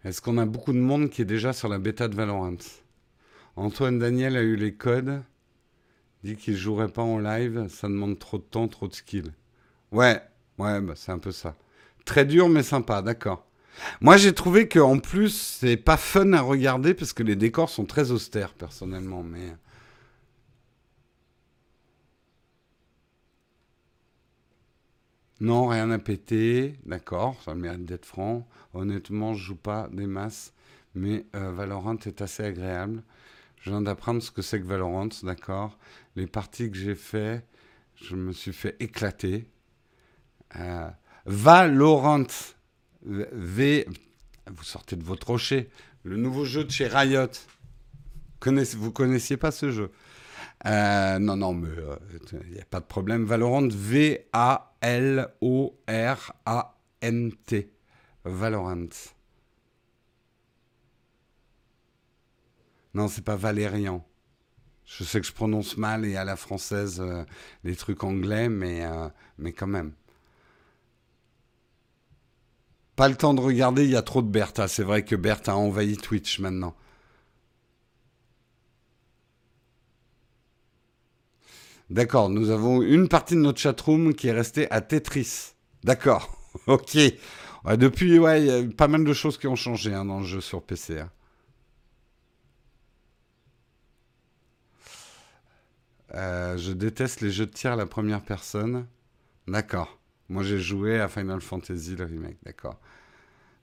Est-ce 0.04 0.22
qu'on 0.22 0.38
a 0.38 0.46
beaucoup 0.46 0.74
de 0.74 0.80
monde 0.80 1.10
qui 1.10 1.22
est 1.22 1.26
déjà 1.26 1.54
sur 1.54 1.70
la 1.70 1.80
bêta 1.80 2.08
de 2.08 2.16
Valorant? 2.16 2.58
Antoine 3.56 4.00
Daniel 4.00 4.36
a 4.36 4.42
eu 4.42 4.56
les 4.56 4.74
codes, 4.74 5.22
dit 6.24 6.36
qu'il 6.36 6.56
jouerait 6.56 6.88
pas 6.88 7.02
en 7.02 7.20
live, 7.20 7.68
ça 7.70 7.88
demande 7.88 8.18
trop 8.18 8.38
de 8.38 8.44
temps, 8.44 8.68
trop 8.68 8.88
de 8.88 8.94
skill. 8.94 9.34
Ouais, 9.92 10.22
ouais, 10.58 10.82
bah 10.82 10.94
c'est 10.96 11.12
un 11.12 11.20
peu 11.20 11.32
ça. 11.32 11.56
Très 12.06 12.26
dur 12.26 12.50
mais 12.50 12.64
sympa, 12.64 13.02
d'accord. 13.02 13.46
Moi 14.00 14.18
j'ai 14.18 14.34
trouvé 14.34 14.68
qu'en 14.68 15.00
plus 15.00 15.58
c'est 15.60 15.78
pas 15.78 15.98
fun 15.98 16.34
à 16.34 16.42
regarder 16.42 16.94
parce 16.94 17.14
que 17.14 17.24
les 17.24 17.36
décors 17.36 17.70
sont 17.70 17.86
très 17.86 18.12
austères 18.12 18.54
personnellement, 18.54 19.24
Non, 25.42 25.66
rien 25.66 25.90
à 25.90 25.98
péter, 25.98 26.76
d'accord, 26.86 27.42
ça 27.44 27.56
mérite 27.56 27.84
d'être 27.84 28.06
franc. 28.06 28.48
Honnêtement, 28.76 29.34
je 29.34 29.44
joue 29.44 29.56
pas 29.56 29.90
des 29.92 30.06
masses, 30.06 30.54
mais 30.94 31.26
euh, 31.36 31.52
Valorant 31.52 31.98
est 32.06 32.22
assez 32.22 32.44
agréable. 32.44 33.02
Je 33.60 33.72
viens 33.72 33.82
d'apprendre 33.82 34.22
ce 34.22 34.30
que 34.30 34.44
c'est 34.44 34.62
que 34.62 34.68
Valorant, 34.68 35.10
d'accord. 35.24 35.80
Les 36.16 36.28
parties 36.28 36.70
que 36.70 36.78
j'ai 36.78 36.94
fait, 36.94 37.44
je 37.96 38.16
me 38.16 38.34
suis 38.34 38.54
fait 38.54 38.76
éclater. 38.80 39.48
Euh, 40.58 40.88
Valorant, 41.26 42.28
V, 43.02 43.88
vous 44.46 44.64
sortez 44.64 44.96
de 44.96 45.04
votre 45.04 45.26
rocher. 45.26 45.72
Le 46.04 46.18
nouveau 46.18 46.46
jeu 46.46 46.66
de 46.66 46.70
chez 46.70 46.86
Riot. 46.86 47.32
Connaissez, 48.40 48.78
vous 48.78 48.92
connaissiez 48.92 49.38
pas 49.38 49.50
ce 49.50 49.72
jeu? 49.72 49.90
Euh, 50.68 51.18
non, 51.18 51.36
non, 51.36 51.56
mais 51.56 51.70
il 52.46 52.54
n'y 52.54 52.62
a 52.62 52.66
pas 52.66 52.80
de 52.80 52.86
problème. 52.86 53.26
Valorant, 53.26 53.68
V-A-L-O-R-A-N-T. 54.82 55.32
Valorant. 58.24 58.90
Non, 62.94 63.08
c'est 63.08 63.24
pas 63.24 63.36
Valérian. 63.36 64.06
Je 64.86 65.04
sais 65.04 65.22
que 65.22 65.28
je 65.28 65.32
prononce 65.32 65.78
mal 65.78 66.06
et 66.06 66.18
à 66.18 66.26
la 66.26 66.36
française 66.36 67.00
euh, 67.00 67.24
les 67.64 67.76
trucs 67.76 68.04
anglais, 68.04 68.50
mais, 68.50 68.86
mais 69.38 69.54
quand 69.54 69.68
même. 69.68 69.94
Pas 72.96 73.08
le 73.08 73.16
temps 73.16 73.34
de 73.34 73.42
regarder, 73.42 73.86
il 73.86 73.92
y 73.92 73.96
a 73.96 74.02
trop 74.02 74.22
de 74.22 74.28
Bertha. 74.28 74.68
C'est 74.68 74.84
vrai 74.84 75.04
que 75.04 75.16
Bertha 75.16 75.54
a 75.54 75.56
envahi 75.56 75.98
Twitch 75.98 76.40
maintenant. 76.40 76.76
D'accord, 81.92 82.30
nous 82.30 82.52
avons 82.52 82.82
une 82.82 83.10
partie 83.10 83.36
de 83.36 83.42
notre 83.42 83.60
chatroom 83.60 84.14
qui 84.14 84.30
est 84.30 84.32
restée 84.32 84.72
à 84.72 84.80
Tetris. 84.80 85.56
D'accord, 85.84 86.40
ok. 86.68 86.98
depuis, 87.78 88.18
ouais, 88.18 88.42
il 88.42 88.48
y 88.48 88.50
a 88.50 88.64
pas 88.78 88.88
mal 88.88 89.04
de 89.04 89.12
choses 89.14 89.38
qui 89.38 89.46
ont 89.48 89.58
changé 89.58 89.94
hein, 89.94 90.06
dans 90.06 90.22
le 90.22 90.26
jeu 90.26 90.40
sur 90.40 90.64
PC. 90.64 91.00
Hein. 91.00 91.12
Euh, 96.14 96.58
je 96.58 96.72
déteste 96.72 97.20
les 97.20 97.30
jeux 97.30 97.46
de 97.46 97.52
tir 97.52 97.74
à 97.74 97.76
la 97.76 97.86
première 97.86 98.22
personne. 98.22 98.88
D'accord. 99.50 100.00
Moi, 100.30 100.44
j'ai 100.44 100.60
joué 100.60 100.98
à 100.98 101.10
Final 101.10 101.42
Fantasy, 101.42 101.98
le 101.98 102.06
remake. 102.06 102.38
D'accord. 102.44 102.80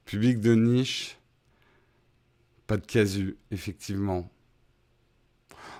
Public 0.05 0.39
de 0.41 0.55
niche. 0.55 1.17
Pas 2.67 2.77
de 2.77 2.85
casu, 2.85 3.39
effectivement. 3.51 4.31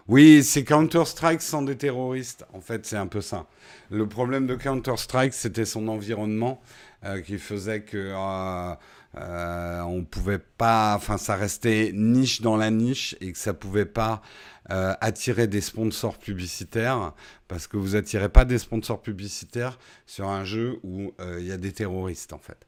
Oui, 0.09 0.43
c'est 0.43 0.65
Counter-Strike 0.65 1.43
sans 1.43 1.61
des 1.61 1.77
terroristes. 1.77 2.47
En 2.55 2.61
fait, 2.61 2.87
c'est 2.87 2.97
un 2.97 3.07
peu 3.07 3.21
ça. 3.21 3.47
Le 3.91 4.09
problème 4.09 4.47
de 4.47 4.55
Counter-Strike, 4.55 5.35
c'était 5.35 5.67
son 5.67 5.87
environnement 5.89 6.63
euh, 7.05 7.21
qui 7.21 7.39
faisait 7.39 7.83
que 7.83 8.13
euh, 8.17 8.75
euh, 9.17 10.03
pouvait 10.11 10.41
pas, 10.41 10.95
enfin, 10.97 11.17
ça 11.17 11.37
restait 11.37 11.93
niche 11.95 12.41
dans 12.41 12.57
la 12.57 12.71
niche 12.71 13.17
et 13.21 13.31
que 13.31 13.39
ça 13.39 13.55
pouvait 13.55 13.87
pas 13.87 14.23
attirer 14.71 15.47
des 15.47 15.63
sponsors 15.63 16.19
publicitaires 16.19 17.15
parce 17.47 17.67
que 17.67 17.79
vous 17.79 17.97
attirez 17.97 18.29
pas 18.29 18.45
des 18.45 18.59
sponsors 18.59 19.01
publicitaires 19.01 19.79
sur 20.05 20.29
un 20.29 20.45
jeu 20.45 20.79
où 20.83 21.15
il 21.39 21.47
y 21.47 21.53
a 21.53 21.57
des 21.57 21.73
terroristes 21.73 22.35
en 22.35 22.39
fait. 22.39 22.67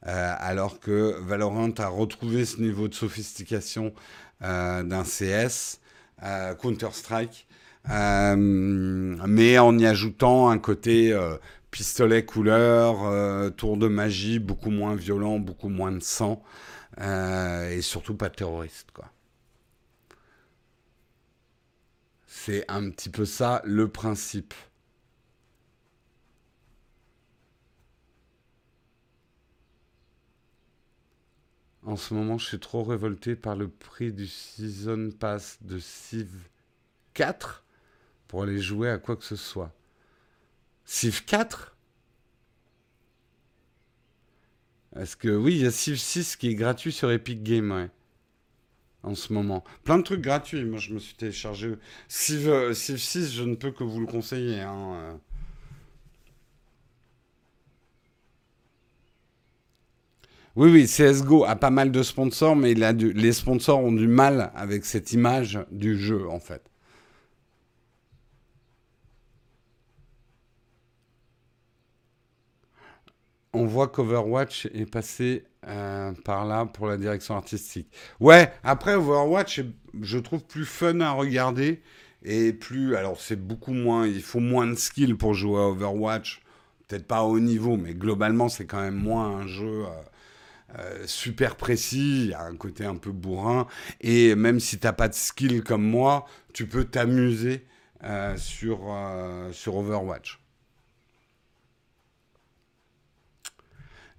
alors 0.00 0.80
que 0.80 1.20
Valorant 1.20 1.70
a 1.76 1.88
retrouvé 1.88 2.46
ce 2.46 2.58
niveau 2.58 2.88
de 2.88 2.94
sophistication 2.94 3.92
d'un 4.40 5.02
CS 5.04 5.81
euh, 6.22 6.54
Counter-Strike, 6.54 7.46
euh, 7.90 8.36
mais 8.36 9.58
en 9.58 9.78
y 9.78 9.86
ajoutant 9.86 10.50
un 10.50 10.58
côté 10.58 11.12
euh, 11.12 11.36
pistolet 11.70 12.24
couleur, 12.24 13.52
tour 13.56 13.76
de 13.76 13.88
magie, 13.88 14.38
beaucoup 14.38 14.70
moins 14.70 14.94
violent, 14.94 15.38
beaucoup 15.38 15.68
moins 15.68 15.92
de 15.92 16.02
sang, 16.02 16.42
et 17.00 17.80
surtout 17.80 18.14
pas 18.14 18.30
terroriste, 18.30 18.88
quoi. 18.92 19.06
C'est 22.26 22.64
un 22.68 22.90
petit 22.90 23.08
peu 23.08 23.24
ça 23.24 23.62
le 23.64 23.88
principe. 23.88 24.52
En 31.84 31.96
ce 31.96 32.14
moment, 32.14 32.38
je 32.38 32.46
suis 32.46 32.60
trop 32.60 32.84
révolté 32.84 33.34
par 33.34 33.56
le 33.56 33.68
prix 33.68 34.12
du 34.12 34.28
Season 34.28 35.10
Pass 35.18 35.58
de 35.62 35.80
Civ 35.80 36.28
4 37.14 37.64
pour 38.28 38.44
aller 38.44 38.60
jouer 38.60 38.88
à 38.88 38.98
quoi 38.98 39.16
que 39.16 39.24
ce 39.24 39.34
soit. 39.34 39.72
Civ 40.84 41.24
4 41.24 41.76
Est-ce 44.96 45.16
que 45.16 45.28
oui, 45.28 45.54
il 45.56 45.62
y 45.62 45.66
a 45.66 45.72
Civ 45.72 45.96
6 45.96 46.36
qui 46.36 46.48
est 46.48 46.54
gratuit 46.54 46.92
sur 46.92 47.10
Epic 47.10 47.42
Games, 47.42 47.72
ouais. 47.72 47.90
En 49.02 49.16
ce 49.16 49.32
moment. 49.32 49.64
Plein 49.82 49.98
de 49.98 50.04
trucs 50.04 50.20
gratuits. 50.20 50.64
Moi, 50.64 50.78
je 50.78 50.94
me 50.94 51.00
suis 51.00 51.14
téléchargé. 51.14 51.74
Civ, 52.06 52.48
euh, 52.48 52.74
Civ 52.74 52.98
6, 52.98 53.32
je 53.32 53.42
ne 53.42 53.56
peux 53.56 53.72
que 53.72 53.82
vous 53.82 53.98
le 53.98 54.06
conseiller. 54.06 54.60
Hein. 54.60 55.18
Oui, 60.56 60.70
oui, 60.70 60.86
CSGO 60.86 61.44
a 61.44 61.56
pas 61.56 61.70
mal 61.70 61.90
de 61.92 62.02
sponsors, 62.02 62.56
mais 62.56 62.74
les 62.74 63.32
sponsors 63.32 63.78
ont 63.80 63.92
du 63.92 64.06
mal 64.06 64.50
avec 64.54 64.84
cette 64.84 65.12
image 65.12 65.58
du 65.70 65.98
jeu, 65.98 66.28
en 66.28 66.40
fait. 66.40 66.62
On 73.54 73.66
voit 73.66 73.88
qu'Overwatch 73.88 74.66
est 74.72 74.86
passé 74.90 75.44
euh, 75.66 76.12
par 76.24 76.46
là 76.46 76.64
pour 76.66 76.86
la 76.86 76.96
direction 76.96 77.36
artistique. 77.36 77.88
Ouais, 78.18 78.50
après 78.64 78.94
Overwatch, 78.94 79.60
je 80.00 80.18
trouve 80.18 80.42
plus 80.44 80.64
fun 80.64 81.00
à 81.00 81.12
regarder 81.12 81.82
et 82.22 82.52
plus. 82.54 82.96
Alors, 82.96 83.20
c'est 83.20 83.36
beaucoup 83.36 83.74
moins. 83.74 84.06
Il 84.06 84.22
faut 84.22 84.40
moins 84.40 84.66
de 84.66 84.74
skill 84.74 85.16
pour 85.16 85.34
jouer 85.34 85.58
à 85.60 85.64
Overwatch. 85.68 86.40
Peut-être 86.88 87.06
pas 87.06 87.22
au 87.24 87.40
niveau, 87.40 87.76
mais 87.76 87.94
globalement, 87.94 88.48
c'est 88.48 88.64
quand 88.66 88.80
même 88.80 88.96
moins 88.96 89.26
un 89.40 89.46
jeu. 89.46 89.84
Euh, 89.86 90.02
euh, 90.78 91.04
super 91.06 91.56
précis, 91.56 92.24
il 92.24 92.30
y 92.30 92.34
a 92.34 92.42
un 92.42 92.56
côté 92.56 92.84
un 92.84 92.96
peu 92.96 93.12
bourrin, 93.12 93.66
et 94.00 94.34
même 94.34 94.60
si 94.60 94.78
tu 94.78 94.86
n'as 94.86 94.92
pas 94.92 95.08
de 95.08 95.14
skill 95.14 95.62
comme 95.62 95.84
moi, 95.84 96.24
tu 96.52 96.66
peux 96.66 96.84
t'amuser 96.84 97.66
euh, 98.04 98.36
euh, 98.62 99.52
sur 99.52 99.76
Overwatch. 99.76 100.41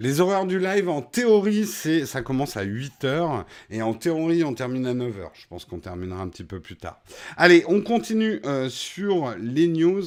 Les 0.03 0.19
horaires 0.19 0.45
du 0.45 0.59
live, 0.59 0.89
en 0.89 1.01
théorie, 1.01 1.65
c'est, 1.65 2.05
ça 2.05 2.21
commence 2.21 2.57
à 2.57 2.65
8h 2.65 3.45
et 3.69 3.81
en 3.81 3.93
théorie, 3.93 4.43
on 4.43 4.53
termine 4.53 4.85
à 4.85 4.93
9h. 4.93 5.29
Je 5.33 5.47
pense 5.47 5.63
qu'on 5.63 5.79
terminera 5.79 6.21
un 6.21 6.27
petit 6.27 6.43
peu 6.43 6.59
plus 6.59 6.75
tard. 6.75 7.01
Allez, 7.37 7.63
on 7.69 7.79
continue 7.79 8.41
euh, 8.43 8.67
sur 8.67 9.33
les 9.39 9.69
news 9.69 10.03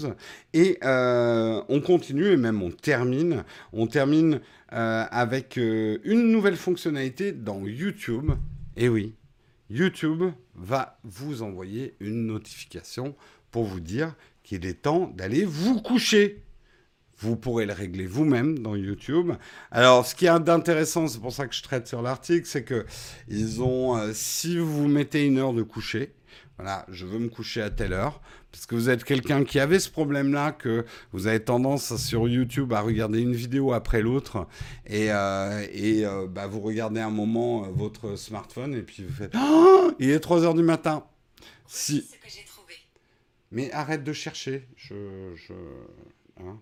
et 0.53 0.77
euh, 0.85 1.63
on 1.71 1.81
continue 1.81 2.27
et 2.27 2.37
même 2.37 2.63
on 2.63 2.71
termine. 2.71 3.43
On 3.73 3.87
termine 3.87 4.43
euh, 4.75 5.05
avec 5.11 5.57
une 5.57 6.31
nouvelle 6.31 6.57
fonctionnalité 6.57 7.33
dans 7.33 7.67
YouTube. 7.67 8.33
Et 8.77 8.91
oui, 8.91 9.15
YouTube 9.71 10.25
va 10.55 10.99
vous 11.05 11.41
envoyer 11.41 11.95
une 12.01 12.27
notification 12.27 13.17
pour 13.51 13.65
vous 13.65 13.81
dire 13.81 14.15
qu'il 14.43 14.67
est 14.67 14.83
temps 14.83 15.11
d'aller 15.17 15.47
vous 15.47 15.81
coucher. 15.81 16.43
Vous 17.19 17.37
pourrez 17.37 17.65
le 17.65 17.73
régler 17.73 18.07
vous-même 18.07 18.59
dans 18.59 18.77
YouTube. 18.77 19.33
Alors, 19.71 20.05
ce 20.07 20.15
qui 20.15 20.27
est 20.27 20.41
d'intéressant, 20.41 21.09
c'est 21.09 21.21
pour 21.21 21.33
ça 21.33 21.47
que 21.47 21.55
je 21.55 21.63
traite 21.63 21.89
sur 21.89 22.03
l'article, 22.03 22.47
c'est 22.47 22.63
que 22.63 22.85
ils 23.29 23.63
ont, 23.63 23.97
euh, 23.97 24.11
si 24.13 24.59
vous 24.59 24.87
mettez 24.87 25.25
une 25.25 25.39
heure 25.39 25.55
de 25.55 25.63
coucher, 25.63 26.13
voilà, 26.59 26.85
je 26.91 27.07
veux 27.07 27.19
me 27.19 27.29
coucher 27.29 27.63
à 27.63 27.71
telle 27.71 27.95
heure, 27.95 28.21
parce 28.53 28.67
que 28.67 28.75
vous 28.75 28.91
êtes 28.91 29.03
quelqu'un 29.03 29.45
qui 29.45 29.59
avait 29.59 29.79
ce 29.79 29.91
problème-là, 29.91 30.53
que 30.53 30.85
vous 31.13 31.27
avez 31.27 31.41
tendance 31.41 31.97
sur 31.97 32.29
YouTube 32.29 32.73
à 32.75 32.83
regarder 32.83 33.21
une 33.21 33.35
vidéo 33.35 33.73
après 33.73 34.03
l'autre, 34.03 34.47
et, 34.87 35.11
euh, 35.11 35.67
et 35.73 36.05
euh, 36.05 36.27
bah, 36.27 36.47
vous 36.47 36.61
regardez 36.61 37.01
un 37.01 37.11
moment 37.11 37.63
votre 37.71 38.17
smartphone, 38.17 38.75
et 38.75 38.83
puis 38.83 39.05
vous 39.05 39.15
faites 39.15 39.33
oh, 39.37 39.93
Il 39.99 40.11
est 40.11 40.21
3 40.21 40.45
heures 40.45 40.55
du 40.55 40.63
matin. 40.63 41.05
Si. 41.67 42.03
Ce 42.03 42.17
que 42.17 42.31
j'ai 42.31 42.45
trouvé. 42.45 42.75
Mais 43.53 43.73
arrête 43.73 44.05
de 44.05 44.13
chercher. 44.13 44.69
Je. 44.77 45.35
je 45.35 45.53
hein 46.41 46.59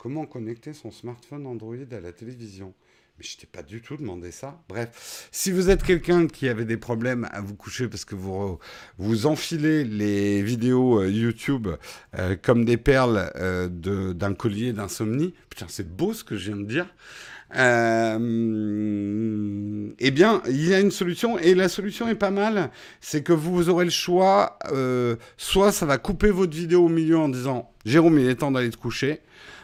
comment 0.00 0.24
connecter 0.24 0.72
son 0.72 0.90
smartphone 0.90 1.46
Android 1.46 1.76
à 1.92 2.00
la 2.00 2.12
télévision. 2.12 2.72
Mais 3.18 3.24
je 3.24 3.36
t'ai 3.36 3.46
pas 3.46 3.62
du 3.62 3.82
tout 3.82 3.98
demandé 3.98 4.30
ça. 4.30 4.58
Bref, 4.66 5.28
si 5.30 5.50
vous 5.50 5.68
êtes 5.68 5.82
quelqu'un 5.82 6.26
qui 6.26 6.48
avait 6.48 6.64
des 6.64 6.78
problèmes 6.78 7.28
à 7.32 7.42
vous 7.42 7.54
coucher 7.54 7.86
parce 7.86 8.06
que 8.06 8.14
vous 8.14 9.26
enfilez 9.26 9.84
les 9.84 10.42
vidéos 10.42 11.02
euh, 11.02 11.10
YouTube 11.10 11.68
euh, 12.18 12.34
comme 12.40 12.64
des 12.64 12.78
perles 12.78 13.30
euh, 13.36 13.68
d'un 13.68 14.32
collier 14.32 14.72
d'insomnie, 14.72 15.34
putain 15.50 15.66
c'est 15.68 15.94
beau 15.94 16.14
ce 16.14 16.24
que 16.24 16.38
je 16.38 16.50
viens 16.50 16.56
de 16.56 16.64
dire. 16.64 16.86
eh 19.98 20.10
bien, 20.12 20.40
il 20.46 20.66
y 20.66 20.72
a 20.72 20.80
une 20.80 20.92
solution 20.92 21.38
et 21.38 21.54
la 21.54 21.68
solution 21.68 22.08
est 22.08 22.14
pas 22.14 22.30
mal. 22.30 22.70
C'est 23.02 23.22
que 23.22 23.34
vous 23.34 23.68
aurez 23.68 23.84
le 23.84 23.90
choix. 23.90 24.58
soit 25.36 25.72
ça 25.72 25.84
va 25.84 25.98
couper 25.98 26.30
votre 26.30 26.56
vidéo 26.56 26.86
au 26.86 26.88
milieu 26.88 27.18
en 27.18 27.28
disant 27.28 27.70
Jérôme, 27.84 28.18
il 28.18 28.30
est 28.30 28.36
temps 28.36 28.50
d'aller 28.50 28.70
te 28.70 28.78
coucher 28.78 29.20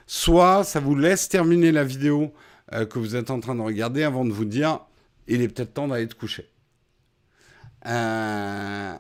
soit 0.07 0.65
ça 0.65 0.81
vous 0.81 0.95
laisse 0.95 1.29
terminer 1.29 1.73
la 1.73 1.85
vidéo 1.85 2.33
euh, 2.73 2.87
que 2.87 2.99
vous 2.99 3.17
êtes 3.17 3.31
en 3.31 3.41
train 3.41 3.55
de 3.55 3.61
regarder 3.61 4.03
avant 4.03 4.25
de 4.25 4.33
vous 4.33 4.45
dire 4.45 4.81
il 5.29 5.43
est 5.43 5.49
peut-être 5.49 5.75
temps 5.75 5.89
d'aller 5.89 6.09
te 6.09 6.15
coucher. 6.15 6.49
Euh, 7.87 8.95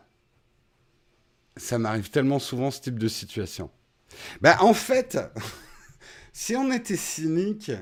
ça 1.57 1.79
m'arrive 1.79 2.11
tellement 2.11 2.39
souvent 2.39 2.71
ce 2.71 2.81
type 2.81 2.99
de 2.99 3.09
situation. 3.09 3.71
Ben, 4.41 4.57
en 4.61 4.75
fait, 4.75 5.19
si 6.33 6.57
on 6.57 6.71
était 6.73 6.97
cynique, 6.97 7.73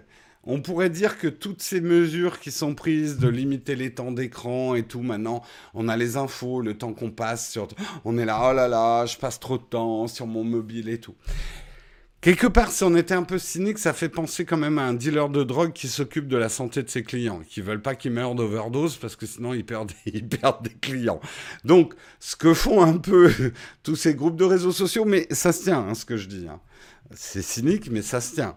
on 0.44 0.60
pourrait 0.60 0.90
dire 0.90 1.18
que 1.18 1.26
toutes 1.26 1.62
ces 1.62 1.80
mesures 1.80 2.38
qui 2.38 2.50
sont 2.50 2.74
prises 2.74 3.18
de 3.18 3.28
limiter 3.28 3.76
les 3.76 3.94
temps 3.94 4.12
d'écran 4.12 4.74
et 4.74 4.82
tout, 4.82 5.00
maintenant, 5.00 5.42
on 5.72 5.88
a 5.88 5.96
les 5.96 6.16
infos, 6.16 6.60
le 6.60 6.76
temps 6.76 6.92
qu'on 6.92 7.10
passe 7.10 7.50
sur... 7.50 7.68
On 8.04 8.18
est 8.18 8.26
là, 8.26 8.40
oh 8.42 8.52
là 8.52 8.68
là, 8.68 9.06
je 9.06 9.16
passe 9.16 9.40
trop 9.40 9.56
de 9.56 9.62
temps 9.62 10.06
sur 10.06 10.26
mon 10.26 10.44
mobile 10.44 10.88
et 10.88 11.00
tout. 11.00 11.14
Quelque 12.24 12.46
part, 12.46 12.70
si 12.72 12.82
on 12.84 12.96
était 12.96 13.12
un 13.12 13.22
peu 13.22 13.36
cynique, 13.36 13.78
ça 13.78 13.92
fait 13.92 14.08
penser 14.08 14.46
quand 14.46 14.56
même 14.56 14.78
à 14.78 14.84
un 14.84 14.94
dealer 14.94 15.28
de 15.28 15.44
drogue 15.44 15.74
qui 15.74 15.88
s'occupe 15.88 16.26
de 16.26 16.38
la 16.38 16.48
santé 16.48 16.82
de 16.82 16.88
ses 16.88 17.02
clients, 17.02 17.42
qui 17.46 17.60
veulent 17.60 17.82
pas 17.82 17.94
qu'ils 17.94 18.12
meurent 18.12 18.34
d'overdose 18.34 18.96
parce 18.96 19.14
que 19.14 19.26
sinon 19.26 19.52
ils 19.52 19.66
perdent, 19.66 19.92
des 20.06 20.70
clients. 20.80 21.20
Donc, 21.66 21.92
ce 22.20 22.34
que 22.34 22.54
font 22.54 22.82
un 22.82 22.96
peu 22.96 23.30
tous 23.82 23.96
ces 23.96 24.14
groupes 24.14 24.36
de 24.36 24.44
réseaux 24.44 24.72
sociaux, 24.72 25.04
mais 25.04 25.26
ça 25.32 25.52
se 25.52 25.64
tient, 25.64 25.86
hein, 25.86 25.92
ce 25.92 26.06
que 26.06 26.16
je 26.16 26.28
dis. 26.28 26.46
Hein. 26.48 26.60
C'est 27.12 27.42
cynique, 27.42 27.90
mais 27.90 28.00
ça 28.00 28.22
se 28.22 28.36
tient. 28.36 28.56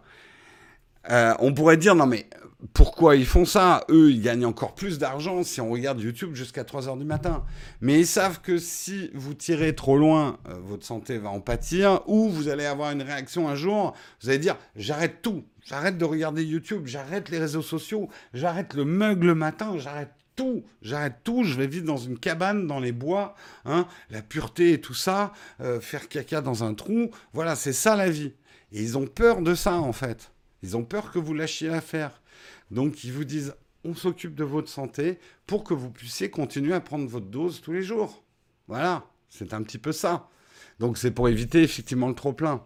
Euh, 1.10 1.34
on 1.40 1.54
pourrait 1.54 1.78
dire, 1.78 1.96
non 1.96 2.06
mais 2.06 2.28
pourquoi 2.74 3.16
ils 3.16 3.26
font 3.26 3.46
ça? 3.46 3.86
Eux, 3.90 4.12
ils 4.12 4.22
gagnent 4.22 4.46
encore 4.46 4.74
plus 4.74 4.98
d'argent 4.98 5.44
si 5.44 5.62
on 5.62 5.70
regarde 5.70 6.02
YouTube 6.02 6.34
jusqu'à 6.34 6.64
3h 6.64 6.98
du 6.98 7.06
matin. 7.06 7.44
Mais 7.82 8.00
ils 8.00 8.08
savent 8.08 8.42
que 8.42 8.58
si 8.58 9.12
vous 9.14 9.36
tirez 9.36 9.76
trop 9.76 9.98
loin, 9.98 10.40
euh, 10.50 10.56
votre 10.64 10.86
santé 10.86 11.20
va 11.20 11.30
en 11.30 11.40
pâtir, 11.40 12.02
ou 12.08 12.30
vous 12.30 12.50
allez 12.50 12.66
avoir 12.66 12.92
une 12.92 13.04
réaction 13.04 13.48
un 13.48 13.56
jour, 13.56 13.94
vous 14.22 14.30
allez 14.30 14.40
dire, 14.40 14.58
j'arrête 14.76 15.22
tout, 15.22 15.44
j'arrête 15.66 15.98
de 15.98 16.06
regarder 16.06 16.44
YouTube, 16.44 16.88
j'arrête 16.88 17.30
les 17.30 17.38
réseaux 17.38 17.62
sociaux, 17.62 18.10
j'arrête 18.34 18.74
le 18.74 18.86
mug 18.86 19.24
le 19.24 19.36
matin, 19.36 19.78
j'arrête 19.78 20.12
tout, 20.36 20.64
j'arrête 20.82 21.18
tout, 21.24 21.44
je 21.44 21.56
vais 21.56 21.68
vivre 21.68 21.86
dans 21.86 21.98
une 21.98 22.18
cabane 22.18 22.66
dans 22.66 22.80
les 22.80 22.92
bois, 22.92 23.36
hein, 23.66 23.88
la 24.10 24.22
pureté 24.22 24.74
et 24.74 24.82
tout 24.82 24.94
ça, 24.94 25.32
euh, 25.62 25.80
faire 25.80 26.10
caca 26.10 26.42
dans 26.42 26.64
un 26.64 26.74
trou, 26.74 27.12
voilà, 27.34 27.56
c'est 27.56 27.74
ça 27.74 27.96
la 27.96 28.10
vie. 28.10 28.34
Et 28.72 28.82
ils 28.82 28.98
ont 28.98 29.08
peur 29.08 29.42
de 29.42 29.56
ça 29.56 29.76
en 29.76 29.94
fait. 29.94 30.32
Ils 30.64 30.76
ont 30.76 30.84
peur 30.84 31.12
que 31.12 31.20
vous 31.20 31.34
lâchiez 31.34 31.70
l'affaire. 31.70 32.22
Donc 32.72 33.04
ils 33.04 33.14
vous 33.14 33.24
disent 33.24 33.56
on 33.84 33.96
s'occupe 33.96 34.36
de 34.36 34.44
votre 34.44 34.70
santé 34.70 35.20
pour 35.46 35.64
que 35.64 35.74
vous 35.74 35.90
puissiez 35.90 36.30
continuer 36.30 36.74
à 36.74 36.82
prendre 36.82 37.08
votre 37.08 37.28
dose 37.28 37.62
tous 37.62 37.74
les 37.74 37.84
jours. 37.84 38.24
Voilà. 38.68 39.06
C'est 39.30 39.54
un 39.54 39.64
petit 39.64 39.78
peu 39.78 39.92
ça. 39.92 40.30
Donc 40.80 40.98
c'est 40.98 41.12
pour 41.12 41.30
éviter 41.30 41.64
effectivement 41.64 42.08
le 42.08 42.16
trop-plein. 42.16 42.64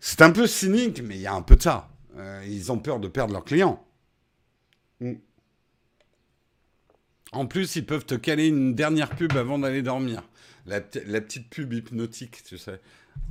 C'est 0.00 0.22
un 0.22 0.30
peu 0.30 0.46
cynique, 0.46 1.02
mais 1.02 1.16
il 1.16 1.20
y 1.20 1.26
a 1.26 1.34
un 1.34 1.42
peu 1.42 1.56
de 1.56 1.62
ça. 1.62 1.90
Euh, 2.16 2.44
ils 2.46 2.72
ont 2.72 2.78
peur 2.78 3.00
de 3.00 3.08
perdre 3.08 3.32
leurs 3.32 3.44
clients. 3.44 3.84
Mm. 5.00 5.14
En 7.32 7.46
plus, 7.46 7.76
ils 7.76 7.86
peuvent 7.86 8.06
te 8.06 8.14
caler 8.14 8.48
une 8.48 8.74
dernière 8.74 9.10
pub 9.10 9.36
avant 9.36 9.58
d'aller 9.58 9.82
dormir. 9.82 10.22
La, 10.66 10.80
petite 10.80 11.48
pub 11.48 11.72
hypnotique, 11.72 12.42
tu 12.44 12.58
sais. 12.58 12.80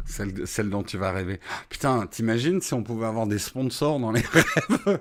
Celle, 0.05 0.69
dont 0.69 0.82
tu 0.82 0.97
vas 0.97 1.11
rêver. 1.11 1.39
Putain, 1.69 2.07
t'imagines 2.07 2.61
si 2.61 2.73
on 2.73 2.82
pouvait 2.82 3.05
avoir 3.05 3.27
des 3.27 3.38
sponsors 3.38 3.99
dans 3.99 4.11
les 4.11 4.21
rêves? 4.32 4.99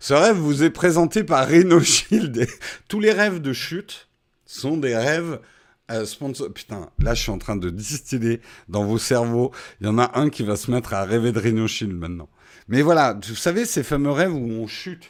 Ce 0.00 0.14
rêve 0.14 0.36
vous 0.36 0.64
est 0.64 0.70
présenté 0.70 1.22
par 1.22 1.46
Reno 1.46 1.78
Shield. 1.80 2.48
Tous 2.88 2.98
les 2.98 3.12
rêves 3.12 3.40
de 3.40 3.52
chute 3.52 4.08
sont 4.46 4.76
des 4.76 4.96
rêves 4.96 5.40
euh, 5.92 6.04
sponsor... 6.04 6.52
Putain, 6.52 6.90
là 6.98 7.14
je 7.14 7.22
suis 7.22 7.30
en 7.30 7.38
train 7.38 7.54
de 7.54 7.70
distiller 7.70 8.40
dans 8.68 8.84
vos 8.84 8.98
cerveaux. 8.98 9.52
Il 9.80 9.86
y 9.86 9.90
en 9.90 9.98
a 9.98 10.18
un 10.18 10.28
qui 10.28 10.42
va 10.42 10.56
se 10.56 10.72
mettre 10.72 10.92
à 10.92 11.04
rêver 11.04 11.30
de 11.30 11.38
Reno 11.38 11.68
Shield 11.68 11.94
maintenant. 11.94 12.28
Mais 12.66 12.82
voilà, 12.82 13.14
vous 13.14 13.36
savez 13.36 13.64
ces 13.64 13.84
fameux 13.84 14.10
rêves 14.10 14.34
où 14.34 14.50
on 14.50 14.66
chute 14.66 15.08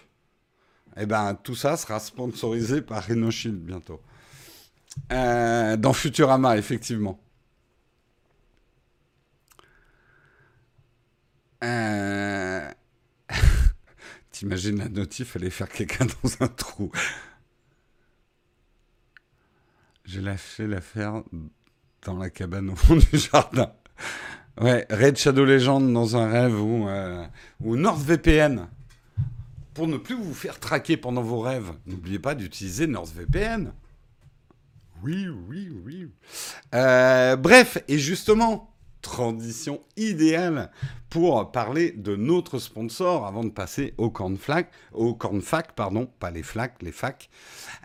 Eh 1.01 1.07
ben 1.07 1.35
tout 1.43 1.55
ça 1.55 1.79
sera 1.79 2.01
sponsorisé 2.01 2.83
par 2.83 3.07
Reno 3.07 3.31
Shield 3.31 3.59
bientôt. 3.59 4.01
Euh, 5.13 5.77
dans 5.77 5.93
Futurama, 5.93 6.57
effectivement. 6.59 7.19
Euh... 11.65 12.71
T'imagines 14.31 14.79
la 14.79 14.89
notif 14.89 15.37
aller 15.37 15.51
faire 15.51 15.69
quelqu'un 15.69 16.07
dans 16.23 16.31
un 16.45 16.49
trou. 16.49 16.91
J'ai 20.05 20.21
lâché 20.21 20.67
l'affaire 20.67 21.23
dans 22.03 22.17
la 22.17 22.31
cabane 22.31 22.71
au 22.71 22.77
fond 22.77 22.97
du 22.97 23.07
jardin. 23.13 23.73
Ouais, 24.61 24.87
Red 24.91 25.17
Shadow 25.17 25.45
Legend 25.45 25.93
dans 25.93 26.17
un 26.17 26.29
rêve 26.29 26.61
ou, 26.61 26.89
euh, 26.89 27.27
NordVPN. 27.61 28.69
Pour 29.75 29.87
ne 29.87 29.97
plus 29.97 30.17
vous 30.17 30.35
faire 30.35 30.59
traquer 30.59 30.97
pendant 30.97 31.23
vos 31.23 31.41
rêves, 31.41 31.73
n'oubliez 31.87 32.19
pas 32.19 32.35
d'utiliser 32.35 32.87
NordVPN. 32.87 33.73
Oui, 35.03 35.29
oui, 35.29 35.69
oui. 35.85 36.11
Euh, 36.75 37.37
bref, 37.37 37.79
et 37.87 37.99
justement, 37.99 38.68
transition 39.03 39.81
idéale 39.97 40.71
pour 41.11 41.51
parler 41.51 41.93
de 41.93 42.17
notre 42.17 42.59
sponsor 42.59 43.27
avant 43.27 43.45
de 43.45 43.51
passer 43.51 43.95
au 43.97 44.11
cornflac, 44.11 44.71
au 44.93 45.15
cornfac, 45.15 45.75
pardon, 45.75 46.07
pas 46.19 46.31
les 46.31 46.43
flacs, 46.43 46.83
les 46.83 46.93
facs. 46.93 47.31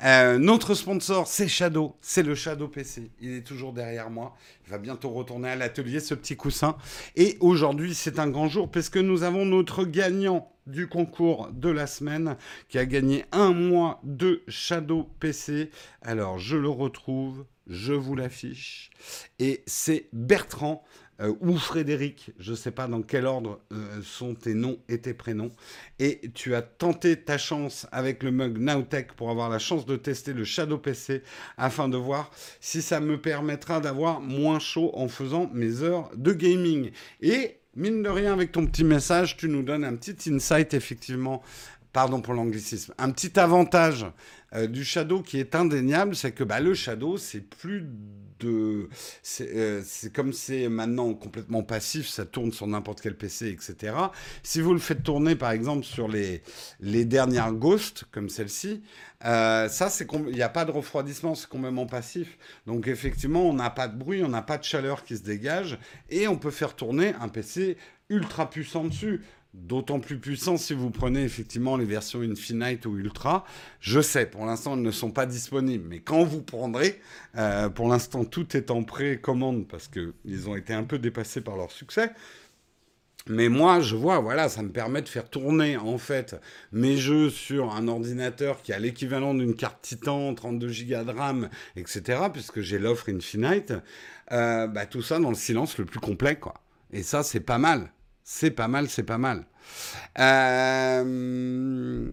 Euh, 0.03 0.37
notre 0.37 0.73
sponsor, 0.73 1.27
c'est 1.27 1.47
Shadow, 1.47 1.95
c'est 2.01 2.23
le 2.23 2.35
Shadow 2.35 2.67
PC. 2.67 3.11
Il 3.21 3.33
est 3.33 3.47
toujours 3.47 3.73
derrière 3.73 4.09
moi. 4.09 4.35
Il 4.65 4.71
va 4.71 4.77
bientôt 4.77 5.09
retourner 5.09 5.49
à 5.49 5.55
l'atelier, 5.55 5.99
ce 5.99 6.13
petit 6.13 6.35
coussin. 6.35 6.75
Et 7.15 7.37
aujourd'hui, 7.39 7.93
c'est 7.93 8.19
un 8.19 8.29
grand 8.29 8.47
jour 8.47 8.69
parce 8.69 8.89
que 8.89 8.99
nous 8.99 9.23
avons 9.23 9.45
notre 9.45 9.85
gagnant 9.85 10.49
du 10.67 10.87
concours 10.87 11.49
de 11.51 11.69
la 11.69 11.87
semaine 11.87 12.37
qui 12.69 12.77
a 12.77 12.85
gagné 12.85 13.25
un 13.31 13.51
mois 13.51 13.99
de 14.03 14.43
Shadow 14.47 15.09
PC. 15.19 15.69
Alors, 16.01 16.39
je 16.39 16.57
le 16.57 16.69
retrouve, 16.69 17.45
je 17.67 17.93
vous 17.93 18.15
l'affiche. 18.15 18.91
Et 19.39 19.63
c'est 19.65 20.09
Bertrand. 20.13 20.83
Euh, 21.23 21.33
ou 21.39 21.57
Frédéric, 21.57 22.31
je 22.37 22.51
ne 22.51 22.55
sais 22.55 22.71
pas 22.71 22.87
dans 22.87 23.01
quel 23.01 23.25
ordre 23.25 23.59
euh, 23.71 24.01
sont 24.03 24.35
tes 24.35 24.53
noms 24.53 24.77
et 24.89 24.99
tes 24.99 25.13
prénoms. 25.13 25.51
Et 25.99 26.21
tu 26.33 26.53
as 26.53 26.61
tenté 26.61 27.15
ta 27.15 27.37
chance 27.37 27.87
avec 27.91 28.23
le 28.23 28.31
mug 28.31 28.57
Nowtech 28.57 29.13
pour 29.13 29.29
avoir 29.29 29.49
la 29.49 29.59
chance 29.59 29.85
de 29.85 29.95
tester 29.95 30.33
le 30.33 30.43
Shadow 30.43 30.77
PC 30.77 31.23
afin 31.57 31.87
de 31.87 31.97
voir 31.97 32.29
si 32.59 32.81
ça 32.81 32.99
me 32.99 33.19
permettra 33.19 33.79
d'avoir 33.79 34.19
moins 34.19 34.59
chaud 34.59 34.91
en 34.95 35.07
faisant 35.07 35.49
mes 35.53 35.81
heures 35.81 36.09
de 36.15 36.33
gaming. 36.33 36.91
Et 37.21 37.57
mine 37.75 38.03
de 38.03 38.09
rien, 38.09 38.33
avec 38.33 38.51
ton 38.51 38.65
petit 38.65 38.83
message, 38.83 39.37
tu 39.37 39.47
nous 39.47 39.63
donnes 39.63 39.85
un 39.85 39.95
petit 39.95 40.29
insight 40.29 40.73
effectivement 40.73 41.41
pardon 41.93 42.21
pour 42.21 42.33
l'anglicisme, 42.33 42.93
un 42.97 43.11
petit 43.11 43.39
avantage 43.39 44.07
euh, 44.55 44.67
du 44.67 44.83
Shadow 44.83 45.21
qui 45.21 45.39
est 45.39 45.55
indéniable, 45.55 46.15
c'est 46.15 46.31
que 46.31 46.43
bah, 46.43 46.59
le 46.59 46.73
Shadow, 46.73 47.17
c'est 47.17 47.41
plus 47.41 47.85
de... 48.39 48.89
Euh, 49.41 49.81
c'est 49.83 50.13
comme 50.13 50.33
c'est 50.33 50.67
maintenant 50.69 51.13
complètement 51.13 51.63
passif, 51.63 52.07
ça 52.07 52.25
tourne 52.25 52.51
sur 52.51 52.67
n'importe 52.67 53.01
quel 53.01 53.15
PC, 53.15 53.49
etc. 53.49 53.95
Si 54.43 54.61
vous 54.61 54.73
le 54.73 54.79
faites 54.79 55.03
tourner, 55.03 55.35
par 55.35 55.51
exemple, 55.51 55.85
sur 55.85 56.07
les, 56.07 56.43
les 56.79 57.05
dernières 57.05 57.53
Ghosts, 57.53 58.05
comme 58.11 58.29
celle-ci, 58.29 58.83
euh, 59.25 59.69
ça, 59.69 59.89
c'est 59.89 60.07
il 60.27 60.35
n'y 60.35 60.41
a 60.41 60.49
pas 60.49 60.65
de 60.65 60.71
refroidissement, 60.71 61.35
c'est 61.35 61.47
complètement 61.47 61.85
passif. 61.85 62.37
Donc 62.67 62.87
effectivement, 62.87 63.49
on 63.49 63.53
n'a 63.53 63.69
pas 63.69 63.87
de 63.87 63.97
bruit, 63.97 64.23
on 64.23 64.29
n'a 64.29 64.41
pas 64.41 64.57
de 64.57 64.63
chaleur 64.63 65.03
qui 65.03 65.17
se 65.17 65.23
dégage, 65.23 65.77
et 66.09 66.27
on 66.27 66.37
peut 66.37 66.51
faire 66.51 66.75
tourner 66.75 67.13
un 67.21 67.29
PC 67.29 67.77
ultra 68.09 68.49
puissant 68.49 68.83
dessus 68.83 69.21
d'autant 69.53 69.99
plus 69.99 70.17
puissant 70.17 70.57
si 70.57 70.73
vous 70.73 70.89
prenez 70.89 71.23
effectivement 71.23 71.77
les 71.77 71.85
versions 71.85 72.21
Infinite 72.21 72.85
ou 72.85 72.97
Ultra. 72.97 73.45
Je 73.79 74.01
sais, 74.01 74.25
pour 74.25 74.45
l'instant, 74.45 74.75
elles 74.75 74.81
ne 74.81 74.91
sont 74.91 75.11
pas 75.11 75.25
disponibles, 75.25 75.87
mais 75.87 75.99
quand 75.99 76.23
vous 76.23 76.41
prendrez, 76.41 76.99
euh, 77.37 77.69
pour 77.69 77.87
l'instant, 77.87 78.25
tout 78.25 78.57
est 78.57 78.71
en 78.71 78.83
précommande 78.83 79.67
parce 79.67 79.87
qu'ils 79.87 80.49
ont 80.49 80.55
été 80.55 80.73
un 80.73 80.83
peu 80.83 80.97
dépassés 80.99 81.41
par 81.41 81.55
leur 81.55 81.71
succès. 81.71 82.11
Mais 83.29 83.47
moi, 83.47 83.79
je 83.79 83.95
vois, 83.95 84.19
voilà, 84.19 84.49
ça 84.49 84.61
me 84.63 84.69
permet 84.69 85.01
de 85.01 85.07
faire 85.07 85.29
tourner 85.29 85.77
en 85.77 85.97
fait 85.97 86.35
mes 86.73 86.97
jeux 86.97 87.29
sur 87.29 87.73
un 87.73 87.87
ordinateur 87.87 88.61
qui 88.61 88.73
a 88.73 88.79
l'équivalent 88.79 89.33
d'une 89.33 89.55
carte 89.55 89.81
Titan, 89.81 90.33
32 90.33 90.67
Go 90.67 91.03
de 91.05 91.17
RAM, 91.17 91.49
etc., 91.77 92.23
puisque 92.33 92.59
j'ai 92.59 92.79
l'offre 92.79 93.09
Infinite. 93.09 93.73
Euh, 94.33 94.67
bah, 94.67 94.85
tout 94.85 95.01
ça 95.01 95.19
dans 95.19 95.29
le 95.29 95.35
silence 95.35 95.77
le 95.77 95.85
plus 95.85 95.99
complet, 95.99 96.35
quoi. 96.35 96.55
Et 96.91 97.01
ça, 97.01 97.23
c'est 97.23 97.39
pas 97.39 97.57
mal. 97.57 97.91
C'est 98.23 98.51
pas 98.51 98.67
mal, 98.67 98.89
c'est 98.89 99.03
pas 99.03 99.17
mal. 99.17 99.45
Euh, 100.19 102.09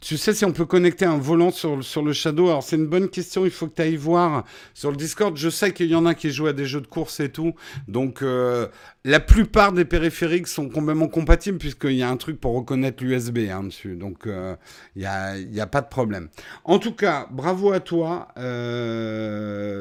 tu 0.00 0.16
sais 0.16 0.34
si 0.34 0.44
on 0.44 0.52
peut 0.52 0.66
connecter 0.66 1.04
un 1.04 1.16
volant 1.16 1.50
sur, 1.50 1.82
sur 1.84 2.02
le 2.02 2.12
Shadow 2.12 2.48
Alors 2.48 2.62
c'est 2.62 2.76
une 2.76 2.86
bonne 2.86 3.08
question, 3.08 3.44
il 3.44 3.50
faut 3.50 3.66
que 3.68 3.76
tu 3.76 3.82
ailles 3.82 3.96
voir 3.96 4.44
sur 4.74 4.90
le 4.90 4.96
Discord. 4.96 5.36
Je 5.36 5.48
sais 5.48 5.72
qu'il 5.72 5.86
y 5.86 5.94
en 5.94 6.04
a 6.04 6.14
qui 6.14 6.30
jouent 6.30 6.48
à 6.48 6.52
des 6.52 6.66
jeux 6.66 6.80
de 6.80 6.86
course 6.86 7.20
et 7.20 7.30
tout. 7.30 7.54
Donc 7.88 8.22
euh, 8.22 8.68
la 9.04 9.20
plupart 9.20 9.72
des 9.72 9.84
périphériques 9.84 10.48
sont 10.48 10.68
complètement 10.68 11.08
compatibles 11.08 11.58
puisqu'il 11.58 11.94
y 11.94 12.02
a 12.02 12.10
un 12.10 12.16
truc 12.16 12.40
pour 12.40 12.54
reconnaître 12.54 13.02
l'USB 13.02 13.50
hein, 13.50 13.64
dessus. 13.64 13.96
Donc 13.96 14.26
euh, 14.26 14.56
il 14.96 15.00
n'y 15.00 15.06
a, 15.06 15.38
y 15.38 15.60
a, 15.60 15.66
pas 15.66 15.80
de 15.80 15.88
problème. 15.88 16.28
En 16.64 16.78
tout 16.78 16.94
cas, 16.94 17.26
bravo 17.30 17.72
à 17.72 17.80
toi 17.80 18.28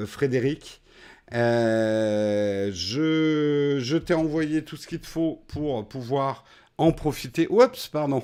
Frédéric. 0.05 0.80
Euh, 1.33 2.71
je, 2.73 3.97
t'ai 3.97 4.13
envoyé 4.13 4.63
tout 4.63 4.75
ce 4.75 4.87
qu'il 4.87 4.99
te 4.99 5.07
faut 5.07 5.43
pour 5.47 5.87
pouvoir 5.87 6.43
en 6.77 6.91
profiter. 6.91 7.47
Oups, 7.49 7.87
pardon. 7.87 8.23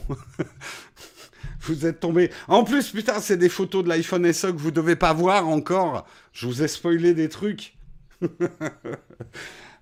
vous 1.61 1.85
êtes 1.85 1.99
tombé. 1.99 2.31
En 2.47 2.63
plus, 2.63 2.89
putain, 2.89 3.19
c'est 3.19 3.37
des 3.37 3.49
photos 3.49 3.83
de 3.83 3.89
l'iPhone 3.89 4.31
SE 4.33 4.47
que 4.47 4.57
vous 4.57 4.71
devez 4.71 4.95
pas 4.95 5.13
voir 5.13 5.47
encore. 5.47 6.05
Je 6.33 6.47
vous 6.47 6.63
ai 6.63 6.67
spoilé 6.67 7.13
des 7.13 7.29
trucs. 7.29 7.77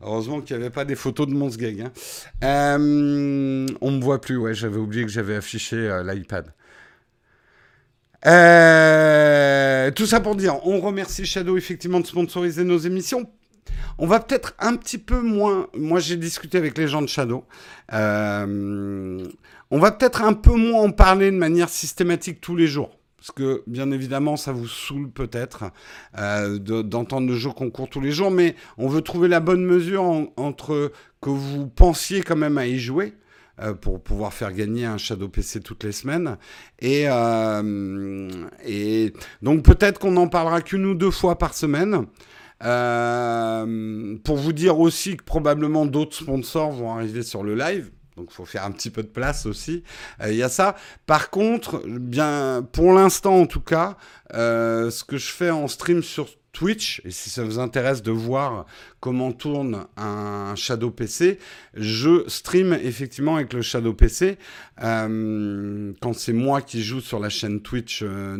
Heureusement 0.01 0.41
qu'il 0.41 0.57
n'y 0.57 0.63
avait 0.63 0.73
pas 0.73 0.85
des 0.85 0.95
photos 0.95 1.27
de 1.27 1.33
mon. 1.33 1.49
Hein. 1.49 1.91
Euh, 2.43 3.65
on 3.81 3.91
me 3.91 4.01
voit 4.01 4.21
plus, 4.21 4.37
ouais, 4.37 4.53
j'avais 4.53 4.77
oublié 4.77 5.03
que 5.03 5.11
j'avais 5.11 5.35
affiché 5.35 5.77
euh, 5.77 6.03
l'iPad. 6.03 6.53
Euh, 8.25 9.91
tout 9.91 10.05
ça 10.05 10.19
pour 10.19 10.35
dire, 10.35 10.65
on 10.65 10.79
remercie 10.79 11.25
Shadow 11.25 11.57
effectivement 11.57 11.99
de 11.99 12.07
sponsoriser 12.07 12.63
nos 12.63 12.77
émissions. 12.77 13.29
On 13.97 14.07
va 14.07 14.19
peut-être 14.19 14.55
un 14.59 14.75
petit 14.75 14.97
peu 14.97 15.21
moins. 15.21 15.67
Moi, 15.75 15.99
j'ai 15.99 16.17
discuté 16.17 16.57
avec 16.57 16.77
les 16.77 16.87
gens 16.87 17.01
de 17.01 17.07
Shadow. 17.07 17.45
Euh, 17.93 19.23
on 19.71 19.79
va 19.79 19.91
peut-être 19.91 20.23
un 20.23 20.33
peu 20.33 20.55
moins 20.55 20.83
en 20.83 20.91
parler 20.91 21.31
de 21.31 21.37
manière 21.37 21.69
systématique 21.69 22.41
tous 22.41 22.55
les 22.55 22.67
jours. 22.67 22.97
Parce 23.17 23.31
que, 23.31 23.63
bien 23.65 23.89
évidemment, 23.91 24.37
ça 24.37 24.51
vous 24.51 24.67
saoule 24.67 25.09
peut-être 25.09 25.71
euh, 26.19 26.59
d'entendre 26.59 27.27
le 27.27 27.35
jeu 27.35 27.49
concours 27.51 27.89
tous 27.89 28.01
les 28.01 28.11
jours. 28.11 28.31
Mais 28.31 28.55
on 28.77 28.87
veut 28.87 29.01
trouver 29.01 29.27
la 29.27 29.39
bonne 29.39 29.63
mesure 29.63 30.03
entre 30.35 30.91
que 31.21 31.29
vous 31.29 31.67
pensiez 31.67 32.21
quand 32.21 32.35
même 32.35 32.57
à 32.57 32.67
y 32.67 32.77
jouer 32.77 33.13
pour 33.81 34.01
pouvoir 34.01 34.33
faire 34.33 34.51
gagner 34.53 34.85
un 34.85 34.97
Shadow 34.97 35.29
PC 35.29 35.61
toutes 35.61 35.83
les 35.83 35.91
semaines. 35.91 36.37
Et, 36.79 37.05
euh, 37.07 38.29
donc 39.41 39.63
peut-être 39.63 39.99
qu'on 39.99 40.11
n'en 40.11 40.27
parlera 40.27 40.61
qu'une 40.61 40.85
ou 40.85 40.95
deux 40.95 41.11
fois 41.11 41.37
par 41.37 41.53
semaine. 41.53 42.05
Euh, 42.63 44.15
pour 44.23 44.37
vous 44.37 44.53
dire 44.53 44.79
aussi 44.79 45.17
que 45.17 45.23
probablement 45.23 45.85
d'autres 45.85 46.15
sponsors 46.15 46.71
vont 46.71 46.93
arriver 46.93 47.21
sur 47.21 47.43
le 47.43 47.53
live. 47.53 47.91
Donc 48.15 48.27
il 48.31 48.33
faut 48.33 48.45
faire 48.45 48.63
un 48.63 48.71
petit 48.71 48.89
peu 48.89 49.03
de 49.03 49.09
place 49.09 49.45
aussi. 49.45 49.83
Il 50.25 50.35
y 50.35 50.43
a 50.43 50.47
ça. 50.47 50.75
Par 51.05 51.29
contre, 51.29 51.83
bien, 51.85 52.65
pour 52.71 52.93
l'instant 52.93 53.35
en 53.41 53.45
tout 53.45 53.59
cas, 53.59 53.97
ce 54.31 55.03
que 55.03 55.17
je 55.17 55.31
fais 55.31 55.49
en 55.49 55.67
stream 55.67 56.01
sur 56.01 56.27
Twitch, 56.55 57.01
et 57.03 57.11
si 57.11 57.29
ça 57.29 57.43
vous 57.43 57.59
intéresse 57.59 58.01
de 58.01 58.11
voir 58.11 58.65
comment 59.01 59.33
tourne 59.33 59.87
un 59.97 60.55
Shadow 60.55 60.89
PC, 60.89 61.37
je 61.73 62.23
stream 62.29 62.71
effectivement 62.71 63.35
avec 63.35 63.51
le 63.51 63.61
Shadow 63.61 63.93
PC 63.93 64.37
euh, 64.81 65.91
quand 66.01 66.13
c'est 66.13 66.31
moi 66.31 66.61
qui 66.61 66.81
joue 66.81 67.01
sur 67.01 67.19
la 67.19 67.27
chaîne 67.27 67.59
Twitch 67.61 68.03
euh, 68.03 68.37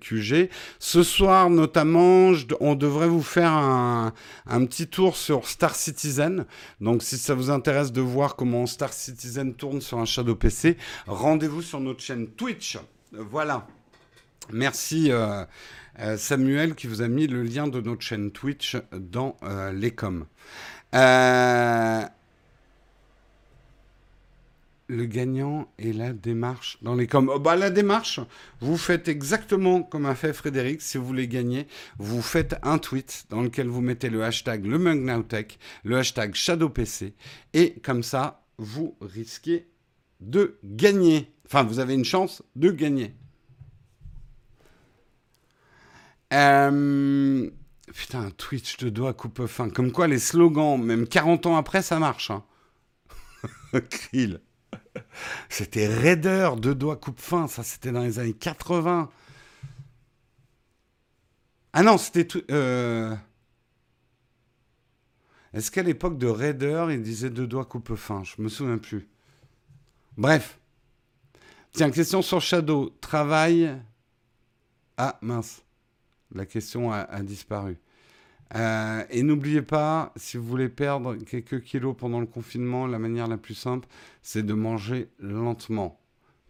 QG. 0.00 0.48
Ce 0.78 1.02
soir 1.02 1.50
notamment, 1.50 2.30
on 2.60 2.76
devrait 2.76 3.08
vous 3.08 3.20
faire 3.20 3.50
un, 3.50 4.12
un, 4.46 4.64
petit 4.64 4.86
tour 4.86 5.16
sur 5.16 5.48
Star 5.48 5.74
Citizen. 5.74 6.46
Donc 6.80 7.02
si 7.02 7.18
ça 7.18 7.34
vous 7.34 7.50
intéresse 7.50 7.90
de 7.90 8.00
voir 8.00 8.36
comment 8.36 8.66
Star 8.66 8.92
Citizen 8.92 9.54
tourne 9.54 9.80
sur 9.80 9.98
un 9.98 10.04
Shadow 10.04 10.36
PC, 10.36 10.76
rendez-vous 11.08 11.62
sur 11.62 11.80
notre 11.80 12.00
chaîne 12.00 12.28
Twitch. 12.28 12.78
Voilà. 13.10 13.66
Merci. 14.52 15.10
Euh, 15.10 15.44
euh, 16.00 16.16
Samuel 16.16 16.74
qui 16.74 16.86
vous 16.86 17.02
a 17.02 17.08
mis 17.08 17.26
le 17.26 17.42
lien 17.42 17.68
de 17.68 17.80
notre 17.80 18.02
chaîne 18.02 18.30
Twitch 18.30 18.76
dans 18.92 19.36
euh, 19.42 19.72
les 19.72 19.92
coms. 19.92 20.26
Euh, 20.94 22.02
le 24.88 25.04
gagnant 25.04 25.68
et 25.78 25.92
la 25.92 26.12
démarche 26.12 26.78
dans 26.82 26.94
les 26.94 27.06
coms. 27.06 27.30
Oh, 27.32 27.38
bah, 27.38 27.56
la 27.56 27.70
démarche, 27.70 28.20
vous 28.60 28.76
faites 28.76 29.08
exactement 29.08 29.82
comme 29.82 30.06
a 30.06 30.14
fait 30.14 30.32
Frédéric. 30.32 30.80
Si 30.82 30.98
vous 30.98 31.06
voulez 31.06 31.28
gagner, 31.28 31.66
vous 31.98 32.22
faites 32.22 32.56
un 32.62 32.78
tweet 32.78 33.26
dans 33.30 33.42
lequel 33.42 33.68
vous 33.68 33.80
mettez 33.80 34.10
le 34.10 34.22
hashtag 34.24 34.64
le 34.64 34.78
le 35.84 35.96
hashtag 35.96 36.34
ShadowPC, 36.34 37.14
et 37.52 37.74
comme 37.80 38.02
ça, 38.02 38.44
vous 38.58 38.96
risquez 39.00 39.68
de 40.20 40.58
gagner. 40.64 41.32
Enfin, 41.46 41.62
vous 41.62 41.78
avez 41.78 41.94
une 41.94 42.04
chance 42.04 42.42
de 42.54 42.70
gagner. 42.70 43.14
Euh, 46.32 47.50
putain, 47.94 48.30
Twitch 48.30 48.78
de 48.78 48.88
doigts 48.88 49.14
coupe 49.14 49.46
fin. 49.46 49.70
Comme 49.70 49.92
quoi, 49.92 50.08
les 50.08 50.18
slogans, 50.18 50.80
même 50.82 51.06
40 51.06 51.46
ans 51.46 51.56
après, 51.56 51.82
ça 51.82 51.98
marche. 51.98 52.30
Hein. 52.30 52.44
C'était 55.48 55.86
Raider, 55.86 56.50
deux 56.58 56.74
doigts 56.74 56.96
coupe 56.96 57.20
fin. 57.20 57.46
Ça, 57.48 57.62
c'était 57.62 57.92
dans 57.92 58.02
les 58.02 58.18
années 58.18 58.32
80. 58.32 59.10
Ah 61.72 61.82
non, 61.82 61.98
c'était... 61.98 62.26
Euh... 62.50 63.14
Est-ce 65.52 65.70
qu'à 65.70 65.82
l'époque 65.82 66.18
de 66.18 66.26
Raider, 66.26 66.86
il 66.90 67.02
disait 67.02 67.30
deux 67.30 67.46
doigts 67.46 67.64
coupe 67.64 67.94
fin? 67.94 68.22
Je 68.24 68.40
me 68.42 68.48
souviens 68.48 68.78
plus. 68.78 69.08
Bref. 70.16 70.58
Tiens, 71.72 71.90
question 71.90 72.22
sur 72.22 72.40
Shadow. 72.40 72.90
Travail. 73.00 73.78
Ah, 74.96 75.18
mince. 75.20 75.65
La 76.34 76.46
question 76.46 76.92
a, 76.92 77.22
disparu. 77.22 77.78
Euh, 78.54 79.02
et 79.10 79.22
n'oubliez 79.22 79.62
pas, 79.62 80.12
si 80.16 80.36
vous 80.36 80.44
voulez 80.44 80.68
perdre 80.68 81.16
quelques 81.16 81.62
kilos 81.62 81.96
pendant 81.98 82.20
le 82.20 82.26
confinement, 82.26 82.86
la 82.86 82.98
manière 82.98 83.26
la 83.26 83.38
plus 83.38 83.54
simple, 83.54 83.88
c'est 84.22 84.44
de 84.44 84.54
manger 84.54 85.08
lentement. 85.18 86.00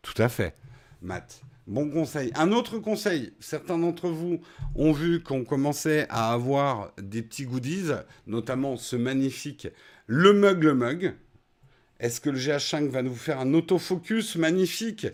Tout 0.03 0.21
à 0.21 0.29
fait, 0.29 0.57
Matt. 1.03 1.43
Bon 1.67 1.91
conseil. 1.91 2.31
Un 2.37 2.53
autre 2.53 2.79
conseil, 2.79 3.33
certains 3.41 3.77
d'entre 3.77 4.09
vous 4.09 4.41
ont 4.77 4.93
vu 4.93 5.21
qu'on 5.21 5.45
commençait 5.45 6.07
à 6.11 6.33
avoir 6.33 6.93
des 7.03 7.23
petits 7.23 7.45
goodies, 7.45 7.91
notamment 8.29 8.77
ce 8.77 8.95
magnifique 8.95 9.67
Le 10.07 10.33
Mug 10.33 10.63
le 10.63 10.75
Mug. 10.75 11.15
Est-ce 11.99 12.21
que 12.21 12.31
le 12.31 12.39
GH5 12.39 12.89
va 12.89 13.03
nous 13.03 13.17
faire 13.17 13.41
un 13.41 13.53
autofocus 13.53 14.37
magnifique? 14.37 15.09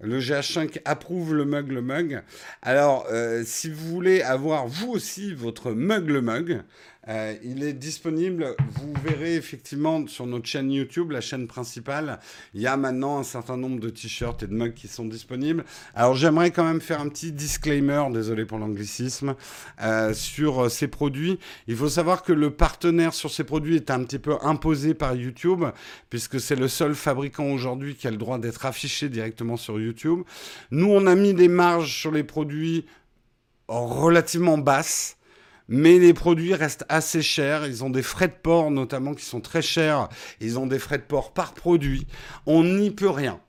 Le 0.00 0.18
GH5 0.18 0.80
approuve 0.84 1.34
le 1.34 1.44
mug 1.44 1.70
le 1.70 1.82
mug. 1.82 2.22
Alors, 2.62 3.06
euh, 3.10 3.42
si 3.44 3.70
vous 3.70 3.88
voulez 3.88 4.22
avoir 4.22 4.66
vous 4.66 4.90
aussi 4.90 5.32
votre 5.32 5.72
mug 5.72 6.08
le 6.08 6.20
mug, 6.20 6.62
euh, 7.08 7.36
il 7.44 7.62
est 7.62 7.72
disponible, 7.72 8.56
vous 8.72 8.92
verrez 9.04 9.36
effectivement 9.36 10.06
sur 10.08 10.26
notre 10.26 10.46
chaîne 10.46 10.70
YouTube, 10.72 11.12
la 11.12 11.20
chaîne 11.20 11.46
principale, 11.46 12.18
il 12.52 12.60
y 12.60 12.66
a 12.66 12.76
maintenant 12.76 13.18
un 13.18 13.22
certain 13.22 13.56
nombre 13.56 13.78
de 13.78 13.90
t-shirts 13.90 14.42
et 14.42 14.46
de 14.46 14.54
mugs 14.54 14.74
qui 14.74 14.88
sont 14.88 15.04
disponibles. 15.04 15.64
Alors 15.94 16.14
j'aimerais 16.14 16.50
quand 16.50 16.64
même 16.64 16.80
faire 16.80 17.00
un 17.00 17.08
petit 17.08 17.32
disclaimer, 17.32 18.02
désolé 18.12 18.44
pour 18.44 18.58
l'anglicisme, 18.58 19.36
euh, 19.82 20.14
sur 20.14 20.64
euh, 20.64 20.68
ces 20.68 20.88
produits. 20.88 21.38
Il 21.68 21.76
faut 21.76 21.88
savoir 21.88 22.22
que 22.22 22.32
le 22.32 22.50
partenaire 22.50 23.14
sur 23.14 23.30
ces 23.30 23.44
produits 23.44 23.76
est 23.76 23.90
un 23.90 24.02
petit 24.02 24.18
peu 24.18 24.36
imposé 24.42 24.94
par 24.94 25.14
YouTube, 25.14 25.64
puisque 26.10 26.40
c'est 26.40 26.56
le 26.56 26.68
seul 26.68 26.94
fabricant 26.94 27.46
aujourd'hui 27.46 27.94
qui 27.94 28.08
a 28.08 28.10
le 28.10 28.16
droit 28.16 28.38
d'être 28.38 28.66
affiché 28.66 29.08
directement 29.08 29.56
sur 29.56 29.78
YouTube. 29.78 30.22
Nous, 30.70 30.90
on 30.90 31.06
a 31.06 31.14
mis 31.14 31.34
des 31.34 31.48
marges 31.48 32.00
sur 32.00 32.10
les 32.10 32.24
produits 32.24 32.86
relativement 33.68 34.58
basses 34.58 35.15
mais 35.68 35.98
les 35.98 36.14
produits 36.14 36.54
restent 36.54 36.84
assez 36.88 37.22
chers. 37.22 37.66
Ils 37.66 37.84
ont 37.84 37.90
des 37.90 38.02
frais 38.02 38.28
de 38.28 38.34
port 38.42 38.70
notamment 38.70 39.14
qui 39.14 39.24
sont 39.24 39.40
très 39.40 39.62
chers. 39.62 40.08
Ils 40.40 40.58
ont 40.58 40.66
des 40.66 40.78
frais 40.78 40.98
de 40.98 41.02
port 41.02 41.32
par 41.32 41.54
produit. 41.54 42.06
On 42.46 42.64
n'y 42.64 42.90
peut 42.90 43.10
rien. 43.10 43.40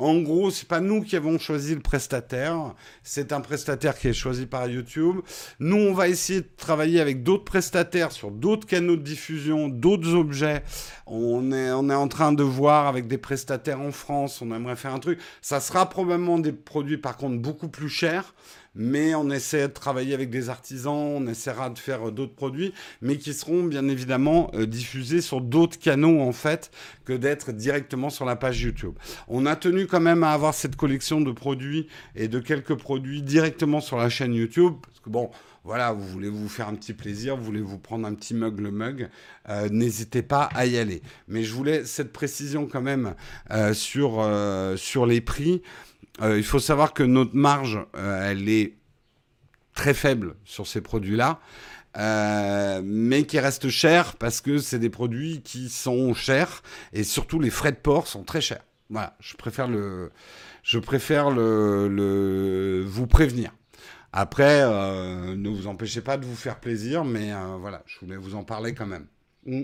En 0.00 0.20
gros, 0.20 0.50
c'est 0.50 0.66
pas 0.66 0.80
nous 0.80 1.02
qui 1.02 1.14
avons 1.14 1.38
choisi 1.38 1.72
le 1.72 1.80
prestataire, 1.80 2.74
c'est 3.04 3.32
un 3.32 3.40
prestataire 3.40 3.96
qui 3.96 4.08
est 4.08 4.12
choisi 4.12 4.44
par 4.44 4.66
YouTube. 4.66 5.20
Nous, 5.60 5.76
on 5.76 5.94
va 5.94 6.08
essayer 6.08 6.40
de 6.40 6.48
travailler 6.56 7.00
avec 7.00 7.22
d'autres 7.22 7.44
prestataires 7.44 8.10
sur 8.10 8.32
d'autres 8.32 8.66
canaux 8.66 8.96
de 8.96 9.02
diffusion, 9.02 9.68
d'autres 9.68 10.14
objets. 10.14 10.64
On 11.06 11.52
est, 11.52 11.70
on 11.70 11.90
est 11.90 11.94
en 11.94 12.08
train 12.08 12.32
de 12.32 12.42
voir 12.42 12.88
avec 12.88 13.06
des 13.06 13.18
prestataires 13.18 13.80
en 13.80 13.92
France, 13.92 14.42
on 14.42 14.52
aimerait 14.52 14.74
faire 14.74 14.94
un 14.94 14.98
truc. 14.98 15.20
Ça 15.40 15.60
sera 15.60 15.88
probablement 15.88 16.40
des 16.40 16.52
produits 16.52 16.98
par 16.98 17.16
contre 17.16 17.40
beaucoup 17.40 17.68
plus 17.68 17.88
chers 17.88 18.34
mais 18.74 19.14
on 19.14 19.30
essaie 19.30 19.68
de 19.68 19.72
travailler 19.72 20.14
avec 20.14 20.30
des 20.30 20.48
artisans, 20.48 20.94
on 20.94 21.26
essaiera 21.26 21.70
de 21.70 21.78
faire 21.78 22.08
euh, 22.08 22.10
d'autres 22.10 22.34
produits, 22.34 22.72
mais 23.00 23.16
qui 23.16 23.32
seront 23.32 23.62
bien 23.62 23.88
évidemment 23.88 24.50
euh, 24.54 24.66
diffusés 24.66 25.20
sur 25.20 25.40
d'autres 25.40 25.78
canaux 25.78 26.20
en 26.20 26.32
fait 26.32 26.70
que 27.04 27.12
d'être 27.12 27.52
directement 27.52 28.10
sur 28.10 28.24
la 28.24 28.36
page 28.36 28.60
YouTube. 28.62 28.94
On 29.28 29.46
a 29.46 29.56
tenu 29.56 29.86
quand 29.86 30.00
même 30.00 30.24
à 30.24 30.32
avoir 30.32 30.54
cette 30.54 30.76
collection 30.76 31.20
de 31.20 31.32
produits 31.32 31.86
et 32.16 32.28
de 32.28 32.38
quelques 32.40 32.74
produits 32.74 33.22
directement 33.22 33.80
sur 33.80 33.96
la 33.96 34.08
chaîne 34.08 34.34
YouTube, 34.34 34.74
parce 34.82 35.00
que 35.00 35.10
bon, 35.10 35.30
voilà, 35.62 35.92
vous 35.92 36.06
voulez 36.06 36.28
vous 36.28 36.48
faire 36.48 36.68
un 36.68 36.74
petit 36.74 36.92
plaisir, 36.92 37.36
vous 37.36 37.44
voulez 37.44 37.62
vous 37.62 37.78
prendre 37.78 38.06
un 38.06 38.14
petit 38.14 38.34
mug 38.34 38.60
le 38.60 38.70
mug, 38.70 39.08
euh, 39.48 39.68
n'hésitez 39.70 40.22
pas 40.22 40.50
à 40.54 40.66
y 40.66 40.76
aller. 40.76 41.00
Mais 41.26 41.42
je 41.42 41.54
voulais 41.54 41.86
cette 41.86 42.12
précision 42.12 42.66
quand 42.66 42.82
même 42.82 43.14
sur, 43.72 44.28
sur 44.76 45.06
les 45.06 45.20
prix. 45.20 45.62
Euh, 46.22 46.38
il 46.38 46.44
faut 46.44 46.58
savoir 46.58 46.94
que 46.94 47.02
notre 47.02 47.34
marge, 47.34 47.78
euh, 47.96 48.30
elle 48.30 48.48
est 48.48 48.76
très 49.74 49.94
faible 49.94 50.36
sur 50.44 50.66
ces 50.66 50.80
produits-là, 50.80 51.40
euh, 51.96 52.80
mais 52.84 53.24
qui 53.24 53.38
restent 53.38 53.68
chers 53.68 54.16
parce 54.16 54.40
que 54.40 54.58
c'est 54.58 54.78
des 54.78 54.90
produits 54.90 55.42
qui 55.42 55.68
sont 55.68 56.14
chers 56.14 56.62
et 56.92 57.04
surtout 57.04 57.40
les 57.40 57.50
frais 57.50 57.72
de 57.72 57.76
port 57.76 58.06
sont 58.06 58.22
très 58.22 58.40
chers. 58.40 58.64
Voilà, 58.90 59.16
je 59.20 59.36
préfère 59.36 59.66
le, 59.66 60.12
je 60.62 60.78
préfère 60.78 61.30
le, 61.30 61.88
le 61.88 62.84
vous 62.86 63.06
prévenir. 63.06 63.52
Après, 64.12 64.62
ne 64.62 65.48
vous 65.48 65.66
empêchez 65.66 66.00
pas 66.00 66.16
de 66.16 66.24
vous 66.24 66.36
faire 66.36 66.60
plaisir, 66.60 67.04
mais 67.04 67.32
voilà, 67.58 67.82
je 67.86 67.98
voulais 67.98 68.16
vous 68.16 68.36
en 68.36 68.44
parler 68.44 68.72
quand 68.72 68.86
même. 68.86 69.06
Mm. 69.44 69.62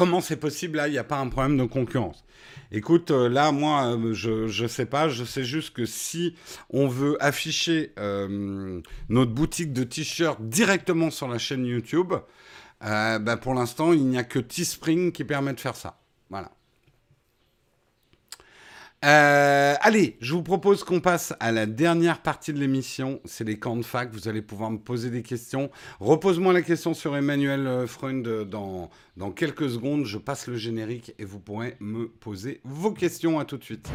Comment 0.00 0.22
c'est 0.22 0.36
possible 0.36 0.78
là 0.78 0.88
Il 0.88 0.92
n'y 0.92 0.98
a 0.98 1.04
pas 1.04 1.18
un 1.18 1.28
problème 1.28 1.58
de 1.58 1.64
concurrence. 1.64 2.24
Écoute, 2.72 3.10
euh, 3.10 3.28
là, 3.28 3.52
moi, 3.52 3.94
euh, 3.94 4.14
je 4.14 4.62
ne 4.62 4.68
sais 4.68 4.86
pas. 4.86 5.10
Je 5.10 5.24
sais 5.24 5.44
juste 5.44 5.74
que 5.74 5.84
si 5.84 6.34
on 6.70 6.88
veut 6.88 7.22
afficher 7.22 7.92
euh, 7.98 8.80
notre 9.10 9.32
boutique 9.32 9.74
de 9.74 9.84
t-shirts 9.84 10.40
directement 10.40 11.10
sur 11.10 11.28
la 11.28 11.36
chaîne 11.36 11.66
YouTube, 11.66 12.14
bah, 12.80 13.36
pour 13.42 13.52
l'instant, 13.52 13.92
il 13.92 14.06
n'y 14.06 14.16
a 14.16 14.24
que 14.24 14.38
Teespring 14.38 15.12
qui 15.12 15.24
permet 15.24 15.52
de 15.52 15.60
faire 15.60 15.76
ça. 15.76 16.00
Voilà. 16.30 16.50
Euh, 19.02 19.74
allez, 19.80 20.18
je 20.20 20.34
vous 20.34 20.42
propose 20.42 20.84
qu'on 20.84 21.00
passe 21.00 21.32
à 21.40 21.52
la 21.52 21.64
dernière 21.64 22.20
partie 22.20 22.52
de 22.52 22.58
l'émission. 22.58 23.20
C'est 23.24 23.44
les 23.44 23.58
camps 23.58 23.76
de 23.76 23.82
fac. 23.82 24.10
Vous 24.12 24.28
allez 24.28 24.42
pouvoir 24.42 24.70
me 24.70 24.78
poser 24.78 25.10
des 25.10 25.22
questions. 25.22 25.70
Repose-moi 26.00 26.52
la 26.52 26.62
question 26.62 26.92
sur 26.92 27.16
Emmanuel 27.16 27.66
euh, 27.66 27.86
Freund 27.86 28.22
dans, 28.44 28.90
dans 29.16 29.30
quelques 29.30 29.70
secondes. 29.70 30.04
Je 30.04 30.18
passe 30.18 30.46
le 30.48 30.56
générique 30.56 31.14
et 31.18 31.24
vous 31.24 31.38
pourrez 31.38 31.76
me 31.80 32.08
poser 32.08 32.60
vos 32.64 32.92
questions. 32.92 33.38
À 33.38 33.46
tout 33.46 33.56
de 33.56 33.64
suite. 33.64 33.90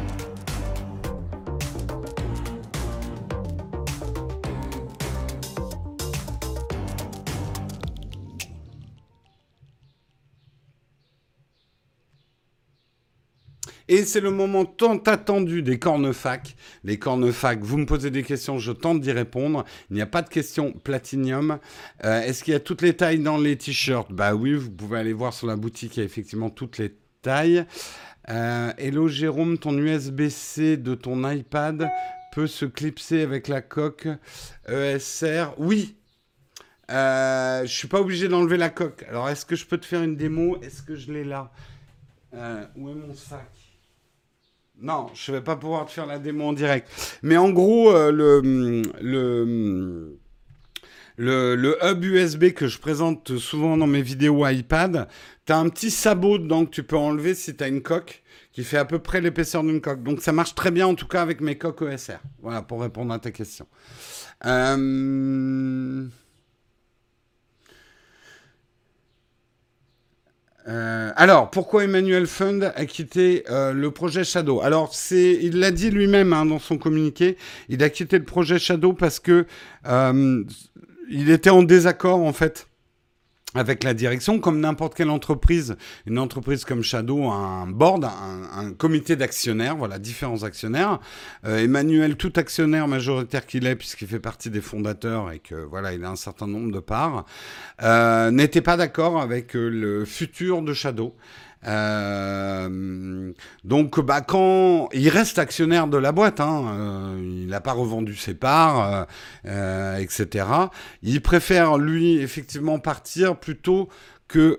Et 13.88 14.04
c'est 14.04 14.20
le 14.20 14.30
moment 14.30 14.64
tant 14.64 14.98
attendu 14.98 15.62
des 15.62 15.78
cornefacs. 15.78 16.56
Les 16.82 16.98
cornefacs, 16.98 17.60
vous 17.62 17.78
me 17.78 17.86
posez 17.86 18.10
des 18.10 18.24
questions, 18.24 18.58
je 18.58 18.72
tente 18.72 19.00
d'y 19.00 19.12
répondre. 19.12 19.64
Il 19.90 19.96
n'y 19.96 20.02
a 20.02 20.06
pas 20.06 20.22
de 20.22 20.28
questions 20.28 20.72
platinium. 20.72 21.58
Euh, 22.04 22.22
est-ce 22.22 22.42
qu'il 22.42 22.52
y 22.52 22.56
a 22.56 22.60
toutes 22.60 22.82
les 22.82 22.94
tailles 22.94 23.20
dans 23.20 23.38
les 23.38 23.56
t-shirts? 23.56 24.12
Bah 24.12 24.34
oui, 24.34 24.54
vous 24.54 24.70
pouvez 24.70 24.98
aller 24.98 25.12
voir 25.12 25.32
sur 25.32 25.46
la 25.46 25.56
boutique, 25.56 25.96
il 25.96 26.00
y 26.00 26.02
a 26.02 26.06
effectivement 26.06 26.50
toutes 26.50 26.78
les 26.78 26.96
tailles. 27.22 27.64
Euh, 28.28 28.72
hello 28.76 29.06
Jérôme, 29.06 29.56
ton 29.56 29.76
USB-C 29.78 30.76
de 30.78 30.96
ton 30.96 31.28
iPad 31.30 31.88
peut 32.32 32.48
se 32.48 32.64
clipser 32.64 33.22
avec 33.22 33.46
la 33.46 33.62
coque 33.62 34.08
ESR. 34.68 35.54
Oui. 35.58 35.96
Euh, 36.90 37.62
je 37.62 37.72
suis 37.72 37.88
pas 37.88 38.00
obligé 38.00 38.28
d'enlever 38.28 38.56
la 38.56 38.68
coque. 38.70 39.04
Alors, 39.08 39.28
est-ce 39.28 39.46
que 39.46 39.56
je 39.56 39.66
peux 39.66 39.78
te 39.78 39.86
faire 39.86 40.02
une 40.02 40.16
démo? 40.16 40.60
Est-ce 40.62 40.82
que 40.82 40.94
je 40.94 41.12
l'ai 41.12 41.24
là? 41.24 41.50
Euh, 42.34 42.64
Où 42.76 42.90
est 42.90 42.94
mon 42.94 43.14
sac? 43.14 43.65
Non, 44.80 45.06
je 45.14 45.32
vais 45.32 45.40
pas 45.40 45.56
pouvoir 45.56 45.86
te 45.86 45.92
faire 45.92 46.06
la 46.06 46.18
démo 46.18 46.44
en 46.44 46.52
direct. 46.52 47.18
Mais 47.22 47.36
en 47.36 47.50
gros, 47.50 47.90
euh, 47.90 48.12
le, 51.18 51.78
hub 51.82 52.04
USB 52.04 52.52
que 52.52 52.68
je 52.68 52.78
présente 52.78 53.38
souvent 53.38 53.78
dans 53.78 53.86
mes 53.86 54.02
vidéos 54.02 54.46
iPad, 54.46 55.08
tu 55.46 55.52
as 55.52 55.58
un 55.58 55.68
petit 55.70 55.90
sabot 55.90 56.38
dedans 56.38 56.66
que 56.66 56.70
tu 56.70 56.82
peux 56.82 56.96
enlever 56.96 57.34
si 57.34 57.56
tu 57.56 57.64
as 57.64 57.68
une 57.68 57.82
coque 57.82 58.22
qui 58.52 58.64
fait 58.64 58.76
à 58.76 58.84
peu 58.84 58.98
près 58.98 59.22
l'épaisseur 59.22 59.62
d'une 59.62 59.80
coque. 59.80 60.02
Donc 60.02 60.20
ça 60.20 60.32
marche 60.32 60.54
très 60.54 60.70
bien 60.70 60.86
en 60.86 60.94
tout 60.94 61.08
cas 61.08 61.22
avec 61.22 61.40
mes 61.40 61.56
coques 61.56 61.82
ESR. 61.82 62.18
Voilà 62.42 62.60
pour 62.60 62.82
répondre 62.82 63.14
à 63.14 63.18
ta 63.18 63.30
question. 63.30 63.66
Euh, 64.44 66.06
euh, 70.68 71.12
alors, 71.16 71.50
pourquoi 71.50 71.84
Emmanuel 71.84 72.26
Fund 72.26 72.72
a 72.74 72.86
quitté 72.86 73.44
euh, 73.50 73.72
le 73.72 73.90
projet 73.90 74.24
Shadow? 74.24 74.60
Alors, 74.60 74.94
c'est, 74.94 75.38
il 75.40 75.60
l'a 75.60 75.70
dit 75.70 75.90
lui-même 75.90 76.32
hein, 76.32 76.44
dans 76.44 76.58
son 76.58 76.76
communiqué. 76.76 77.36
Il 77.68 77.82
a 77.84 77.90
quitté 77.90 78.18
le 78.18 78.24
projet 78.24 78.58
Shadow 78.58 78.92
parce 78.92 79.20
que 79.20 79.46
il 81.08 81.30
était 81.30 81.50
en 81.50 81.62
désaccord 81.62 82.24
en 82.24 82.32
fait 82.32 82.66
avec 83.56 83.84
la 83.84 83.94
direction, 83.94 84.38
comme 84.38 84.60
n'importe 84.60 84.94
quelle 84.94 85.10
entreprise, 85.10 85.76
une 86.06 86.18
entreprise 86.18 86.64
comme 86.64 86.82
Shadow 86.82 87.30
a 87.30 87.34
un 87.34 87.66
board, 87.66 88.04
un, 88.04 88.72
comité 88.72 89.16
d'actionnaires, 89.16 89.76
voilà, 89.76 89.98
différents 89.98 90.42
actionnaires. 90.42 91.00
Euh, 91.44 91.58
Emmanuel, 91.58 92.16
tout 92.16 92.32
actionnaire 92.36 92.88
majoritaire 92.88 93.46
qu'il 93.46 93.66
est, 93.66 93.76
puisqu'il 93.76 94.08
fait 94.08 94.20
partie 94.20 94.50
des 94.50 94.60
fondateurs 94.60 95.32
et 95.32 95.38
que 95.38 95.54
voilà, 95.54 95.92
il 95.92 96.04
a 96.04 96.10
un 96.10 96.16
certain 96.16 96.46
nombre 96.46 96.72
de 96.72 96.80
parts, 96.80 97.24
euh, 97.82 98.30
n'était 98.30 98.60
pas 98.60 98.76
d'accord 98.76 99.20
avec 99.20 99.56
euh, 99.56 99.68
le 99.68 100.04
futur 100.04 100.62
de 100.62 100.72
Shadow. 100.72 101.14
Euh, 101.66 103.32
donc, 103.64 104.00
bah, 104.00 104.20
quand 104.20 104.88
il 104.92 105.08
reste 105.08 105.38
actionnaire 105.38 105.86
de 105.88 105.96
la 105.96 106.12
boîte, 106.12 106.40
hein, 106.40 106.64
euh, 106.68 107.40
il 107.42 107.48
n'a 107.48 107.60
pas 107.60 107.72
revendu 107.72 108.14
ses 108.14 108.34
parts, 108.34 109.06
euh, 109.46 109.96
etc. 109.96 110.46
Il 111.02 111.20
préfère 111.20 111.78
lui 111.78 112.18
effectivement 112.18 112.78
partir 112.78 113.36
plutôt 113.36 113.88
que. 114.28 114.58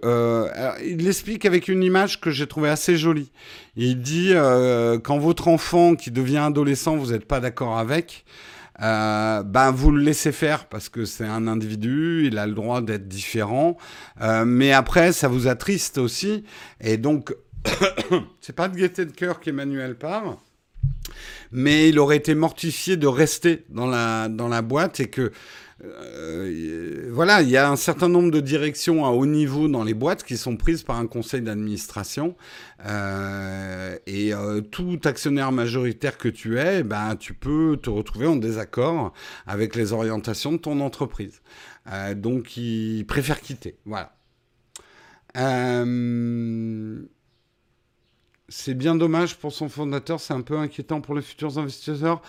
il 0.86 1.04
l'explique 1.04 1.46
avec 1.46 1.68
une 1.68 1.84
image 1.84 2.22
que 2.22 2.32
j'ai 2.32 2.48
trouvée 2.48 2.70
assez 2.70 2.98
jolie. 2.98 3.32
Il 3.76 4.02
dit 4.02 4.34
quand 5.04 5.18
votre 5.18 5.48
enfant 5.48 5.96
qui 5.96 6.12
devient 6.12 6.38
adolescent, 6.38 6.96
vous 6.96 7.12
n'êtes 7.12 7.26
pas 7.26 7.40
d'accord 7.40 7.78
avec 7.78 8.26
euh, 8.82 9.44
ben 9.44 9.72
vous 9.72 9.92
le 9.92 10.02
laissez 10.02 10.32
faire 10.32 10.66
parce 10.66 10.90
que 10.90 11.06
c'est 11.06 11.26
un 11.26 11.48
individu, 11.48 12.28
il 12.28 12.38
a 12.38 12.46
le 12.46 12.54
droit 12.54 12.82
d'être 12.82 13.08
différent, 13.08 13.78
euh, 14.22 14.46
mais 14.46 14.72
après 14.72 15.12
ça 15.14 15.28
vous 15.28 15.48
attriste 15.48 15.98
aussi, 15.98 16.44
et 16.80 16.98
donc 16.98 17.36
c'est 18.42 18.56
pas 18.56 18.68
de 18.68 18.78
gaieté 18.78 19.06
de 19.06 19.12
cœur 19.12 19.40
qu'Emmanuel 19.40 19.98
part, 19.98 20.38
mais 21.52 21.90
il 21.90 22.00
aurait 22.00 22.18
été 22.18 22.36
mortifié 22.36 22.98
de 22.98 23.08
rester 23.08 23.66
dans 23.70 23.88
la, 23.88 24.30
dans 24.30 24.48
la 24.48 24.62
boîte 24.62 25.00
et 25.00 25.08
que 25.08 25.32
euh, 25.84 27.10
voilà, 27.12 27.42
il 27.42 27.50
y 27.50 27.58
a 27.58 27.70
un 27.70 27.76
certain 27.76 28.10
nombre 28.10 28.32
de 28.32 28.40
directions 28.40 29.06
à 29.06 29.10
haut 29.10 29.28
niveau 29.28 29.68
dans 29.68 29.84
les 29.84 29.94
boîtes 29.94 30.24
qui 30.24 30.38
sont 30.38 30.58
prises 30.58 30.84
par 30.84 30.98
un 30.98 31.08
conseil 31.08 31.42
d'administration. 31.42 32.36
Euh, 32.86 33.98
et 34.08 34.34
euh, 34.34 34.62
tout 34.62 35.00
actionnaire 35.06 35.52
majoritaire 35.52 36.18
que 36.18 36.30
tu 36.30 36.58
es, 36.60 36.84
ben, 36.84 37.16
tu 37.16 37.34
peux 37.34 37.78
te 37.82 37.90
retrouver 37.90 38.28
en 38.28 38.36
désaccord 38.36 39.14
avec 39.46 39.76
les 39.76 39.94
orientations 39.94 40.54
de 40.54 40.58
ton 40.58 40.80
entreprise. 40.80 41.42
donc, 42.16 42.58
il 42.58 43.06
préfère 43.06 43.40
quitter. 43.42 43.78
Voilà. 43.86 44.14
c'est 48.50 48.74
bien 48.74 48.96
dommage 48.96 49.38
pour 49.38 49.54
son 49.54 49.70
fondateur, 49.70 50.20
c'est 50.20 50.34
un 50.34 50.42
peu 50.42 50.58
inquiétant 50.58 51.02
pour 51.02 51.16
les 51.16 51.22
futurs 51.22 51.58
investisseurs. 51.60 52.22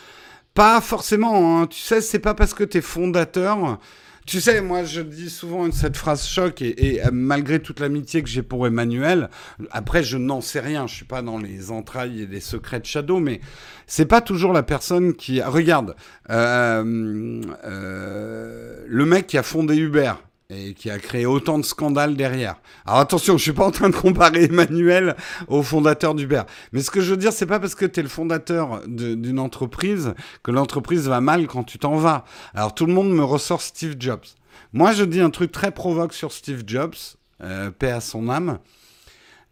Pas 0.59 0.81
forcément, 0.81 1.61
hein. 1.61 1.69
tu 1.69 1.79
sais, 1.79 2.01
c'est 2.01 2.19
pas 2.19 2.35
parce 2.35 2.53
que 2.53 2.65
tu 2.65 2.79
es 2.79 2.81
fondateur. 2.81 3.79
Tu 4.27 4.41
sais, 4.41 4.61
moi, 4.61 4.83
je 4.83 5.03
dis 5.03 5.31
souvent 5.31 5.71
cette 5.71 5.97
phrase 5.97 6.27
choc, 6.27 6.63
et, 6.63 7.01
euh, 7.01 7.11
malgré 7.13 7.61
toute 7.61 7.79
l'amitié 7.79 8.25
que 8.25 8.29
j'ai 8.29 8.43
pour 8.43 8.67
Emmanuel, 8.67 9.31
après, 9.71 10.03
je 10.03 10.19
n'en 10.19 10.41
sais 10.41 10.59
rien, 10.59 10.89
je 10.89 10.97
suis 10.97 11.05
pas 11.05 11.23
dans 11.23 11.39
les 11.39 11.71
entrailles 11.71 12.23
et 12.23 12.27
les 12.27 12.41
secrets 12.41 12.81
de 12.81 12.87
Shadow, 12.87 13.21
mais 13.21 13.41
c'est 13.87 14.07
pas 14.07 14.21
toujours 14.21 14.53
la 14.53 14.65
personne 14.65 15.15
qui. 15.15 15.41
Regarde, 15.41 15.95
euh, 16.29 17.41
euh, 17.65 18.85
le 18.85 19.07
mec 19.07 19.29
qui 19.29 19.39
a 19.39 19.45
fondé 19.45 19.77
Uber, 19.77 20.15
et 20.51 20.73
qui 20.73 20.89
a 20.89 20.99
créé 20.99 21.27
autant 21.27 21.59
de 21.59 21.63
scandales 21.63 22.17
derrière. 22.17 22.57
Alors 22.87 23.01
attention, 23.01 23.37
je 23.37 23.43
suis 23.43 23.53
pas 23.53 23.67
en 23.67 23.71
train 23.71 23.91
de 23.91 23.95
comparer 23.95 24.45
Emmanuel 24.45 25.15
au 25.47 25.63
fondateur 25.63 26.15
d'Uber. 26.15 26.41
Mais 26.73 26.81
ce 26.81 26.91
que 26.91 27.03
je 27.03 27.11
veux 27.11 27.19
dire, 27.19 27.35
c'est 27.35 27.45
pas 27.45 27.61
parce 27.61 27.75
que 27.75 27.85
tu 27.85 28.01
es 28.01 28.03
le 28.03 28.09
fondateur 28.09 28.81
d'une 28.87 29.41
entreprise 29.41 30.15
que 30.43 30.51
l'entreprise 30.51 31.07
va 31.07 31.21
mal 31.21 31.47
quand 31.49 31.65
tu 31.65 31.79
t'en 31.79 31.97
vas. 31.97 32.25
Alors 32.55 32.75
tout 32.75 32.87
le 32.87 32.95
monde 32.95 33.11
me 33.11 33.23
ressort 33.23 33.61
Steve 33.61 33.97
Jobs. 33.99 34.25
Moi, 34.73 34.93
je 34.93 35.05
dis 35.05 35.21
un 35.21 35.29
truc 35.29 35.53
très 35.53 35.71
provoque 35.71 36.15
sur 36.15 36.33
Steve 36.33 36.63
Jobs, 36.67 36.97
euh, 37.43 37.71
paix 37.71 37.91
à 37.91 38.01
son 38.01 38.31
âme. 38.31 38.59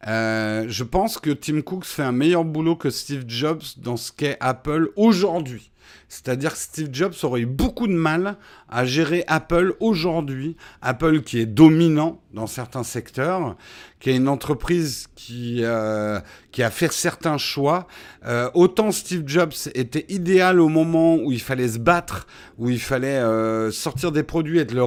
Euh, 0.07 0.65
je 0.69 0.83
pense 0.83 1.19
que 1.19 1.29
Tim 1.29 1.61
Cook 1.61 1.85
fait 1.85 2.05
un 2.05 2.13
meilleur 2.13 2.45
boulot 2.45 2.75
que 2.75 2.89
Steve 2.89 3.25
Jobs 3.29 3.63
dans 3.77 3.99
ce 3.99 4.13
qu'est 4.13 4.39
Apple 4.41 4.93
aujourd'hui. 4.97 5.71
C'est-à-dire 6.09 6.53
que 6.53 6.59
Steve 6.59 6.89
Jobs 6.93 7.15
aurait 7.23 7.41
eu 7.41 7.47
beaucoup 7.47 7.87
de 7.87 7.93
mal 7.93 8.37
à 8.69 8.85
gérer 8.85 9.25
Apple 9.27 9.75
aujourd'hui. 9.81 10.57
Apple 10.83 11.23
qui 11.23 11.41
est 11.41 11.47
dominant 11.47 12.21
dans 12.33 12.47
certains 12.47 12.83
secteurs, 12.83 13.57
qui 13.99 14.11
est 14.11 14.17
une 14.17 14.29
entreprise 14.29 15.09
qui, 15.15 15.61
euh, 15.63 16.21
qui 16.53 16.63
a 16.63 16.71
fait 16.71 16.93
certains 16.93 17.39
choix. 17.39 17.87
Euh, 18.27 18.51
autant 18.55 18.93
Steve 18.93 19.23
Jobs 19.27 19.55
était 19.75 20.05
idéal 20.11 20.61
au 20.61 20.69
moment 20.69 21.17
où 21.17 21.33
il 21.33 21.41
fallait 21.41 21.69
se 21.69 21.79
battre, 21.79 22.27
où 22.59 22.69
il 22.69 22.81
fallait 22.81 23.19
euh, 23.19 23.71
sortir 23.71 24.13
des 24.13 24.23
produits, 24.23 24.59
être 24.59 24.73
le, 24.73 24.87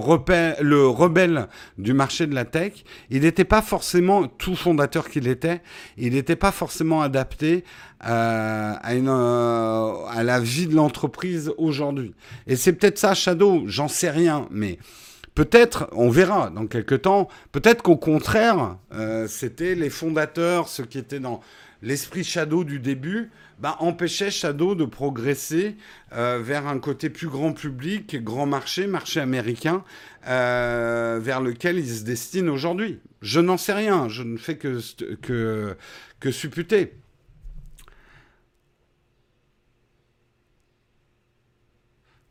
le 0.61 0.87
rebelle 0.87 1.47
du 1.77 1.93
marché 1.93 2.27
de 2.27 2.35
la 2.35 2.45
tech, 2.45 2.83
il 3.09 3.21
n'était 3.21 3.45
pas 3.45 3.61
forcément 3.61 4.27
tout 4.27 4.55
fondateur 4.55 5.09
qu'il 5.09 5.27
était, 5.27 5.61
il 5.97 6.13
n'était 6.13 6.35
pas 6.35 6.51
forcément 6.51 7.01
adapté 7.01 7.63
à, 7.99 8.95
une, 8.95 9.09
à 9.09 10.23
la 10.23 10.39
vie 10.39 10.67
de 10.67 10.75
l'entreprise 10.75 11.51
aujourd'hui. 11.57 12.13
Et 12.47 12.55
c'est 12.55 12.73
peut-être 12.73 12.97
ça, 12.97 13.13
Shadow, 13.13 13.63
j'en 13.67 13.87
sais 13.87 14.09
rien, 14.09 14.47
mais 14.51 14.79
peut-être, 15.35 15.89
on 15.93 16.09
verra 16.09 16.49
dans 16.49 16.67
quelques 16.67 17.03
temps, 17.03 17.27
peut-être 17.51 17.81
qu'au 17.81 17.97
contraire, 17.97 18.77
euh, 18.93 19.27
c'était 19.27 19.75
les 19.75 19.89
fondateurs, 19.89 20.67
ceux 20.67 20.85
qui 20.85 20.97
étaient 20.97 21.19
dans 21.19 21.41
l'esprit 21.81 22.23
Shadow 22.23 22.63
du 22.63 22.79
début, 22.79 23.31
bah, 23.59 23.75
empêchaient 23.79 24.31
Shadow 24.31 24.75
de 24.75 24.85
progresser 24.85 25.75
euh, 26.13 26.41
vers 26.41 26.67
un 26.67 26.79
côté 26.79 27.09
plus 27.09 27.27
grand 27.27 27.51
public, 27.51 28.21
grand 28.23 28.45
marché, 28.45 28.87
marché 28.87 29.19
américain, 29.19 29.83
euh, 30.27 31.19
vers 31.21 31.41
lequel 31.41 31.77
ils 31.77 31.89
se 31.89 32.03
destinent 32.03 32.51
aujourd'hui. 32.51 32.99
Je 33.21 33.39
n'en 33.39 33.57
sais 33.57 33.73
rien, 33.73 34.07
je 34.07 34.23
ne 34.23 34.37
fais 34.37 34.57
que, 34.57 34.79
que 36.19 36.31
supputer. 36.31 36.93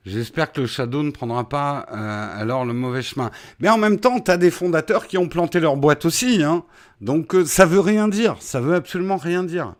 J'espère 0.08 0.52
que 0.52 0.62
le 0.62 0.66
Shadow 0.66 1.02
ne 1.02 1.10
prendra 1.10 1.46
pas 1.48 1.86
euh, 1.92 2.40
alors 2.40 2.64
le 2.64 2.72
mauvais 2.72 3.02
chemin. 3.02 3.30
Mais 3.60 3.68
en 3.68 3.76
même 3.76 4.00
temps, 4.00 4.20
tu 4.20 4.30
as 4.30 4.38
des 4.38 4.50
fondateurs 4.50 5.06
qui 5.06 5.18
ont 5.18 5.28
planté 5.28 5.60
leur 5.60 5.76
boîte 5.76 6.06
aussi. 6.06 6.42
Hein. 6.42 6.64
Donc 7.02 7.34
euh, 7.34 7.44
ça 7.44 7.66
veut 7.66 7.80
rien 7.80 8.08
dire. 8.08 8.36
Ça 8.40 8.60
veut 8.60 8.74
absolument 8.74 9.18
rien 9.18 9.44
dire. 9.44 9.74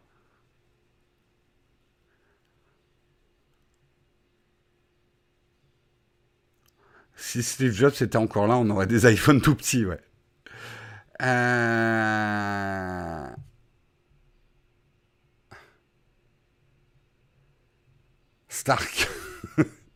Si 7.17 7.43
Steve 7.43 7.73
Jobs 7.73 7.95
était 8.01 8.17
encore 8.17 8.47
là, 8.47 8.57
on 8.57 8.69
aurait 8.71 8.87
des 8.87 9.11
iPhones 9.11 9.41
tout 9.41 9.55
petits, 9.55 9.85
ouais. 9.87 9.99
Euh, 11.23 13.27
Stark. 18.49 19.09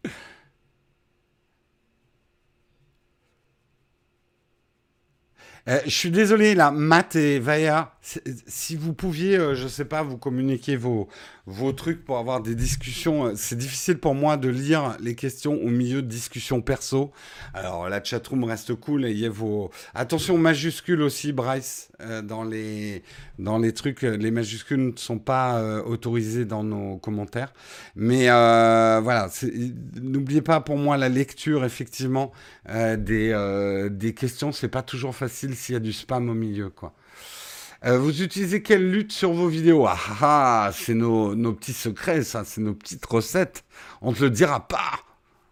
Euh, 5.68 5.78
je 5.84 5.90
suis 5.90 6.10
désolé, 6.10 6.54
là, 6.54 6.70
Matt 6.70 7.14
et 7.16 7.38
Vaya, 7.38 7.92
Si 8.04 8.74
vous 8.74 8.94
pouviez, 8.94 9.36
euh, 9.36 9.54
je 9.54 9.68
sais 9.68 9.84
pas, 9.84 10.02
vous 10.02 10.18
communiquer 10.18 10.74
vos, 10.74 11.06
vos 11.46 11.72
trucs 11.72 12.04
pour 12.04 12.18
avoir 12.18 12.42
des 12.42 12.56
discussions. 12.56 13.26
Euh, 13.26 13.32
c'est 13.36 13.56
difficile 13.56 13.98
pour 13.98 14.16
moi 14.16 14.36
de 14.36 14.48
lire 14.48 14.96
les 14.98 15.14
questions 15.14 15.54
au 15.54 15.68
milieu 15.68 16.02
de 16.02 16.08
discussions 16.08 16.62
perso. 16.62 17.12
Alors 17.54 17.88
la 17.88 18.02
chatroom 18.02 18.42
reste 18.42 18.74
cool 18.74 19.04
et 19.04 19.12
il 19.12 19.18
y 19.18 19.26
a 19.26 19.30
vos... 19.30 19.70
Attention 19.94 20.36
majuscules 20.36 21.00
aussi, 21.00 21.32
Bryce, 21.32 21.92
euh, 22.00 22.22
dans, 22.22 22.42
les, 22.42 23.04
dans 23.38 23.58
les 23.58 23.72
trucs. 23.72 24.02
Les 24.02 24.32
majuscules 24.32 24.84
ne 24.84 24.96
sont 24.96 25.20
pas 25.20 25.62
autorisées 25.84 26.44
dans 26.44 26.64
nos 26.64 26.96
commentaires. 26.96 27.52
Mais 27.94 28.26
voilà, 28.26 29.30
n'oubliez 30.00 30.42
pas 30.42 30.60
pour 30.60 30.76
moi 30.76 30.96
la 30.96 31.08
lecture, 31.08 31.64
effectivement, 31.64 32.32
des, 32.68 33.88
des 33.90 34.14
questions. 34.14 34.50
C'est 34.50 34.68
pas 34.68 34.82
toujours 34.82 35.14
facile 35.14 35.54
s'il 35.54 35.74
y 35.74 35.76
a 35.76 35.80
du 35.80 35.92
spam 35.92 36.28
au 36.28 36.34
milieu, 36.34 36.68
quoi. 36.70 36.94
Euh, 37.84 37.98
vous 37.98 38.22
utilisez 38.22 38.62
quelle 38.62 38.88
lutte 38.90 39.10
sur 39.10 39.32
vos 39.32 39.48
vidéos? 39.48 39.86
Ah, 39.88 39.96
ah, 40.20 40.64
ah 40.66 40.70
c'est 40.72 40.94
nos, 40.94 41.34
petits 41.52 41.72
secrets, 41.72 42.22
ça, 42.22 42.44
c'est 42.44 42.60
nos 42.60 42.74
petites 42.74 43.04
recettes. 43.06 43.64
On 44.00 44.12
te 44.12 44.22
le 44.22 44.30
dira 44.30 44.68
pas. 44.68 45.00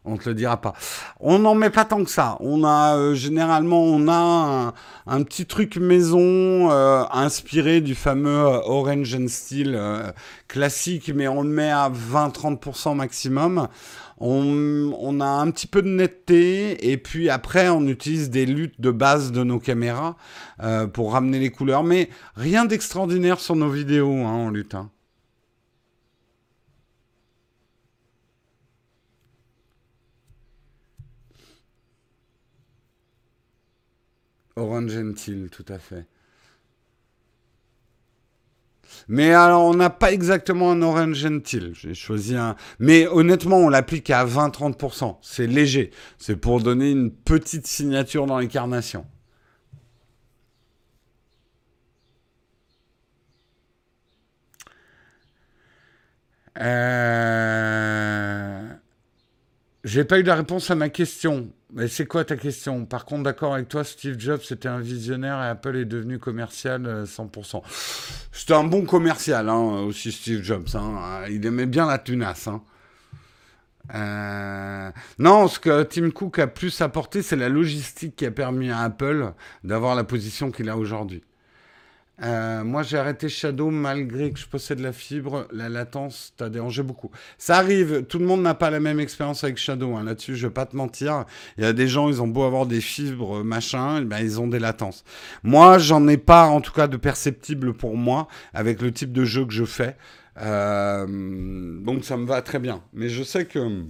On 0.05 0.17
te 0.17 0.29
le 0.29 0.35
dira 0.35 0.57
pas. 0.57 0.75
On 1.19 1.41
n'en 1.41 1.55
met 1.57 1.71
pas 1.71 1.85
tant 1.85 2.05
que 2.05 2.11
ça. 2.11 2.37
On 2.41 2.63
a 2.65 2.97
euh, 2.97 3.15
généralement, 3.15 3.83
on 3.83 4.09
a 4.09 4.73
un, 5.07 5.23
petit 5.25 5.45
truc 5.45 5.77
maison 5.77 6.71
euh, 6.71 7.03
inspiré 7.13 7.81
du 7.81 7.97
fameux 7.97 8.45
Orange 8.65 9.15
and 9.15 9.29
Steel 9.29 9.79
classique, 10.47 11.11
mais 11.15 11.27
on 11.27 11.43
le 11.43 11.51
met 11.51 11.71
à 11.71 11.91
20-30% 11.91 12.95
maximum. 12.95 13.69
On, 14.23 15.21
a 15.21 15.27
un 15.27 15.51
petit 15.51 15.67
peu 15.67 15.81
de 15.83 15.89
netteté 15.89 16.91
et 16.91 16.99
puis 16.99 17.31
après 17.31 17.71
on 17.71 17.87
utilise 17.87 18.29
des 18.29 18.45
luttes 18.45 18.79
de 18.81 18.91
base 18.91 19.33
de 19.33 19.43
nos 19.45 19.59
caméras 19.59 20.17
euh, 20.63 20.87
pour 20.87 21.13
ramener 21.13 21.39
les 21.39 21.51
couleurs. 21.51 21.85
Mais 21.85 22.11
rien 22.37 22.67
d'extraordinaire 22.67 23.41
sur 23.41 23.57
nos 23.57 23.71
vidéos 23.71 24.13
hein, 24.13 24.33
en 24.33 24.51
lutte. 24.51 24.75
Hein. 24.75 24.91
Orange 34.57 34.91
Gentil, 34.91 35.49
tout 35.51 35.65
à 35.69 35.79
fait. 35.79 36.07
Mais 39.09 39.33
alors, 39.33 39.65
on 39.65 39.75
n'a 39.75 39.91
pas 39.91 40.13
exactement 40.13 40.73
un 40.73 40.83
orange 40.83 41.17
gentil. 41.17 41.73
J'ai 41.73 41.95
choisi 41.95 42.37
un. 42.37 42.57
Mais 42.79 43.07
honnêtement, 43.07 43.59
on 43.59 43.69
l'applique 43.69 44.11
à 44.11 44.25
20-30%. 44.25 45.17
C'est 45.23 45.47
léger. 45.47 45.91
C'est 46.19 46.37
pour 46.37 46.61
donner 46.61 46.91
une 46.91 47.11
petite 47.11 47.67
signature 47.67 48.27
dans 48.27 48.39
l'incarnation. 48.39 49.05
Euh... 56.59 57.91
J'ai 59.83 60.05
pas 60.05 60.19
eu 60.19 60.23
la 60.23 60.35
réponse 60.35 60.71
à 60.71 60.75
ma 60.75 60.91
question. 60.91 61.51
Mais 61.73 61.89
c'est 61.89 62.07
quoi 62.07 62.25
ta 62.25 62.37
question? 62.37 62.85
Par 62.85 63.05
contre, 63.05 63.23
d'accord 63.23 63.55
avec 63.55 63.69
toi, 63.69 63.85
Steve 63.85 64.19
Jobs 64.19 64.43
c'était 64.43 64.69
un 64.69 64.81
visionnaire 64.81 65.43
et 65.43 65.49
Apple 65.49 65.77
est 65.77 65.85
devenu 65.85 66.19
commercial 66.19 67.05
100%. 67.05 67.57
Euh, 67.57 67.61
c'était 68.33 68.55
un 68.55 68.65
bon 68.65 68.85
commercial 68.85 69.49
hein, 69.49 69.83
aussi, 69.87 70.13
Steve 70.13 70.43
Jobs. 70.43 70.69
Hein. 70.75 71.23
Il 71.31 71.47
aimait 71.47 71.67
bien 71.67 71.87
la 71.87 71.99
tunasse. 71.99 72.49
Hein. 72.49 72.63
Euh, 73.95 74.91
non, 75.19 75.49
ce 75.49 75.59
que 75.59 75.83
Tim 75.85 76.11
Cook 76.11 76.39
a 76.39 76.47
plus 76.47 76.81
apporté, 76.81 77.23
c'est 77.23 77.37
la 77.37 77.49
logistique 77.49 78.17
qui 78.17 78.27
a 78.27 78.31
permis 78.31 78.71
à 78.71 78.81
Apple 78.81 79.33
d'avoir 79.65 79.95
la 79.95 80.05
position 80.05 80.51
qu'il 80.51 80.69
a 80.69 80.77
aujourd'hui. 80.77 81.23
Euh, 82.23 82.65
moi, 82.65 82.83
j'ai 82.83 82.99
arrêté 82.99 83.29
Shadow 83.29 83.71
malgré 83.71 84.31
que 84.31 84.39
je 84.39 84.47
possède 84.47 84.81
la 84.81 84.93
fibre. 84.93 85.47
La 85.53 85.69
latence 85.69 86.35
t'a 86.37 86.49
dérangé 86.49 86.83
beaucoup. 86.83 87.11
Ça 87.39 87.57
arrive. 87.57 88.05
Tout 88.05 88.19
le 88.19 88.27
monde 88.27 88.43
n'a 88.43 88.55
pas 88.55 88.71
la 88.71 88.81
même 88.81 89.01
expérience 89.01 89.43
avec 89.45 89.57
Shadow. 89.57 89.97
Hein. 89.97 90.05
Là-dessus, 90.05 90.37
je 90.37 90.47
vais 90.47 90.53
pas 90.53 90.67
te 90.67 90.77
mentir. 90.77 91.25
Il 91.57 91.65
y 91.65 91.67
a 91.67 91.73
des 91.73 91.89
gens, 91.89 92.09
ils 92.09 92.21
ont 92.21 92.29
beau 92.29 92.45
avoir 92.45 92.67
des 92.67 92.81
fibres, 92.81 93.43
machin, 93.43 94.03
ben, 94.03 94.19
ils 94.19 94.41
ont 94.41 94.49
des 94.49 94.59
latences. 94.59 95.05
Moi, 95.43 95.79
j'en 95.79 96.07
ai 96.09 96.19
pas, 96.19 96.47
en 96.47 96.61
tout 96.61 96.73
cas, 96.73 96.89
de 96.89 96.97
perceptible 96.97 97.73
pour 97.73 97.97
moi 97.97 98.29
avec 98.53 98.83
le 98.83 98.93
type 98.93 99.13
de 99.13 99.25
jeu 99.25 99.47
que 99.47 99.53
je 99.53 99.65
fais. 99.65 99.97
Euh, 100.43 101.07
donc, 101.07 102.05
ça 102.05 102.17
me 102.17 102.27
va 102.27 102.43
très 102.43 102.59
bien. 102.59 102.83
Mais 102.93 103.09
je 103.09 103.23
sais 103.23 103.47
que 103.47 103.85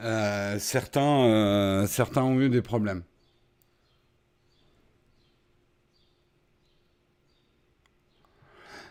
euh, 0.00 0.58
certains, 0.58 1.84
certains 1.86 2.22
ont 2.22 2.40
eu 2.40 2.48
des 2.48 2.62
problèmes. 2.62 3.02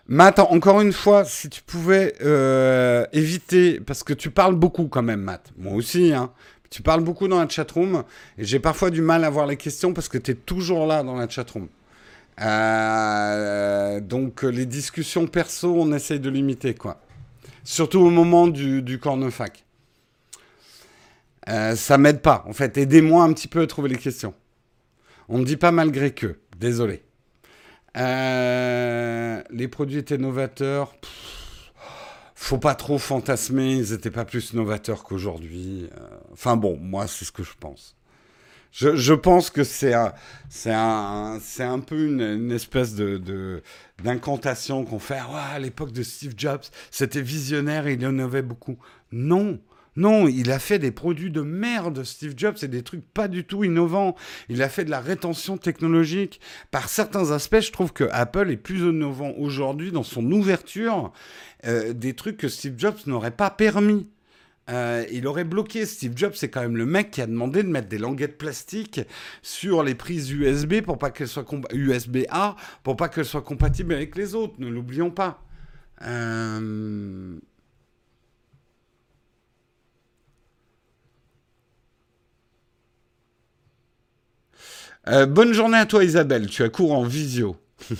Matt, 0.08 0.38
encore 0.40 0.82
une 0.82 0.94
fois, 0.94 1.26
si 1.26 1.50
tu 1.50 1.64
pouvais 1.64 2.14
euh, 2.22 3.06
éviter, 3.12 3.80
parce 3.80 4.04
que 4.04 4.14
tu 4.14 4.30
parles 4.30 4.56
beaucoup 4.56 4.88
quand 4.88 5.02
même, 5.02 5.22
Matt. 5.22 5.52
Moi 5.58 5.74
aussi, 5.74 6.14
hein. 6.14 6.32
Tu 6.70 6.82
parles 6.82 7.02
beaucoup 7.02 7.28
dans 7.28 7.40
la 7.40 7.48
chatroom 7.48 8.04
et 8.38 8.44
j'ai 8.44 8.60
parfois 8.60 8.90
du 8.90 9.02
mal 9.02 9.24
à 9.24 9.30
voir 9.30 9.46
les 9.48 9.56
questions 9.56 9.94
parce 9.94 10.10
que 10.10 10.18
tu 10.18 10.32
es 10.32 10.36
toujours 10.36 10.86
là 10.88 11.04
dans 11.04 11.16
la 11.16 11.30
chatroom. 11.30 11.70
Euh, 12.42 14.02
donc 14.02 14.44
les 14.44 14.66
discussions 14.66 15.26
perso, 15.26 15.74
on 15.74 15.94
essaye 15.94 16.20
de 16.20 16.30
limiter, 16.30 16.74
quoi. 16.74 17.00
Surtout 17.64 18.00
au 18.00 18.10
moment 18.10 18.48
du, 18.48 19.00
cornefac. 19.00 19.64
Euh, 21.50 21.76
ça 21.76 21.98
m'aide 21.98 22.22
pas, 22.22 22.44
en 22.48 22.54
fait. 22.54 22.78
Aidez-moi 22.78 23.24
un 23.24 23.34
petit 23.34 23.48
peu 23.48 23.62
à 23.62 23.68
trouver 23.68 23.90
les 23.90 23.98
questions. 23.98 24.34
On 25.30 25.40
ne 25.40 25.46
dit 25.46 25.58
pas 25.58 25.72
malgré 25.72 26.12
que. 26.12 26.38
Désolé. 26.60 27.04
Euh, 27.96 29.42
les 29.50 29.68
produits 29.68 29.98
étaient 29.98 30.18
novateurs. 30.18 30.96
faut 32.36 32.58
pas 32.58 32.76
trop 32.76 32.98
fantasmer, 32.98 33.74
ils 33.76 33.92
n'étaient 33.92 34.12
pas 34.12 34.26
plus 34.26 34.54
novateurs 34.54 35.04
qu'aujourd'hui. 35.04 35.90
Euh, 35.98 36.08
enfin 36.34 36.58
bon, 36.58 36.78
moi, 36.78 37.08
c'est 37.08 37.26
ce 37.26 37.32
que 37.32 37.44
je 37.44 37.54
pense. 37.60 37.96
Je, 38.72 39.14
pense 39.14 39.50
que 39.52 39.64
c'est 39.64 39.94
un, 39.94 40.14
un, 40.66 41.40
un, 41.60 41.80
peu 41.80 42.08
une, 42.08 42.52
espèce 42.52 42.94
de, 42.94 43.64
d'incantation 44.04 44.84
qu'on 44.84 45.00
fait. 45.00 45.18
Ah 45.18 45.54
à 45.54 45.60
l'époque 45.60 45.94
de 45.94 46.04
Steve 46.04 46.34
Jobs, 46.36 46.64
c'était 46.92 47.22
visionnaire 47.22 47.88
et 47.88 47.94
il 47.94 48.02
innovait 48.02 48.42
beaucoup. 48.42 48.78
Non, 49.14 49.60
non, 49.96 50.28
il 50.28 50.52
a 50.52 50.60
fait 50.60 50.80
des 50.80 50.92
produits 50.92 51.32
de 51.32 51.42
merde, 51.42 52.04
Steve 52.04 52.34
Jobs, 52.36 52.58
et 52.62 52.68
des 52.68 52.84
trucs 52.84 53.06
pas 53.14 53.28
du 53.28 53.46
tout 53.46 53.64
innovants. 53.64 54.16
Il 54.50 54.62
a 54.62 54.70
fait 54.70 54.84
de 54.84 54.90
la 54.90 55.00
rétention 55.00 55.58
technologique. 55.58 56.42
Par 56.72 56.90
certains 56.90 57.32
aspects, 57.32 57.62
je 57.62 57.72
trouve 57.72 57.94
que 57.94 58.04
Apple 58.12 58.52
est 58.52 58.58
plus 58.58 58.80
innovant 58.80 59.34
aujourd'hui 59.38 59.92
dans 59.92 60.04
son 60.04 60.30
ouverture 60.32 61.14
euh, 61.66 61.94
des 61.94 62.14
trucs 62.14 62.38
que 62.38 62.50
Steve 62.50 62.76
Jobs 62.78 62.98
n'aurait 63.06 63.32
pas 63.32 63.50
permis. 63.50 64.10
Euh, 64.70 65.06
il 65.12 65.28
aurait 65.28 65.44
bloqué. 65.44 65.86
Steve 65.86 66.14
Jobs, 66.16 66.34
c'est 66.36 66.50
quand 66.50 66.62
même 66.62 66.76
le 66.76 66.86
mec 66.86 67.12
qui 67.12 67.22
a 67.22 67.28
demandé 67.28 67.64
de 67.64 67.70
mettre 67.70 67.88
des 67.88 68.00
languettes 68.00 68.38
plastiques 68.38 69.02
sur 69.42 69.84
les 69.84 69.96
prises 69.96 70.32
USB 70.32 70.82
pour 70.82 70.98
pas 70.98 71.12
qu'elles 71.12 71.28
soient 71.28 71.46
A 72.30 72.56
pour 72.84 72.98
pas 72.98 73.08
qu'elles 73.08 73.26
soient 73.26 73.44
compatibles 73.44 73.94
avec 73.94 74.18
les 74.18 74.36
autres. 74.36 74.56
Ne 74.58 74.68
l'oublions 74.68 75.12
pas. 75.12 75.44
Euh... 76.02 77.38
Euh, 85.08 85.26
bonne 85.28 85.54
journée 85.54 85.78
à 85.78 85.86
toi 85.86 86.04
Isabelle, 86.04 86.48
tu 86.48 86.64
as 86.64 86.70
cours 86.70 86.94
en 86.94 87.04
visio. 87.04 87.58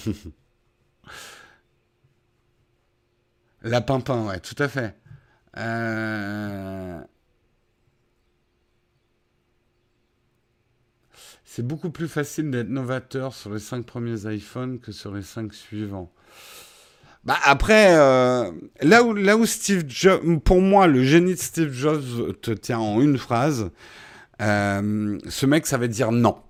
La 3.62 3.82
pimpin, 3.82 4.26
ouais, 4.26 4.40
tout 4.40 4.56
à 4.58 4.68
fait. 4.68 4.96
Euh, 5.58 7.00
c'est 11.44 11.66
beaucoup 11.66 11.92
plus 11.92 12.08
facile 12.08 12.50
d'être 12.52 12.70
novateur 12.70 13.34
sur 13.34 13.54
les 13.54 13.60
cinq 13.60 13.86
premiers 13.86 14.26
iPhones 14.34 14.80
que 14.80 14.92
sur 14.92 15.14
les 15.14 15.22
cinq 15.22 15.54
suivants. 15.54 16.12
Bah 17.24 17.38
après, 17.44 17.96
euh, 17.98 18.52
là, 18.82 19.04
où, 19.04 19.14
là 19.14 19.38
où 19.38 19.46
Steve 19.46 19.84
Jobs, 19.88 20.40
pour 20.40 20.62
moi, 20.62 20.86
le 20.88 21.04
génie 21.04 21.34
de 21.34 21.40
Steve 21.40 21.72
Jobs 21.72 22.40
te 22.42 22.52
tient 22.52 22.80
en 22.80 23.02
une 23.02 23.18
phrase, 23.18 23.72
ce 24.40 25.46
mec, 25.46 25.66
ça 25.66 25.78
veut 25.78 25.88
dire 25.88 26.12
non. 26.12 26.45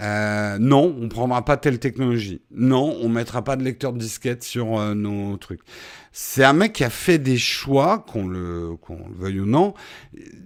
Euh, 0.00 0.58
non, 0.58 0.96
on 1.00 1.08
prendra 1.08 1.44
pas 1.44 1.56
telle 1.56 1.78
technologie. 1.78 2.40
Non, 2.50 2.96
on 3.02 3.08
mettra 3.08 3.42
pas 3.42 3.56
de 3.56 3.62
lecteur 3.62 3.92
de 3.92 3.98
disquette 3.98 4.42
sur 4.42 4.78
euh, 4.78 4.94
nos 4.94 5.36
trucs. 5.36 5.60
C'est 6.12 6.42
un 6.42 6.52
mec 6.52 6.72
qui 6.72 6.82
a 6.82 6.90
fait 6.90 7.18
des 7.18 7.38
choix, 7.38 8.04
qu'on 8.06 8.26
le, 8.26 8.70
le 8.70 8.96
veuille 9.16 9.40
ou 9.40 9.46
non. 9.46 9.74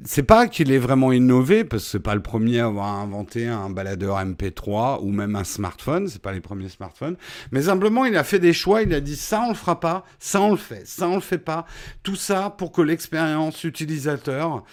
C'est 0.05 0.23
pas 0.23 0.47
qu'il 0.47 0.71
est 0.71 0.79
vraiment 0.79 1.11
innové, 1.11 1.65
parce 1.65 1.85
que 1.85 1.91
c'est 1.91 2.01
pas 2.01 2.15
le 2.15 2.23
premier 2.23 2.61
à 2.61 2.67
avoir 2.67 2.99
inventé 2.99 3.47
un 3.47 3.71
baladeur 3.71 4.19
MP3 4.19 4.99
ou 5.01 5.11
même 5.11 5.37
un 5.37 5.45
smartphone. 5.45 6.09
C'est 6.09 6.21
pas 6.21 6.33
les 6.33 6.43
premiers 6.43 6.69
smartphones. 6.69 7.17
Mais 7.51 7.63
simplement, 7.63 8.05
il 8.05 8.15
a 8.17 8.25
fait 8.25 8.39
des 8.39 8.53
choix. 8.53 8.83
Il 8.83 8.93
a 8.93 9.01
dit 9.01 9.17
ça, 9.17 9.43
on 9.47 9.49
le 9.49 9.55
fera 9.55 9.81
pas. 9.81 10.05
Ça, 10.19 10.43
on 10.43 10.51
le 10.51 10.59
fait. 10.59 10.87
Ça, 10.87 11.09
on 11.09 11.15
le 11.15 11.21
fait 11.23 11.39
pas. 11.39 11.65
Tout 12.03 12.17
ça 12.17 12.51
pour 12.51 12.71
que 12.71 12.83
l'expérience 12.83 13.65
utilisateur 13.65 14.65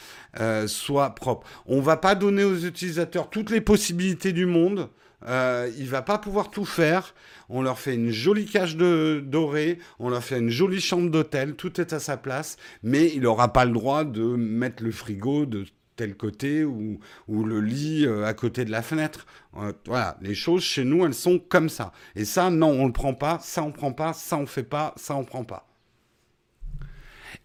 euh, 0.42 0.68
soit 0.68 1.16
propre. 1.16 1.48
On 1.68 1.80
va 1.80 1.96
pas 1.96 2.16
donner 2.16 2.44
aux 2.44 2.58
utilisateurs 2.58 3.30
toutes 3.30 3.50
les 3.50 3.62
possibilités 3.62 4.34
du 4.34 4.46
monde. 4.46 4.90
Euh, 5.28 5.70
il 5.78 5.88
va 5.88 6.02
pas 6.02 6.18
pouvoir 6.18 6.50
tout 6.50 6.66
faire. 6.66 7.14
On 7.50 7.62
leur 7.62 7.80
fait 7.80 7.96
une 7.96 8.12
jolie 8.12 8.46
cage 8.46 8.78
de, 8.78 9.22
dorée, 9.26 9.80
on 10.00 10.10
leur 10.10 10.24
fait 10.24 10.40
une 10.40 10.50
jolie 10.50 10.82
chambre 10.82 11.10
d'hôtel, 11.10 11.56
tout 11.56 11.82
est 11.82 11.94
à 11.94 12.00
sa 12.00 12.18
place, 12.18 12.58
mais 12.82 13.12
il 13.14 13.22
n'aura 13.22 13.52
pas 13.52 13.66
le 13.66 13.72
droit 13.72 14.04
de 14.04 14.24
mettre 14.24 14.84
le 14.84 14.92
frigo 14.92 15.46
de 15.46 15.66
tel 15.98 16.16
côté 16.16 16.64
ou, 16.64 17.00
ou 17.28 17.44
le 17.44 17.60
lit 17.60 18.06
euh, 18.06 18.26
à 18.26 18.34
côté 18.34 18.66
de 18.66 18.72
la 18.72 18.82
fenêtre. 18.82 19.26
Euh, 19.58 19.74
voilà, 19.86 20.18
les 20.22 20.34
choses 20.34 20.64
chez 20.64 20.84
nous, 20.84 21.06
elles 21.06 21.14
sont 21.14 21.40
comme 21.40 21.70
ça. 21.70 21.92
Et 22.16 22.26
ça, 22.26 22.50
non, 22.50 22.70
on 22.70 22.88
le 22.88 22.94
prend 22.94 23.14
pas, 23.14 23.40
ça 23.42 23.64
on 23.64 23.72
prend 23.72 23.92
pas, 23.92 24.14
ça 24.14 24.38
on 24.38 24.46
fait 24.46 24.64
pas, 24.64 24.94
ça 24.96 25.16
on 25.16 25.26
prend 25.26 25.44
pas. 25.44 25.68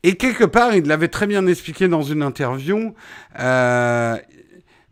Et 0.03 0.17
quelque 0.17 0.45
part, 0.45 0.75
il 0.75 0.87
l'avait 0.87 1.09
très 1.09 1.27
bien 1.27 1.47
expliqué 1.47 1.89
dans 1.89 2.03
une 2.03 2.23
interview. 2.23 2.95
Euh, 3.41 4.17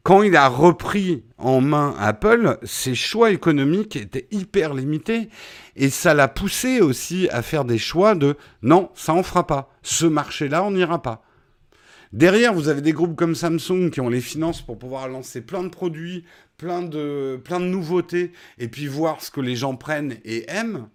quand 0.05 0.23
il 0.23 0.37
a 0.37 0.49
repris 0.49 1.25
en 1.39 1.63
main 1.63 1.97
Apple, 1.99 2.59
ses 2.63 2.95
choix 2.95 3.31
économiques 3.31 3.97
étaient 3.97 4.29
hyper 4.31 4.75
limités 4.75 5.31
et 5.77 5.89
ça 5.89 6.13
l'a 6.13 6.29
poussé 6.29 6.83
aussi 6.83 7.27
à 7.31 7.41
faire 7.41 7.65
des 7.65 7.79
choix 7.79 8.15
de 8.15 8.37
non, 8.63 8.91
ça 8.95 9.15
on 9.15 9.23
fera 9.23 9.47
pas. 9.47 9.71
Ce 9.83 10.05
marché-là, 10.05 10.63
on 10.63 10.73
n'ira 10.73 11.01
pas. 11.01 11.25
Derrière, 12.13 12.53
vous 12.53 12.69
avez 12.69 12.83
des 12.83 12.93
groupes 12.93 13.17
comme 13.17 13.35
Samsung 13.35 13.91
qui 13.91 14.03
ont 14.03 14.11
les 14.11 14.21
finances 14.21 14.61
pour 14.61 14.79
pouvoir 14.79 15.09
lancer 15.09 15.41
plein 15.41 15.65
de 15.65 15.71
produits, 15.71 16.25
plein 16.59 16.87
plein 17.43 17.61
de 17.61 17.65
nouveautés 17.65 18.33
et 18.59 18.69
puis 18.69 18.87
voir 18.87 19.23
ce 19.23 19.31
que 19.31 19.41
les 19.41 19.57
gens 19.57 19.75
prennent 19.75 20.19
et 20.27 20.45
aiment. 20.51 20.87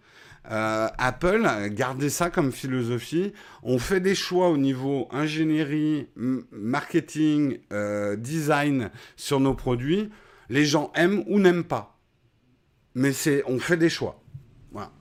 Euh, 0.50 0.88
Apple, 0.98 1.48
gardez 1.70 2.10
ça 2.10 2.30
comme 2.30 2.52
philosophie. 2.52 3.34
On 3.62 3.78
fait 3.78 4.00
des 4.00 4.16
choix 4.16 4.50
au 4.50 4.58
niveau 4.58 5.08
ingénierie, 5.12 6.08
marketing, 6.16 7.60
euh, 7.72 8.16
design 8.16 8.90
sur 9.16 9.40
nos 9.40 9.54
produits. 9.54 10.10
Les 10.50 10.66
gens 10.66 10.92
aiment 10.96 11.24
ou 11.28 11.40
n'aiment 11.40 11.64
pas. 11.64 12.00
Mais 12.96 13.14
c'est, 13.14 13.44
on 13.46 13.60
fait 13.60 13.78
des 13.78 13.90
choix. 13.90 14.22
Voilà. 14.72 14.92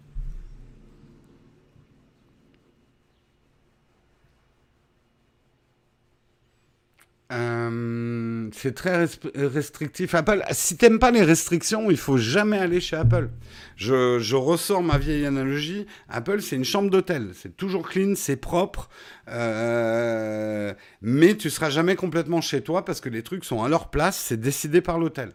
Euh, 7.30 8.48
c'est 8.54 8.74
très 8.74 9.06
restrictif. 9.34 10.14
Apple, 10.14 10.42
si 10.52 10.76
t'aimes 10.76 10.98
pas 10.98 11.10
les 11.10 11.22
restrictions, 11.22 11.90
il 11.90 11.98
faut 11.98 12.16
jamais 12.16 12.58
aller 12.58 12.80
chez 12.80 12.96
Apple. 12.96 13.28
Je, 13.76 14.18
je 14.18 14.34
ressors 14.34 14.82
ma 14.82 14.96
vieille 14.96 15.26
analogie. 15.26 15.86
Apple, 16.08 16.40
c'est 16.40 16.56
une 16.56 16.64
chambre 16.64 16.90
d'hôtel. 16.90 17.30
C'est 17.34 17.56
toujours 17.56 17.86
clean, 17.86 18.14
c'est 18.16 18.36
propre. 18.36 18.88
Euh, 19.28 20.72
mais 21.02 21.36
tu 21.36 21.50
seras 21.50 21.68
jamais 21.68 21.96
complètement 21.96 22.40
chez 22.40 22.62
toi 22.62 22.84
parce 22.84 23.00
que 23.00 23.10
les 23.10 23.22
trucs 23.22 23.44
sont 23.44 23.62
à 23.62 23.68
leur 23.68 23.90
place. 23.90 24.16
C'est 24.16 24.40
décidé 24.40 24.80
par 24.80 24.98
l'hôtel. 24.98 25.32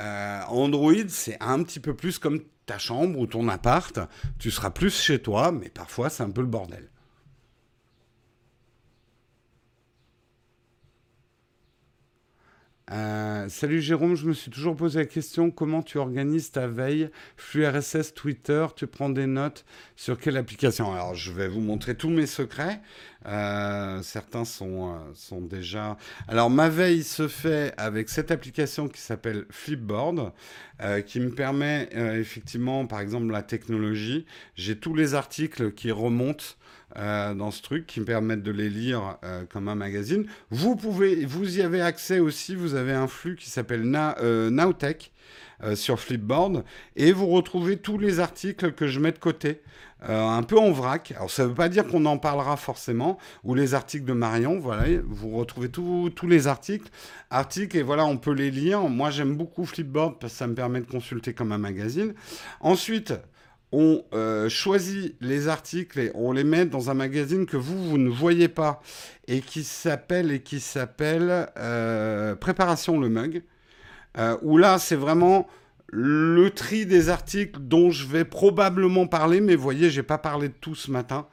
Euh, 0.00 0.40
Android, 0.48 0.92
c'est 1.08 1.36
un 1.40 1.62
petit 1.62 1.80
peu 1.80 1.94
plus 1.94 2.18
comme 2.18 2.40
ta 2.64 2.78
chambre 2.78 3.18
ou 3.18 3.26
ton 3.26 3.48
appart. 3.48 3.98
Tu 4.38 4.50
seras 4.50 4.70
plus 4.70 4.98
chez 4.98 5.18
toi, 5.18 5.52
mais 5.52 5.68
parfois 5.68 6.08
c'est 6.08 6.22
un 6.22 6.30
peu 6.30 6.40
le 6.40 6.46
bordel. 6.46 6.88
Euh, 12.90 13.48
salut 13.50 13.82
Jérôme, 13.82 14.14
je 14.14 14.26
me 14.26 14.32
suis 14.32 14.50
toujours 14.50 14.74
posé 14.74 15.00
la 15.00 15.04
question 15.04 15.50
comment 15.50 15.82
tu 15.82 15.98
organises 15.98 16.52
ta 16.52 16.66
veille 16.66 17.10
Flux 17.36 17.66
RSS, 17.66 18.14
Twitter, 18.14 18.66
tu 18.76 18.86
prends 18.86 19.10
des 19.10 19.26
notes 19.26 19.66
sur 19.94 20.18
quelle 20.18 20.38
application? 20.38 20.92
Alors 20.92 21.14
je 21.14 21.30
vais 21.30 21.48
vous 21.48 21.60
montrer 21.60 21.94
tous 21.96 22.08
mes 22.08 22.26
secrets. 22.26 22.80
Euh, 23.28 24.02
certains 24.02 24.44
sont, 24.44 24.88
euh, 24.88 24.98
sont 25.14 25.40
déjà... 25.40 25.96
Alors 26.26 26.50
ma 26.50 26.68
veille 26.68 27.04
se 27.04 27.28
fait 27.28 27.72
avec 27.76 28.08
cette 28.08 28.32
application 28.32 28.88
qui 28.88 29.00
s'appelle 29.00 29.46
Flipboard, 29.50 30.32
qui 31.06 31.18
me 31.18 31.30
permet 31.30 31.88
effectivement, 31.92 32.86
par 32.86 33.00
exemple, 33.00 33.32
la 33.32 33.42
technologie. 33.42 34.26
J'ai 34.54 34.78
tous 34.78 34.94
les 34.94 35.14
articles 35.14 35.72
qui 35.72 35.90
remontent 35.90 36.54
euh, 36.96 37.34
dans 37.34 37.50
ce 37.50 37.60
truc 37.60 37.86
qui 37.86 38.00
me 38.00 38.06
permettent 38.06 38.42
de 38.42 38.50
les 38.50 38.70
lire 38.70 39.18
euh, 39.22 39.44
comme 39.44 39.68
un 39.68 39.74
magazine. 39.74 40.24
Vous 40.50 40.74
pouvez, 40.74 41.26
vous 41.26 41.58
y 41.58 41.62
avez 41.62 41.82
accès 41.82 42.18
aussi, 42.18 42.54
vous 42.54 42.74
avez 42.74 42.92
un 42.92 43.06
flux 43.06 43.36
qui 43.36 43.50
s'appelle 43.50 43.82
euh, 43.94 44.48
Nowtech 44.48 45.12
sur 45.74 45.98
Flipboard 45.98 46.64
et 46.96 47.12
vous 47.12 47.26
retrouvez 47.26 47.76
tous 47.76 47.98
les 47.98 48.20
articles 48.20 48.72
que 48.72 48.86
je 48.86 49.00
mets 49.00 49.12
de 49.12 49.18
côté. 49.18 49.60
un 50.02 50.42
peu 50.44 50.58
en 50.58 50.70
vrac. 50.70 51.12
Alors 51.16 51.30
ça 51.30 51.42
ne 51.42 51.48
veut 51.48 51.54
pas 51.54 51.68
dire 51.68 51.86
qu'on 51.86 52.06
en 52.06 52.18
parlera 52.18 52.56
forcément, 52.56 53.18
ou 53.42 53.54
les 53.54 53.74
articles 53.74 54.04
de 54.04 54.12
Marion, 54.12 54.60
voilà, 54.60 54.84
vous 55.04 55.30
retrouvez 55.30 55.68
tous 55.68 56.28
les 56.28 56.46
articles, 56.46 56.88
articles 57.30 57.76
et 57.76 57.82
voilà, 57.82 58.06
on 58.06 58.16
peut 58.18 58.32
les 58.32 58.50
lire. 58.50 58.82
Moi 58.82 59.10
j'aime 59.10 59.36
beaucoup 59.36 59.64
Flipboard 59.64 60.18
parce 60.20 60.32
que 60.32 60.38
ça 60.38 60.46
me 60.46 60.54
permet 60.54 60.80
de 60.80 60.86
consulter 60.86 61.32
comme 61.34 61.50
un 61.50 61.58
magazine. 61.58 62.14
Ensuite, 62.60 63.14
on 63.72 64.02
euh, 64.14 64.48
choisit 64.48 65.16
les 65.20 65.48
articles 65.48 65.98
et 65.98 66.10
on 66.14 66.32
les 66.32 66.44
met 66.44 66.64
dans 66.64 66.90
un 66.90 66.94
magazine 66.94 67.46
que 67.46 67.56
vous, 67.56 67.82
vous 67.90 67.98
ne 67.98 68.08
voyez 68.08 68.48
pas 68.48 68.80
et 69.26 69.40
qui 69.40 69.62
s'appelle 69.62 70.30
et 70.30 70.40
qui 70.40 70.60
s'appelle 70.60 71.50
euh, 71.58 72.34
Préparation 72.34 72.98
le 72.98 73.08
mug. 73.08 73.42
Euh, 74.18 74.36
où 74.42 74.58
là, 74.58 74.78
c'est 74.78 74.96
vraiment 74.96 75.46
le 75.90 76.50
tri 76.50 76.84
des 76.84 77.08
articles 77.08 77.58
dont 77.60 77.90
je 77.90 78.06
vais 78.06 78.24
probablement 78.24 79.06
parler, 79.06 79.40
mais 79.40 79.54
vous 79.54 79.62
voyez, 79.62 79.88
j'ai 79.88 80.02
pas 80.02 80.18
parlé 80.18 80.48
de 80.48 80.54
tout 80.60 80.74
ce 80.74 80.90
matin. 80.90 81.26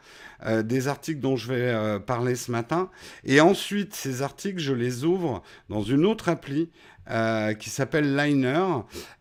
des 0.64 0.88
articles 0.88 1.20
dont 1.20 1.36
je 1.36 1.52
vais 1.52 2.00
parler 2.02 2.36
ce 2.36 2.52
matin. 2.52 2.90
Et 3.24 3.42
ensuite, 3.42 3.96
ces 3.96 4.22
articles, 4.22 4.60
je 4.60 4.74
les 4.74 5.04
ouvre 5.04 5.42
dans 5.70 5.82
une 5.82 6.06
autre 6.06 6.30
appli 6.30 6.70
euh, 7.12 7.54
qui 7.54 7.70
s'appelle 7.70 8.16
Liner 8.16 8.66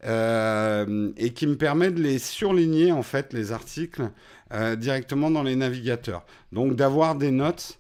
euh, 0.07 1.13
et 1.19 1.35
qui 1.35 1.47
me 1.47 1.55
permet 1.55 1.91
de 1.91 2.01
les 2.01 2.19
surligner 2.19 2.93
en 2.93 3.03
fait 3.03 3.35
les 3.35 3.53
articles 3.53 4.11
euh, 4.55 4.75
directement 4.75 5.31
dans 5.31 5.43
les 5.43 5.55
navigateurs. 5.55 6.25
Donc 6.51 6.77
d'avoir 6.77 7.15
des 7.15 7.31
notes 7.31 7.79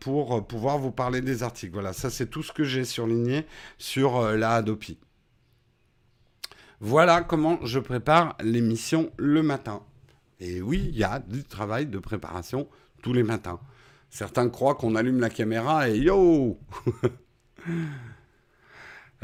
pour 0.00 0.46
pouvoir 0.46 0.78
vous 0.78 0.90
parler 0.90 1.20
des 1.20 1.42
articles. 1.42 1.72
Voilà, 1.72 1.92
ça 1.92 2.10
c'est 2.10 2.26
tout 2.26 2.42
ce 2.42 2.52
que 2.52 2.64
j'ai 2.64 2.84
surligné 2.84 3.46
sur 3.76 4.22
la 4.32 4.52
Adopi. 4.54 4.98
Voilà 6.80 7.22
comment 7.22 7.58
je 7.64 7.78
prépare 7.78 8.36
l'émission 8.40 9.10
le 9.16 9.42
matin. 9.42 9.82
Et 10.40 10.62
oui, 10.62 10.88
il 10.90 10.96
y 10.96 11.04
a 11.04 11.18
du 11.18 11.44
travail 11.44 11.86
de 11.86 11.98
préparation 11.98 12.68
tous 13.02 13.12
les 13.12 13.24
matins. 13.24 13.60
Certains 14.10 14.48
croient 14.48 14.76
qu'on 14.76 14.94
allume 14.94 15.20
la 15.20 15.30
caméra 15.30 15.88
et 15.88 15.98
yo 15.98 16.58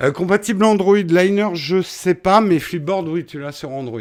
Euh, 0.01 0.11
compatible 0.11 0.65
Android 0.65 0.97
Liner, 0.97 1.51
je 1.55 1.81
sais 1.81 2.17
pas, 2.17 2.41
mais 2.41 2.59
Flipboard, 2.59 3.07
oui, 3.07 3.25
tu 3.25 3.39
l'as 3.39 3.53
sur 3.53 3.71
Android. 3.71 4.01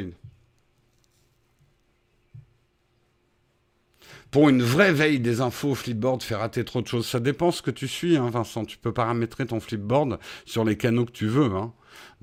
Pour 4.33 4.49
une 4.49 4.63
vraie 4.63 4.91
veille 4.91 5.19
des 5.19 5.41
infos, 5.41 5.75
Flipboard 5.75 6.23
fait 6.23 6.33
rater 6.33 6.65
trop 6.65 6.81
de 6.81 6.87
choses. 6.87 7.05
Ça 7.05 7.19
dépend 7.19 7.51
ce 7.51 7.61
que 7.61 7.69
tu 7.69 7.87
suis, 7.87 8.17
hein, 8.17 8.31
Vincent. 8.31 8.65
Tu 8.65 8.79
peux 8.79 8.91
paramétrer 8.91 9.45
ton 9.45 9.59
Flipboard 9.59 10.17
sur 10.43 10.65
les 10.65 10.75
canaux 10.75 11.05
que 11.05 11.11
tu 11.11 11.27
veux. 11.27 11.53
Hein. 11.53 11.71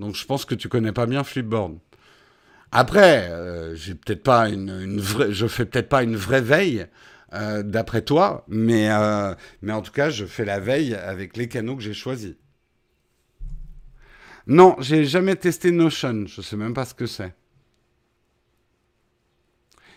Donc 0.01 0.17
je 0.17 0.27
pense 0.27 0.45
que 0.45 0.57
tu 0.57 0.69
connais 0.69 0.91
pas 0.91 1.07
bien 1.07 1.23
Flipboard. 1.23 1.79
Après, 2.73 3.31
euh, 3.31 3.77
j'ai 3.77 3.93
je 3.93 5.47
fais 5.47 5.65
peut-être 5.65 5.89
pas 5.89 6.03
une 6.03 6.17
vraie 6.17 6.41
veille 6.41 6.87
euh, 7.33 7.63
d'après 7.63 8.03
toi, 8.03 8.45
mais 8.49 8.89
mais 9.63 9.73
en 9.73 9.81
tout 9.81 9.93
cas, 9.93 10.11
je 10.11 10.25
fais 10.25 10.45
la 10.45 10.59
veille 10.59 10.97
avec 10.97 11.37
les 11.37 11.47
canaux 11.47 11.77
que 11.77 11.83
j'ai 11.83 11.95
choisis. 11.95 12.35
Non, 14.49 14.75
j'ai 14.81 15.05
jamais 15.05 15.37
testé 15.37 15.71
Notion. 15.71 16.25
Je 16.27 16.43
sais 16.43 16.57
même 16.57 16.75
pas 16.75 16.87
ce 16.87 16.95
que 16.95 17.07
c'est. 17.07 17.33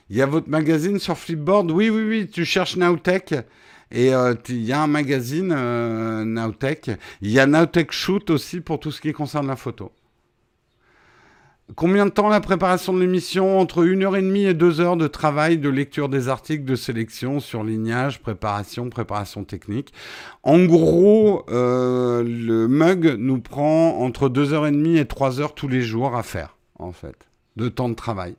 Il 0.10 0.18
y 0.18 0.22
a 0.22 0.26
votre 0.26 0.49
magazine 0.49 0.99
sur 0.99 1.18
Flipboard? 1.18 1.72
Oui, 1.72 1.89
oui, 1.89 2.04
oui. 2.08 2.30
Tu 2.30 2.45
cherches 2.45 2.76
Nowtech 2.76 3.34
et 3.91 4.14
euh, 4.14 4.34
il 4.49 4.64
y 4.64 4.74
a 4.74 4.82
un 4.82 4.88
magazine 4.88 5.54
euh, 5.56 6.26
Nowtech. 6.26 6.91
Il 7.22 7.32
y 7.32 7.39
a 7.39 7.45
Nowtech 7.45 7.91
Shoot 7.91 8.30
aussi 8.30 8.62
pour 8.62 8.80
tout 8.80 8.91
ce 8.91 9.01
qui 9.01 9.14
concerne 9.14 9.47
la 9.47 9.56
photo. 9.56 9.91
Combien 11.76 12.06
de 12.06 12.12
temps 12.12 12.28
la 12.28 12.41
préparation 12.41 12.93
de 12.93 12.99
l'émission? 12.99 13.60
Entre 13.60 13.84
une 13.84 14.04
heure 14.04 14.18
et 14.18 14.22
demie 14.22 14.43
et 14.43 14.54
deux 14.54 14.82
heures 14.82 14.97
de 14.97 15.08
travail, 15.08 15.58
de 15.58 15.70
lecture 15.70 16.10
des 16.10 16.28
articles, 16.28 16.66
de 16.66 16.76
sélection, 16.76 17.39
surlignage, 17.39 18.20
préparation, 18.20 18.89
préparation 18.89 19.45
technique. 19.45 19.93
En 20.43 20.66
gros, 20.66 21.45
euh, 21.49 22.22
le 22.22 22.68
mug 22.68 23.16
nous 23.18 23.39
prend 23.39 23.97
entre 23.99 24.28
deux 24.28 24.54
heures 24.54 24.68
et 24.68 24.72
demie 24.72 24.97
et 24.97 25.06
trois 25.06 25.39
heures 25.39 25.56
tous 25.56 25.70
les 25.70 25.82
jours 25.82 26.16
à 26.18 26.22
faire, 26.22 26.58
en 26.78 26.91
fait, 26.91 27.16
de 27.56 27.70
temps 27.70 27.89
de 27.89 27.95
travail. 27.95 28.36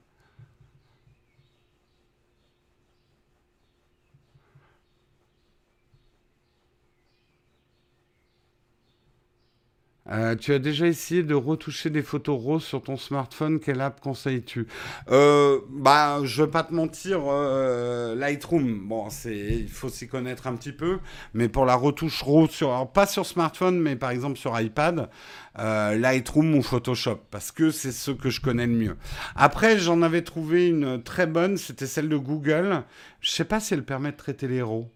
Euh, 10.11 10.37
tu 10.37 10.53
as 10.53 10.59
déjà 10.59 10.87
essayé 10.87 11.23
de 11.23 11.35
retoucher 11.35 11.89
des 11.89 12.03
photos 12.03 12.39
roses 12.39 12.65
sur 12.65 12.83
ton 12.83 12.97
smartphone? 12.99 13.59
Quelle 13.59 13.81
app 13.81 14.01
conseilles-tu? 14.01 14.67
Euh, 15.11 15.61
Bah, 15.71 16.21
je 16.25 16.43
vais 16.43 16.51
pas 16.51 16.63
te 16.63 16.75
mentir, 16.75 17.21
euh, 17.27 18.15
Lightroom. 18.15 18.87
Bon, 18.87 19.09
c'est, 19.09 19.35
il 19.35 19.69
faut 19.69 19.89
s'y 19.89 20.07
connaître 20.07 20.47
un 20.47 20.57
petit 20.57 20.73
peu, 20.73 20.99
mais 21.33 21.49
pour 21.49 21.65
la 21.65 21.75
retouche 21.75 22.21
rose 22.23 22.51
sur, 22.51 22.87
pas 22.93 23.07
sur 23.07 23.25
smartphone, 23.25 23.81
mais 23.81 23.97
par 23.97 24.11
exemple 24.11 24.39
sur 24.39 24.59
iPad, 24.61 25.09
Lightroom 25.57 26.55
ou 26.57 26.63
Photoshop, 26.63 27.21
parce 27.31 27.51
que 27.53 27.71
c'est 27.71 27.93
ce 27.93 28.11
que 28.11 28.29
je 28.29 28.41
connais 28.41 28.67
le 28.67 28.73
mieux. 28.75 28.97
Après, 29.37 29.79
j'en 29.79 30.03
avais 30.03 30.23
trouvé 30.23 30.69
une 30.69 31.03
très 31.03 31.27
bonne, 31.27 31.57
c'était 31.57 31.87
celle 31.87 32.09
de 32.09 32.17
Google. 32.17 32.83
Je 33.21 33.31
sais 33.31 33.45
pas 33.45 33.61
si 33.61 33.73
elle 33.75 33.85
permet 33.85 34.13
de 34.13 34.17
traiter 34.17 34.49
les 34.49 34.63
RAW 34.63 34.91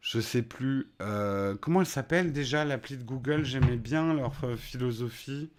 je 0.00 0.20
sais 0.20 0.42
plus. 0.42 0.90
Euh, 1.00 1.56
comment 1.60 1.80
elle 1.80 1.86
s'appelle 1.86 2.32
déjà 2.32 2.64
l'appli 2.64 2.96
de 2.96 3.04
Google? 3.04 3.44
J'aimais 3.44 3.76
bien 3.76 4.14
leur 4.14 4.32
euh, 4.44 4.56
philosophie. 4.56 5.50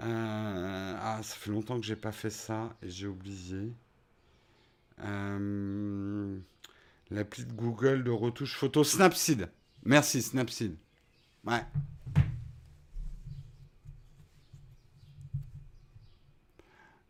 Euh, 0.00 0.96
ah, 0.98 1.20
ça 1.22 1.34
fait 1.36 1.50
longtemps 1.50 1.78
que 1.78 1.86
j'ai 1.86 1.96
pas 1.96 2.12
fait 2.12 2.30
ça 2.30 2.74
et 2.82 2.88
j'ai 2.88 3.06
oublié. 3.06 3.74
l'appli 7.10 7.44
de 7.44 7.52
Google 7.52 8.04
de 8.04 8.10
retouche 8.10 8.56
photo 8.56 8.82
Snapseed. 8.84 9.50
Merci 9.84 10.22
Snapseed. 10.22 10.76
Ouais. 11.44 11.64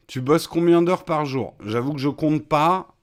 Tu 0.09 0.21
bosses 0.21 0.49
combien 0.49 0.83
d'heures 0.83 1.05
par 1.05 1.25
jour? 1.25 1.55
J'avoue 1.65 1.93
que 1.93 2.01
je 2.01 2.09
compte 2.09 2.49
pas. 2.49 2.97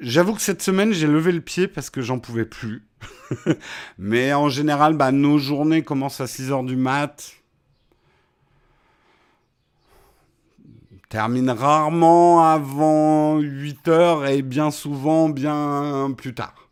J'avoue 0.00 0.34
que 0.34 0.40
cette 0.40 0.62
semaine, 0.62 0.92
j'ai 0.92 1.06
levé 1.06 1.30
le 1.30 1.42
pied 1.42 1.68
parce 1.68 1.90
que 1.90 2.00
j'en 2.00 2.18
pouvais 2.18 2.46
plus. 2.46 2.86
Mais 3.98 4.32
en 4.32 4.48
général, 4.48 4.96
bah, 4.96 5.12
nos 5.12 5.38
journées 5.38 5.82
commencent 5.82 6.22
à 6.22 6.26
6 6.26 6.50
h 6.50 6.66
du 6.66 6.76
mat. 6.76 7.32
Termine 11.10 11.50
rarement 11.50 12.44
avant 12.50 13.38
8 13.40 13.88
heures 13.88 14.26
et 14.26 14.42
bien 14.42 14.70
souvent 14.70 15.28
bien 15.28 16.14
plus 16.16 16.34
tard. 16.34 16.70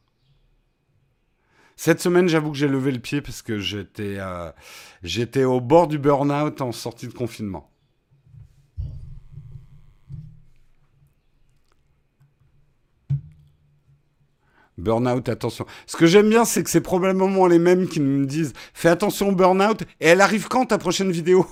Cette 1.76 2.00
semaine, 2.00 2.28
j'avoue 2.28 2.52
que 2.52 2.56
j'ai 2.56 2.68
levé 2.68 2.92
le 2.92 2.98
pied 2.98 3.20
parce 3.20 3.42
que 3.42 3.58
j'étais 3.58 4.16
euh, 4.18 4.50
j'étais 5.02 5.44
au 5.44 5.60
bord 5.60 5.86
du 5.86 5.98
burn-out 5.98 6.60
en 6.60 6.72
sortie 6.72 7.08
de 7.08 7.12
confinement. 7.12 7.70
Burnout, 14.78 15.28
attention. 15.28 15.66
Ce 15.86 15.96
que 15.96 16.06
j'aime 16.06 16.30
bien, 16.30 16.44
c'est 16.44 16.62
que 16.62 16.70
c'est 16.70 16.80
probablement 16.80 17.46
les 17.46 17.58
mêmes 17.58 17.88
qui 17.88 18.00
me 18.00 18.24
disent 18.24 18.52
Fais 18.72 18.88
attention 18.88 19.30
au 19.30 19.34
burnout. 19.34 19.82
Et 20.00 20.06
elle 20.06 20.20
arrive 20.20 20.48
quand 20.48 20.66
ta 20.66 20.78
prochaine 20.78 21.10
vidéo 21.10 21.46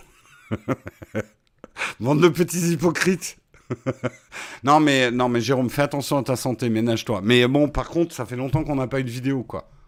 Bande 2.00 2.22
de 2.22 2.28
petits 2.28 2.72
hypocrites. 2.72 3.36
non, 4.64 4.80
mais, 4.80 5.10
non, 5.10 5.28
mais 5.28 5.40
Jérôme, 5.40 5.70
fais 5.70 5.82
attention 5.82 6.18
à 6.18 6.22
ta 6.22 6.36
santé, 6.36 6.68
ménage-toi. 6.68 7.20
Mais 7.22 7.46
bon, 7.48 7.68
par 7.68 7.88
contre, 7.88 8.14
ça 8.14 8.24
fait 8.24 8.36
longtemps 8.36 8.62
qu'on 8.62 8.76
n'a 8.76 8.86
pas 8.86 9.00
eu 9.00 9.04
de 9.04 9.10
vidéo, 9.10 9.42
quoi. 9.42 9.68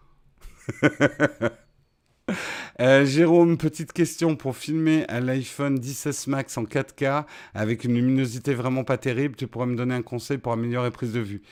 Euh, 2.80 3.06
Jérôme, 3.06 3.56
petite 3.56 3.92
question 3.92 4.36
pour 4.36 4.54
filmer 4.54 5.04
à 5.08 5.18
l'iPhone 5.18 5.82
16 5.82 6.26
Max 6.28 6.58
en 6.58 6.64
4K 6.64 7.24
avec 7.54 7.84
une 7.84 7.94
luminosité 7.94 8.54
vraiment 8.54 8.84
pas 8.84 8.98
terrible, 8.98 9.34
tu 9.34 9.48
pourrais 9.48 9.66
me 9.66 9.74
donner 9.74 9.94
un 9.94 10.02
conseil 10.02 10.38
pour 10.38 10.52
améliorer 10.52 10.90
prise 10.90 11.12
de 11.12 11.20
vue? 11.20 11.42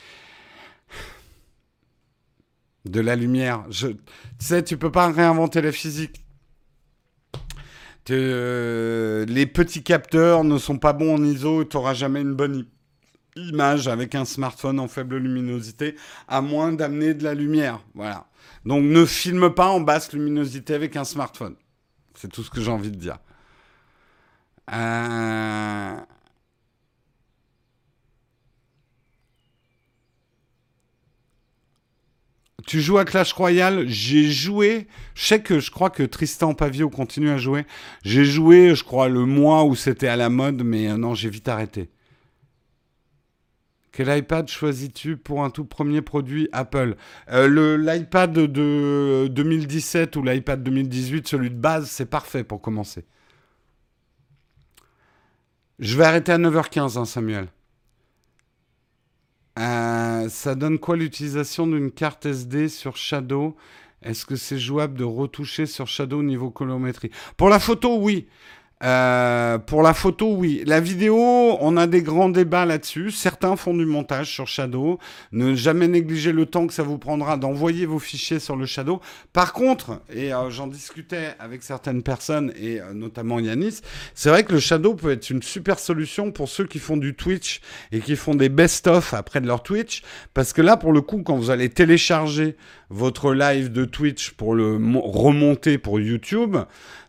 De 2.90 3.00
la 3.00 3.16
lumière. 3.16 3.64
Je, 3.70 3.88
tu 3.88 3.96
sais, 4.38 4.62
tu 4.62 4.76
peux 4.76 4.92
pas 4.92 5.10
réinventer 5.10 5.60
la 5.60 5.72
physique. 5.72 6.22
Euh, 8.10 9.24
les 9.26 9.46
petits 9.46 9.82
capteurs 9.82 10.44
ne 10.44 10.58
sont 10.58 10.78
pas 10.78 10.92
bons 10.92 11.14
en 11.14 11.24
ISO, 11.24 11.64
tu 11.64 11.76
n'auras 11.76 11.94
jamais 11.94 12.20
une 12.20 12.34
bonne 12.34 12.66
image 13.34 13.88
avec 13.88 14.14
un 14.14 14.24
smartphone 14.24 14.78
en 14.78 14.88
faible 14.88 15.16
luminosité, 15.16 15.96
à 16.28 16.40
moins 16.40 16.72
d'amener 16.72 17.14
de 17.14 17.24
la 17.24 17.34
lumière. 17.34 17.80
Voilà. 17.94 18.26
Donc 18.64 18.84
ne 18.84 19.04
filme 19.04 19.50
pas 19.50 19.68
en 19.68 19.80
basse 19.80 20.12
luminosité 20.12 20.74
avec 20.74 20.96
un 20.96 21.04
smartphone. 21.04 21.56
C'est 22.14 22.28
tout 22.28 22.42
ce 22.42 22.50
que 22.50 22.60
j'ai 22.60 22.70
envie 22.70 22.90
de 22.90 22.96
dire. 22.96 23.18
Euh... 24.72 25.96
Tu 32.66 32.80
joues 32.80 32.98
à 32.98 33.04
Clash 33.04 33.32
Royale 33.32 33.84
J'ai 33.88 34.30
joué. 34.30 34.88
Je 35.14 35.24
sais 35.24 35.40
que 35.40 35.60
je 35.60 35.70
crois 35.70 35.88
que 35.88 36.02
Tristan 36.02 36.52
Pavio 36.52 36.90
continue 36.90 37.30
à 37.30 37.38
jouer. 37.38 37.64
J'ai 38.04 38.24
joué, 38.24 38.74
je 38.74 38.82
crois, 38.82 39.08
le 39.08 39.24
mois 39.24 39.64
où 39.64 39.76
c'était 39.76 40.08
à 40.08 40.16
la 40.16 40.28
mode, 40.28 40.62
mais 40.64 40.88
euh, 40.88 40.96
non, 40.96 41.14
j'ai 41.14 41.30
vite 41.30 41.48
arrêté. 41.48 41.88
Quel 43.92 44.14
iPad 44.14 44.48
choisis-tu 44.48 45.16
pour 45.16 45.42
un 45.42 45.48
tout 45.48 45.64
premier 45.64 46.02
produit? 46.02 46.48
Apple 46.52 46.96
euh, 47.30 47.78
L'iPad 47.78 48.32
de 48.32 49.28
2017 49.28 50.16
ou 50.16 50.22
l'iPad 50.22 50.62
2018, 50.62 51.28
celui 51.28 51.50
de 51.50 51.54
base, 51.54 51.88
c'est 51.88 52.04
parfait 52.04 52.44
pour 52.44 52.60
commencer. 52.60 53.04
Je 55.78 55.96
vais 55.96 56.04
arrêter 56.04 56.32
à 56.32 56.38
9h15, 56.38 56.98
hein, 56.98 57.04
Samuel. 57.04 57.48
Euh, 59.58 60.28
ça 60.28 60.54
donne 60.54 60.78
quoi 60.78 60.96
l'utilisation 60.96 61.66
d'une 61.66 61.90
carte 61.90 62.26
SD 62.26 62.68
sur 62.68 62.96
Shadow? 62.96 63.56
Est-ce 64.02 64.26
que 64.26 64.36
c'est 64.36 64.58
jouable 64.58 64.98
de 64.98 65.04
retoucher 65.04 65.66
sur 65.66 65.86
Shadow 65.86 66.20
au 66.20 66.22
niveau 66.22 66.50
colorimétrie? 66.50 67.10
Pour 67.36 67.48
la 67.48 67.58
photo, 67.58 67.98
oui. 67.98 68.28
Euh, 68.84 69.56
pour 69.56 69.82
la 69.82 69.94
photo, 69.94 70.34
oui. 70.34 70.62
La 70.66 70.80
vidéo, 70.80 71.16
on 71.18 71.78
a 71.78 71.86
des 71.86 72.02
grands 72.02 72.28
débats 72.28 72.66
là-dessus. 72.66 73.10
Certains 73.10 73.56
font 73.56 73.72
du 73.72 73.86
montage 73.86 74.30
sur 74.30 74.46
Shadow. 74.46 74.98
Ne 75.32 75.54
jamais 75.54 75.88
négliger 75.88 76.32
le 76.32 76.44
temps 76.44 76.66
que 76.66 76.74
ça 76.74 76.82
vous 76.82 76.98
prendra 76.98 77.38
d'envoyer 77.38 77.86
vos 77.86 77.98
fichiers 77.98 78.38
sur 78.38 78.54
le 78.54 78.66
Shadow. 78.66 79.00
Par 79.32 79.54
contre, 79.54 80.02
et 80.12 80.34
euh, 80.34 80.50
j'en 80.50 80.66
discutais 80.66 81.34
avec 81.38 81.62
certaines 81.62 82.02
personnes, 82.02 82.52
et 82.60 82.80
euh, 82.80 82.92
notamment 82.92 83.40
Yanis, 83.40 83.80
c'est 84.14 84.28
vrai 84.28 84.44
que 84.44 84.52
le 84.52 84.60
Shadow 84.60 84.94
peut 84.94 85.10
être 85.10 85.30
une 85.30 85.42
super 85.42 85.78
solution 85.78 86.30
pour 86.30 86.50
ceux 86.50 86.66
qui 86.66 86.78
font 86.78 86.98
du 86.98 87.14
Twitch 87.14 87.62
et 87.92 88.00
qui 88.00 88.14
font 88.14 88.34
des 88.34 88.50
best-of 88.50 89.14
après 89.14 89.40
de 89.40 89.46
leur 89.46 89.62
Twitch. 89.62 90.02
Parce 90.34 90.52
que 90.52 90.60
là, 90.60 90.76
pour 90.76 90.92
le 90.92 91.00
coup, 91.00 91.22
quand 91.22 91.36
vous 91.36 91.50
allez 91.50 91.70
télécharger 91.70 92.56
votre 92.90 93.32
live 93.32 93.72
de 93.72 93.84
Twitch 93.84 94.32
pour 94.32 94.54
le 94.54 94.78
remonter 95.02 95.78
pour 95.78 95.98
YouTube, 95.98 96.56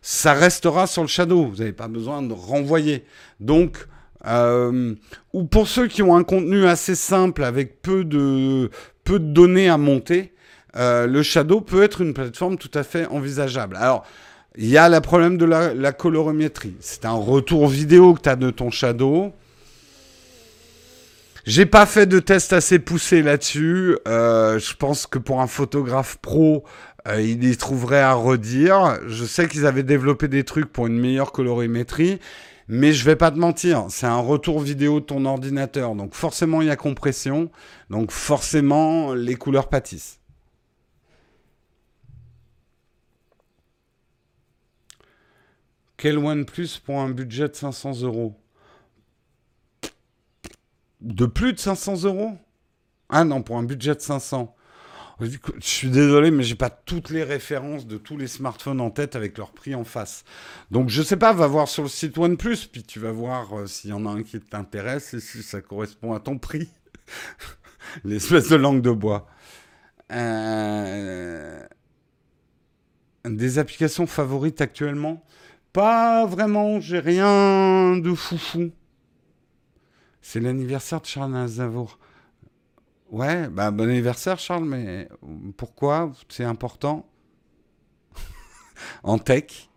ça 0.02 0.32
restera 0.32 0.86
sur 0.86 1.02
le 1.02 1.08
Shadow. 1.08 1.52
Vous 1.58 1.64
n'avez 1.64 1.74
pas 1.74 1.88
besoin 1.88 2.22
de 2.22 2.32
renvoyer. 2.32 3.02
Donc, 3.40 3.88
euh, 4.28 4.94
ou 5.32 5.42
pour 5.42 5.66
ceux 5.66 5.88
qui 5.88 6.02
ont 6.02 6.14
un 6.14 6.22
contenu 6.22 6.66
assez 6.66 6.94
simple 6.94 7.42
avec 7.42 7.82
peu 7.82 8.04
de, 8.04 8.70
peu 9.02 9.18
de 9.18 9.24
données 9.32 9.68
à 9.68 9.76
monter, 9.76 10.32
euh, 10.76 11.08
le 11.08 11.20
Shadow 11.24 11.60
peut 11.60 11.82
être 11.82 12.00
une 12.00 12.14
plateforme 12.14 12.58
tout 12.58 12.70
à 12.74 12.84
fait 12.84 13.06
envisageable. 13.06 13.74
Alors, 13.74 14.04
il 14.56 14.68
y 14.68 14.78
a 14.78 14.88
le 14.88 15.00
problème 15.00 15.36
de 15.36 15.44
la, 15.46 15.92
colorimétrie. 15.92 16.76
C'est 16.78 17.04
un 17.04 17.14
retour 17.14 17.66
vidéo 17.66 18.14
que 18.14 18.20
tu 18.20 18.28
as 18.28 18.36
de 18.36 18.50
ton 18.50 18.70
Shadow. 18.70 19.32
J'ai 21.44 21.66
pas 21.66 21.86
fait 21.86 22.06
de 22.06 22.20
test 22.20 22.52
assez 22.52 22.78
poussé 22.78 23.20
là-dessus. 23.22 23.98
Euh, 24.06 24.60
je 24.60 24.74
pense 24.76 25.08
que 25.08 25.18
pour 25.18 25.40
un 25.40 25.48
photographe 25.48 26.18
pro, 26.22 26.62
euh, 27.06 27.22
il 27.22 27.44
y 27.44 27.56
trouverait 27.56 28.00
à 28.00 28.14
redire. 28.14 28.98
Je 29.06 29.24
sais 29.24 29.48
qu'ils 29.48 29.66
avaient 29.66 29.82
développé 29.82 30.28
des 30.28 30.44
trucs 30.44 30.72
pour 30.72 30.86
une 30.86 30.98
meilleure 30.98 31.32
colorimétrie. 31.32 32.18
Mais 32.68 32.92
je 32.92 33.02
vais 33.04 33.16
pas 33.16 33.30
te 33.30 33.38
mentir, 33.38 33.86
c'est 33.88 34.06
un 34.06 34.20
retour 34.20 34.60
vidéo 34.60 35.00
de 35.00 35.06
ton 35.06 35.24
ordinateur. 35.24 35.94
Donc 35.94 36.14
forcément, 36.14 36.60
il 36.60 36.68
y 36.68 36.70
a 36.70 36.76
compression. 36.76 37.50
Donc 37.88 38.10
forcément, 38.10 39.14
les 39.14 39.36
couleurs 39.36 39.70
pâtissent. 39.70 40.20
Quel 45.96 46.18
OnePlus 46.18 46.78
pour 46.84 47.00
un 47.00 47.08
budget 47.08 47.48
de 47.48 47.54
500 47.54 48.02
euros? 48.02 48.38
De 51.00 51.26
plus 51.26 51.54
de 51.54 51.58
500 51.58 52.04
euros? 52.04 52.36
Ah 53.08 53.24
non, 53.24 53.42
pour 53.42 53.56
un 53.56 53.62
budget 53.62 53.94
de 53.94 54.00
500. 54.00 54.54
Je 55.20 55.36
suis 55.60 55.90
désolé, 55.90 56.30
mais 56.30 56.44
j'ai 56.44 56.54
pas 56.54 56.70
toutes 56.70 57.10
les 57.10 57.24
références 57.24 57.86
de 57.86 57.96
tous 57.96 58.16
les 58.16 58.28
smartphones 58.28 58.80
en 58.80 58.90
tête 58.90 59.16
avec 59.16 59.36
leur 59.36 59.50
prix 59.50 59.74
en 59.74 59.84
face. 59.84 60.24
Donc 60.70 60.90
je 60.90 61.02
sais 61.02 61.16
pas, 61.16 61.32
va 61.32 61.48
voir 61.48 61.66
sur 61.66 61.82
le 61.82 61.88
site 61.88 62.16
OnePlus, 62.16 62.68
puis 62.70 62.84
tu 62.84 63.00
vas 63.00 63.10
voir 63.10 63.58
euh, 63.58 63.66
s'il 63.66 63.90
y 63.90 63.92
en 63.92 64.06
a 64.06 64.10
un 64.10 64.22
qui 64.22 64.38
t'intéresse 64.38 65.14
et 65.14 65.20
si 65.20 65.42
ça 65.42 65.60
correspond 65.60 66.14
à 66.14 66.20
ton 66.20 66.38
prix. 66.38 66.68
L'espèce 68.04 68.48
de 68.48 68.56
langue 68.56 68.80
de 68.80 68.92
bois. 68.92 69.26
Euh, 70.12 71.66
des 73.24 73.58
applications 73.58 74.06
favorites 74.06 74.60
actuellement? 74.60 75.24
Pas 75.72 76.26
vraiment, 76.26 76.80
j'ai 76.80 77.00
rien 77.00 77.96
de 77.96 78.14
foufou. 78.14 78.70
C'est 80.22 80.40
l'anniversaire 80.40 81.00
de 81.00 81.06
Charles 81.06 81.36
Aznavour. 81.36 81.98
Ouais, 83.10 83.48
bah 83.48 83.70
bon 83.70 83.88
anniversaire 83.88 84.38
Charles, 84.38 84.64
mais 84.64 85.08
pourquoi 85.56 86.12
C'est 86.28 86.44
important 86.44 87.06
En 89.02 89.18
tech? 89.18 89.68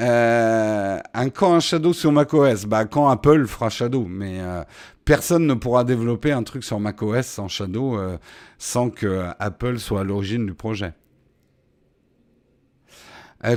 Euh, 0.00 0.98
un 1.14 1.30
quand 1.30 1.54
un 1.54 1.60
Shadow 1.60 1.92
sur 1.92 2.10
macOS 2.10 2.64
Bah 2.66 2.84
quand 2.84 3.08
Apple 3.08 3.46
fera 3.46 3.70
Shadow, 3.70 4.04
mais 4.06 4.40
euh, 4.40 4.62
personne 5.04 5.46
ne 5.46 5.54
pourra 5.54 5.84
développer 5.84 6.32
un 6.32 6.42
truc 6.42 6.64
sur 6.64 6.80
macOS 6.80 7.24
sans 7.26 7.48
Shadow 7.48 7.96
euh, 7.96 8.18
sans 8.58 8.90
que 8.90 9.28
Apple 9.38 9.78
soit 9.78 10.00
à 10.00 10.04
l'origine 10.04 10.44
du 10.44 10.54
projet. 10.54 10.92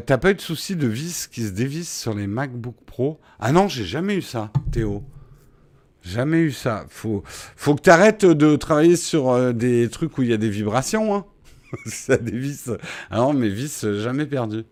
T'as 0.05 0.18
pas 0.18 0.31
eu 0.31 0.35
de 0.35 0.41
souci 0.41 0.76
de 0.76 0.85
vis 0.85 1.27
qui 1.27 1.43
se 1.43 1.51
dévissent 1.51 1.97
sur 1.97 2.14
les 2.14 2.27
MacBook 2.27 2.76
Pro? 2.85 3.22
Ah 3.39 3.53
non, 3.53 3.69
j'ai 3.69 3.85
jamais 3.85 4.15
eu 4.15 4.22
ça, 4.22 4.51
Théo. 4.69 5.01
Jamais 6.07 6.39
eu 6.39 6.51
ça. 6.51 6.85
Faut, 6.89 7.23
faut 7.27 7.75
que 7.75 7.81
tu 7.81 7.89
arrêtes 7.89 8.25
de 8.25 8.55
travailler 8.55 8.95
sur 8.95 9.53
des 9.53 9.89
trucs 9.89 10.17
où 10.17 10.23
il 10.23 10.29
y 10.29 10.34
a 10.34 10.38
des 10.38 10.49
vibrations. 10.49 11.15
Hein. 11.15 11.25
ça 11.85 12.17
dévisse. 12.17 12.71
Ah 13.09 13.17
non, 13.17 13.34
mes 13.34 13.49
vis, 13.49 13.85
jamais 13.99 14.25
perdu. 14.25 14.63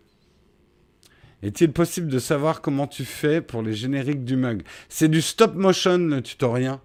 Est-il 1.43 1.71
possible 1.71 2.07
de 2.07 2.19
savoir 2.19 2.61
comment 2.61 2.87
tu 2.87 3.05
fais 3.05 3.41
pour 3.41 3.61
les 3.61 3.73
génériques 3.73 4.23
du 4.23 4.35
mug? 4.35 4.63
C'est 4.89 5.09
du 5.09 5.21
stop 5.21 5.53
motion, 5.55 5.97
le 5.97 6.21
tutoriel. 6.21 6.77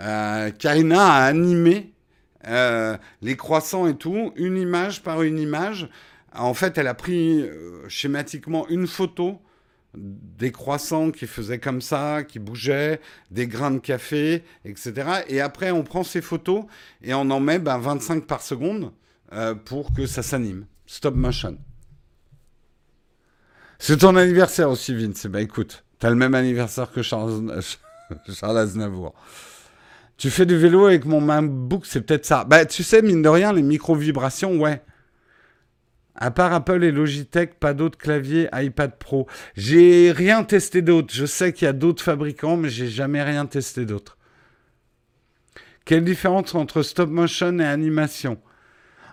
Euh, 0.00 0.50
Karina 0.50 1.14
a 1.14 1.24
animé 1.24 1.92
euh, 2.46 2.96
les 3.22 3.36
croissants 3.36 3.86
et 3.86 3.96
tout, 3.96 4.32
une 4.36 4.56
image 4.56 5.02
par 5.02 5.22
une 5.22 5.38
image. 5.38 5.88
En 6.34 6.54
fait, 6.54 6.78
elle 6.78 6.86
a 6.86 6.94
pris 6.94 7.42
euh, 7.42 7.88
schématiquement 7.88 8.68
une 8.68 8.86
photo 8.86 9.40
des 10.00 10.52
croissants 10.52 11.10
qui 11.10 11.26
faisaient 11.26 11.58
comme 11.58 11.80
ça, 11.80 12.22
qui 12.22 12.38
bougeaient, 12.38 13.00
des 13.30 13.46
grains 13.46 13.70
de 13.70 13.78
café, 13.78 14.44
etc. 14.64 15.22
Et 15.28 15.40
après, 15.40 15.70
on 15.70 15.82
prend 15.82 16.04
ces 16.04 16.20
photos 16.20 16.64
et 17.02 17.14
on 17.14 17.30
en 17.30 17.40
met 17.40 17.58
25 17.58 18.14
ben, 18.14 18.20
par 18.20 18.42
seconde 18.42 18.92
pour 19.64 19.92
que 19.92 20.06
ça 20.06 20.22
s'anime. 20.22 20.66
Stop 20.86 21.14
motion. 21.14 21.58
C'est 23.78 23.98
ton 23.98 24.16
anniversaire 24.16 24.70
aussi, 24.70 24.94
Vince. 24.94 25.26
Bah 25.26 25.40
écoute, 25.40 25.84
t'as 25.98 26.10
le 26.10 26.16
même 26.16 26.34
anniversaire 26.34 26.90
que 26.90 27.02
Charles, 27.02 27.62
Charles 28.34 28.58
Aznavour. 28.58 29.14
Tu 30.16 30.30
fais 30.30 30.46
du 30.46 30.56
vélo 30.56 30.86
avec 30.86 31.04
mon 31.04 31.20
MacBook, 31.20 31.86
c'est 31.86 32.00
peut-être 32.00 32.26
ça. 32.26 32.44
Bah 32.44 32.66
tu 32.66 32.82
sais, 32.82 33.02
mine 33.02 33.22
de 33.22 33.28
rien, 33.28 33.52
les 33.52 33.62
micro-vibrations, 33.62 34.58
ouais. 34.58 34.82
À 36.20 36.32
part 36.32 36.52
Apple 36.52 36.82
et 36.82 36.90
Logitech, 36.90 37.54
pas 37.60 37.74
d'autres 37.74 37.96
claviers 37.96 38.48
iPad 38.52 38.98
Pro. 38.98 39.28
J'ai 39.56 40.10
rien 40.10 40.42
testé 40.42 40.82
d'autre. 40.82 41.14
Je 41.14 41.24
sais 41.24 41.52
qu'il 41.52 41.66
y 41.66 41.68
a 41.68 41.72
d'autres 41.72 42.02
fabricants, 42.02 42.56
mais 42.56 42.68
j'ai 42.68 42.88
jamais 42.88 43.22
rien 43.22 43.46
testé 43.46 43.86
d'autre. 43.86 44.18
Quelle 45.84 46.04
différence 46.04 46.56
entre 46.56 46.82
stop 46.82 47.08
motion 47.08 47.60
et 47.60 47.64
animation? 47.64 48.38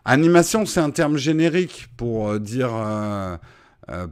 Animation, 0.04 0.66
c'est 0.66 0.80
un 0.80 0.90
terme 0.90 1.16
générique 1.16 1.88
pour 1.96 2.30
euh, 2.30 2.40
dire 2.40 2.72
euh, 2.74 3.38
euh, 3.90 4.08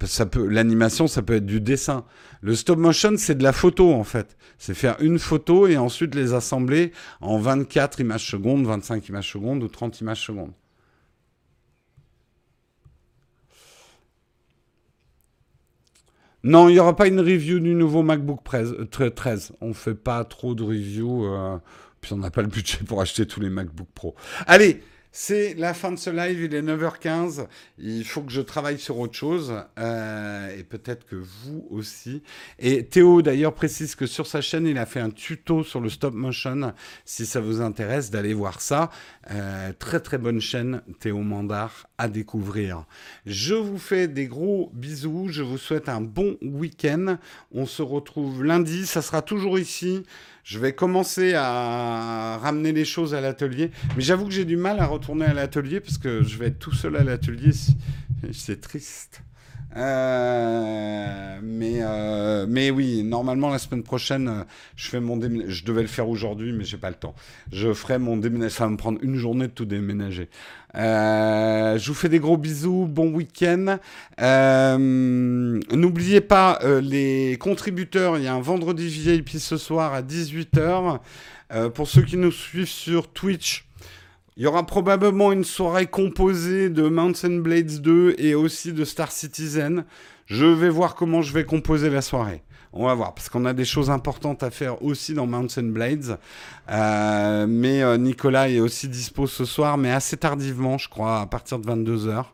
l'animation, 0.50 1.08
ça 1.08 1.24
peut 1.24 1.36
être 1.36 1.46
du 1.46 1.62
dessin. 1.62 2.06
Le 2.42 2.56
stop 2.56 2.78
motion, 2.78 3.14
c'est 3.18 3.36
de 3.36 3.44
la 3.44 3.54
photo 3.54 3.92
en 3.92 4.04
fait. 4.04 4.38
C'est 4.60 4.76
faire 4.76 4.96
une 5.02 5.18
photo 5.18 5.68
et 5.68 5.78
ensuite 5.78 6.14
les 6.14 6.34
assembler 6.34 6.94
en 7.22 7.40
24 7.40 8.00
images 8.00 8.30
secondes, 8.30 8.66
25 8.66 9.10
images 9.10 9.32
secondes 9.32 9.64
ou 9.64 9.68
30 9.68 10.00
images 10.02 10.22
secondes. 10.22 10.54
Non, 16.44 16.68
il 16.68 16.74
n'y 16.74 16.80
aura 16.80 16.96
pas 16.96 17.08
une 17.08 17.22
review 17.22 17.60
du 17.60 17.74
nouveau 17.74 18.04
MacBook 18.04 18.42
13. 18.44 18.76
Euh, 18.80 19.56
on 19.62 19.74
fait 19.74 19.96
pas 19.96 20.24
trop 20.26 20.56
de 20.56 20.64
reviews, 20.64 21.26
euh, 21.26 21.58
puis 22.02 22.12
on 22.12 22.18
n'a 22.18 22.32
pas 22.32 22.42
le 22.42 22.50
budget 22.50 22.80
pour 22.86 23.00
acheter 23.02 23.26
tous 23.26 23.40
les 23.40 23.50
MacBook 23.50 23.88
Pro. 23.96 24.16
Allez, 24.46 24.84
c'est 25.16 25.54
la 25.54 25.76
fin 25.76 25.92
de 25.92 25.98
ce 25.98 26.10
live, 26.10 26.42
il 26.42 26.56
est 26.56 26.64
9h15. 26.64 27.46
Il 27.78 28.04
faut 28.04 28.24
que 28.24 28.32
je 28.32 28.42
travaille 28.42 28.80
sur 28.80 28.98
autre 28.98 29.14
chose. 29.14 29.54
Euh, 29.78 30.58
et 30.58 30.64
peut-être 30.64 31.06
que 31.06 31.16
vous 31.16 31.68
aussi. 31.70 32.24
Et 32.58 32.84
Théo, 32.84 33.22
d'ailleurs, 33.22 33.54
précise 33.54 33.94
que 33.94 34.08
sur 34.08 34.26
sa 34.26 34.42
chaîne, 34.42 34.66
il 34.66 34.80
a 34.80 34.88
fait 34.88 35.00
un 35.00 35.12
tuto 35.12 35.64
sur 35.64 35.82
le 35.82 35.90
stop 35.90 36.16
motion. 36.16 36.74
Si 37.06 37.28
ça 37.28 37.42
vous 37.42 37.62
intéresse 37.62 38.10
d'aller 38.10 38.34
voir 38.34 38.60
ça. 38.60 38.90
Euh, 39.30 39.72
très 39.78 40.00
très 40.00 40.18
bonne 40.18 40.42
chaîne, 40.42 40.82
Théo 41.00 41.20
Mandar, 41.20 41.88
à 42.00 42.08
découvrir. 42.08 42.86
Je 43.28 43.54
vous 43.54 43.78
fais 43.78 44.08
des 44.08 44.26
gros 44.26 44.72
bisous. 44.74 45.28
Je 45.30 45.44
vous 45.44 45.60
souhaite 45.60 45.90
un 45.90 46.02
bon 46.02 46.38
week-end. 46.42 47.18
On 47.52 47.68
se 47.68 47.84
retrouve 47.84 48.44
lundi. 48.44 48.88
Ça 48.88 49.04
sera 49.04 49.22
toujours 49.22 49.60
ici. 49.60 50.04
Je 50.44 50.60
vais 50.60 50.74
commencer 50.74 51.34
à 51.36 52.38
ramener 52.42 52.74
les 52.74 52.84
choses 52.84 53.14
à 53.14 53.22
l'atelier. 53.22 53.72
Mais 53.96 54.04
j'avoue 54.04 54.26
que 54.26 54.32
j'ai 54.32 54.46
du 54.46 54.58
mal 54.58 54.80
à 54.80 54.86
retourner 54.86 55.26
à 55.26 55.34
l'atelier 55.34 55.80
parce 55.80 55.98
que 55.98 56.22
je 56.22 56.38
vais 56.38 56.48
être 56.48 56.60
tout 56.60 56.74
seul 56.74 56.98
à 56.98 57.04
l'atelier. 57.04 57.52
C'est 58.34 58.60
triste. 58.60 59.22
Euh, 59.76 61.40
mais, 61.42 61.80
euh, 61.82 62.46
mais 62.48 62.70
oui, 62.70 63.04
normalement 63.04 63.50
la 63.50 63.58
semaine 63.58 63.84
prochaine, 63.84 64.28
euh, 64.28 64.44
je 64.76 64.90
fais 64.90 65.00
mon 65.00 65.20
Je 65.48 65.64
devais 65.64 65.82
le 65.82 65.88
faire 65.88 66.10
aujourd'hui, 66.10 66.54
mais 66.54 66.64
j'ai 66.64 66.78
pas 66.78 66.90
le 66.90 66.96
temps. 66.96 67.16
Je 67.52 67.74
ferai 67.74 67.98
mon 67.98 68.18
déménagement. 68.18 68.56
Ça 68.56 68.66
va 68.66 68.70
me 68.70 68.78
prendre 68.78 69.00
une 69.02 69.16
journée 69.16 69.48
de 69.48 69.54
tout 69.54 69.66
déménager. 69.66 70.30
je 70.76 71.88
vous 71.88 71.94
fais 71.94 72.10
des 72.10 72.20
gros 72.20 72.38
bisous, 72.38 72.88
bon 72.88 73.12
week-end. 73.14 73.78
N'oubliez 74.78 76.22
pas 76.22 76.60
les 76.82 77.38
contributeurs. 77.40 78.18
Il 78.18 78.24
y 78.24 78.28
a 78.28 78.34
un 78.34 78.42
vendredi 78.42 78.88
VIP 78.88 79.30
ce 79.32 79.58
soir 79.58 79.94
à 79.94 80.02
18h. 80.02 81.00
pour 81.74 81.88
ceux 81.88 82.04
qui 82.04 82.18
nous 82.18 82.32
suivent 82.32 82.68
sur 82.68 83.08
Twitch. 83.12 83.66
Il 84.36 84.42
y 84.42 84.48
aura 84.48 84.66
probablement 84.66 85.32
une 85.32 85.44
soirée 85.44 85.86
composée 85.86 86.70
de 86.70 86.88
Mountain 86.88 87.38
Blades 87.38 87.82
2 87.82 88.16
et 88.18 88.34
aussi 88.34 88.74
de 88.74 88.84
Star 88.84 89.12
Citizen. 89.12 89.86
Je 90.26 90.46
vais 90.46 90.70
voir 90.70 90.96
comment 90.96 91.22
je 91.22 91.32
vais 91.34 91.44
composer 91.46 91.92
la 91.92 92.02
soirée. 92.02 92.42
On 92.76 92.88
va 92.88 92.96
voir, 92.96 93.14
parce 93.14 93.30
qu'on 93.30 93.46
a 93.46 93.54
des 93.54 93.66
choses 93.66 93.92
importantes 93.92 94.42
à 94.42 94.50
faire 94.50 94.82
aussi 94.82 95.14
dans 95.14 95.28
Mountain 95.28 95.70
Blades. 95.70 96.18
Euh, 96.72 97.46
mais 97.48 97.84
euh, 97.84 97.98
Nicolas 97.98 98.50
est 98.50 98.60
aussi 98.60 98.88
dispo 98.88 99.28
ce 99.28 99.46
soir, 99.46 99.78
mais 99.78 99.92
assez 99.92 100.18
tardivement, 100.18 100.80
je 100.80 100.90
crois, 100.90 101.22
à 101.22 101.28
partir 101.28 101.60
de 101.60 101.68
22h 101.68 102.26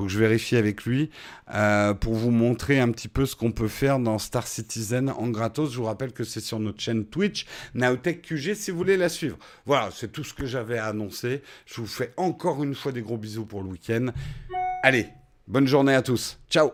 faut 0.00 0.06
que 0.06 0.12
je 0.12 0.18
vérifie 0.18 0.56
avec 0.56 0.84
lui 0.84 1.10
euh, 1.54 1.92
pour 1.92 2.14
vous 2.14 2.30
montrer 2.30 2.80
un 2.80 2.90
petit 2.90 3.08
peu 3.08 3.26
ce 3.26 3.36
qu'on 3.36 3.52
peut 3.52 3.68
faire 3.68 3.98
dans 3.98 4.18
Star 4.18 4.46
Citizen 4.46 5.10
en 5.10 5.28
gratos. 5.28 5.72
Je 5.72 5.76
vous 5.76 5.84
rappelle 5.84 6.12
que 6.12 6.24
c'est 6.24 6.40
sur 6.40 6.58
notre 6.58 6.80
chaîne 6.80 7.04
Twitch, 7.04 7.44
Naotech 7.74 8.22
QG, 8.22 8.54
si 8.54 8.70
vous 8.70 8.78
voulez 8.78 8.96
la 8.96 9.10
suivre. 9.10 9.36
Voilà, 9.66 9.90
c'est 9.92 10.10
tout 10.10 10.24
ce 10.24 10.32
que 10.32 10.46
j'avais 10.46 10.78
à 10.78 10.86
annoncer. 10.86 11.42
Je 11.66 11.82
vous 11.82 11.86
fais 11.86 12.14
encore 12.16 12.64
une 12.64 12.74
fois 12.74 12.92
des 12.92 13.02
gros 13.02 13.18
bisous 13.18 13.44
pour 13.44 13.62
le 13.62 13.68
week-end. 13.68 14.06
Allez, 14.82 15.06
bonne 15.46 15.66
journée 15.66 15.94
à 15.94 16.00
tous. 16.00 16.38
Ciao 16.48 16.70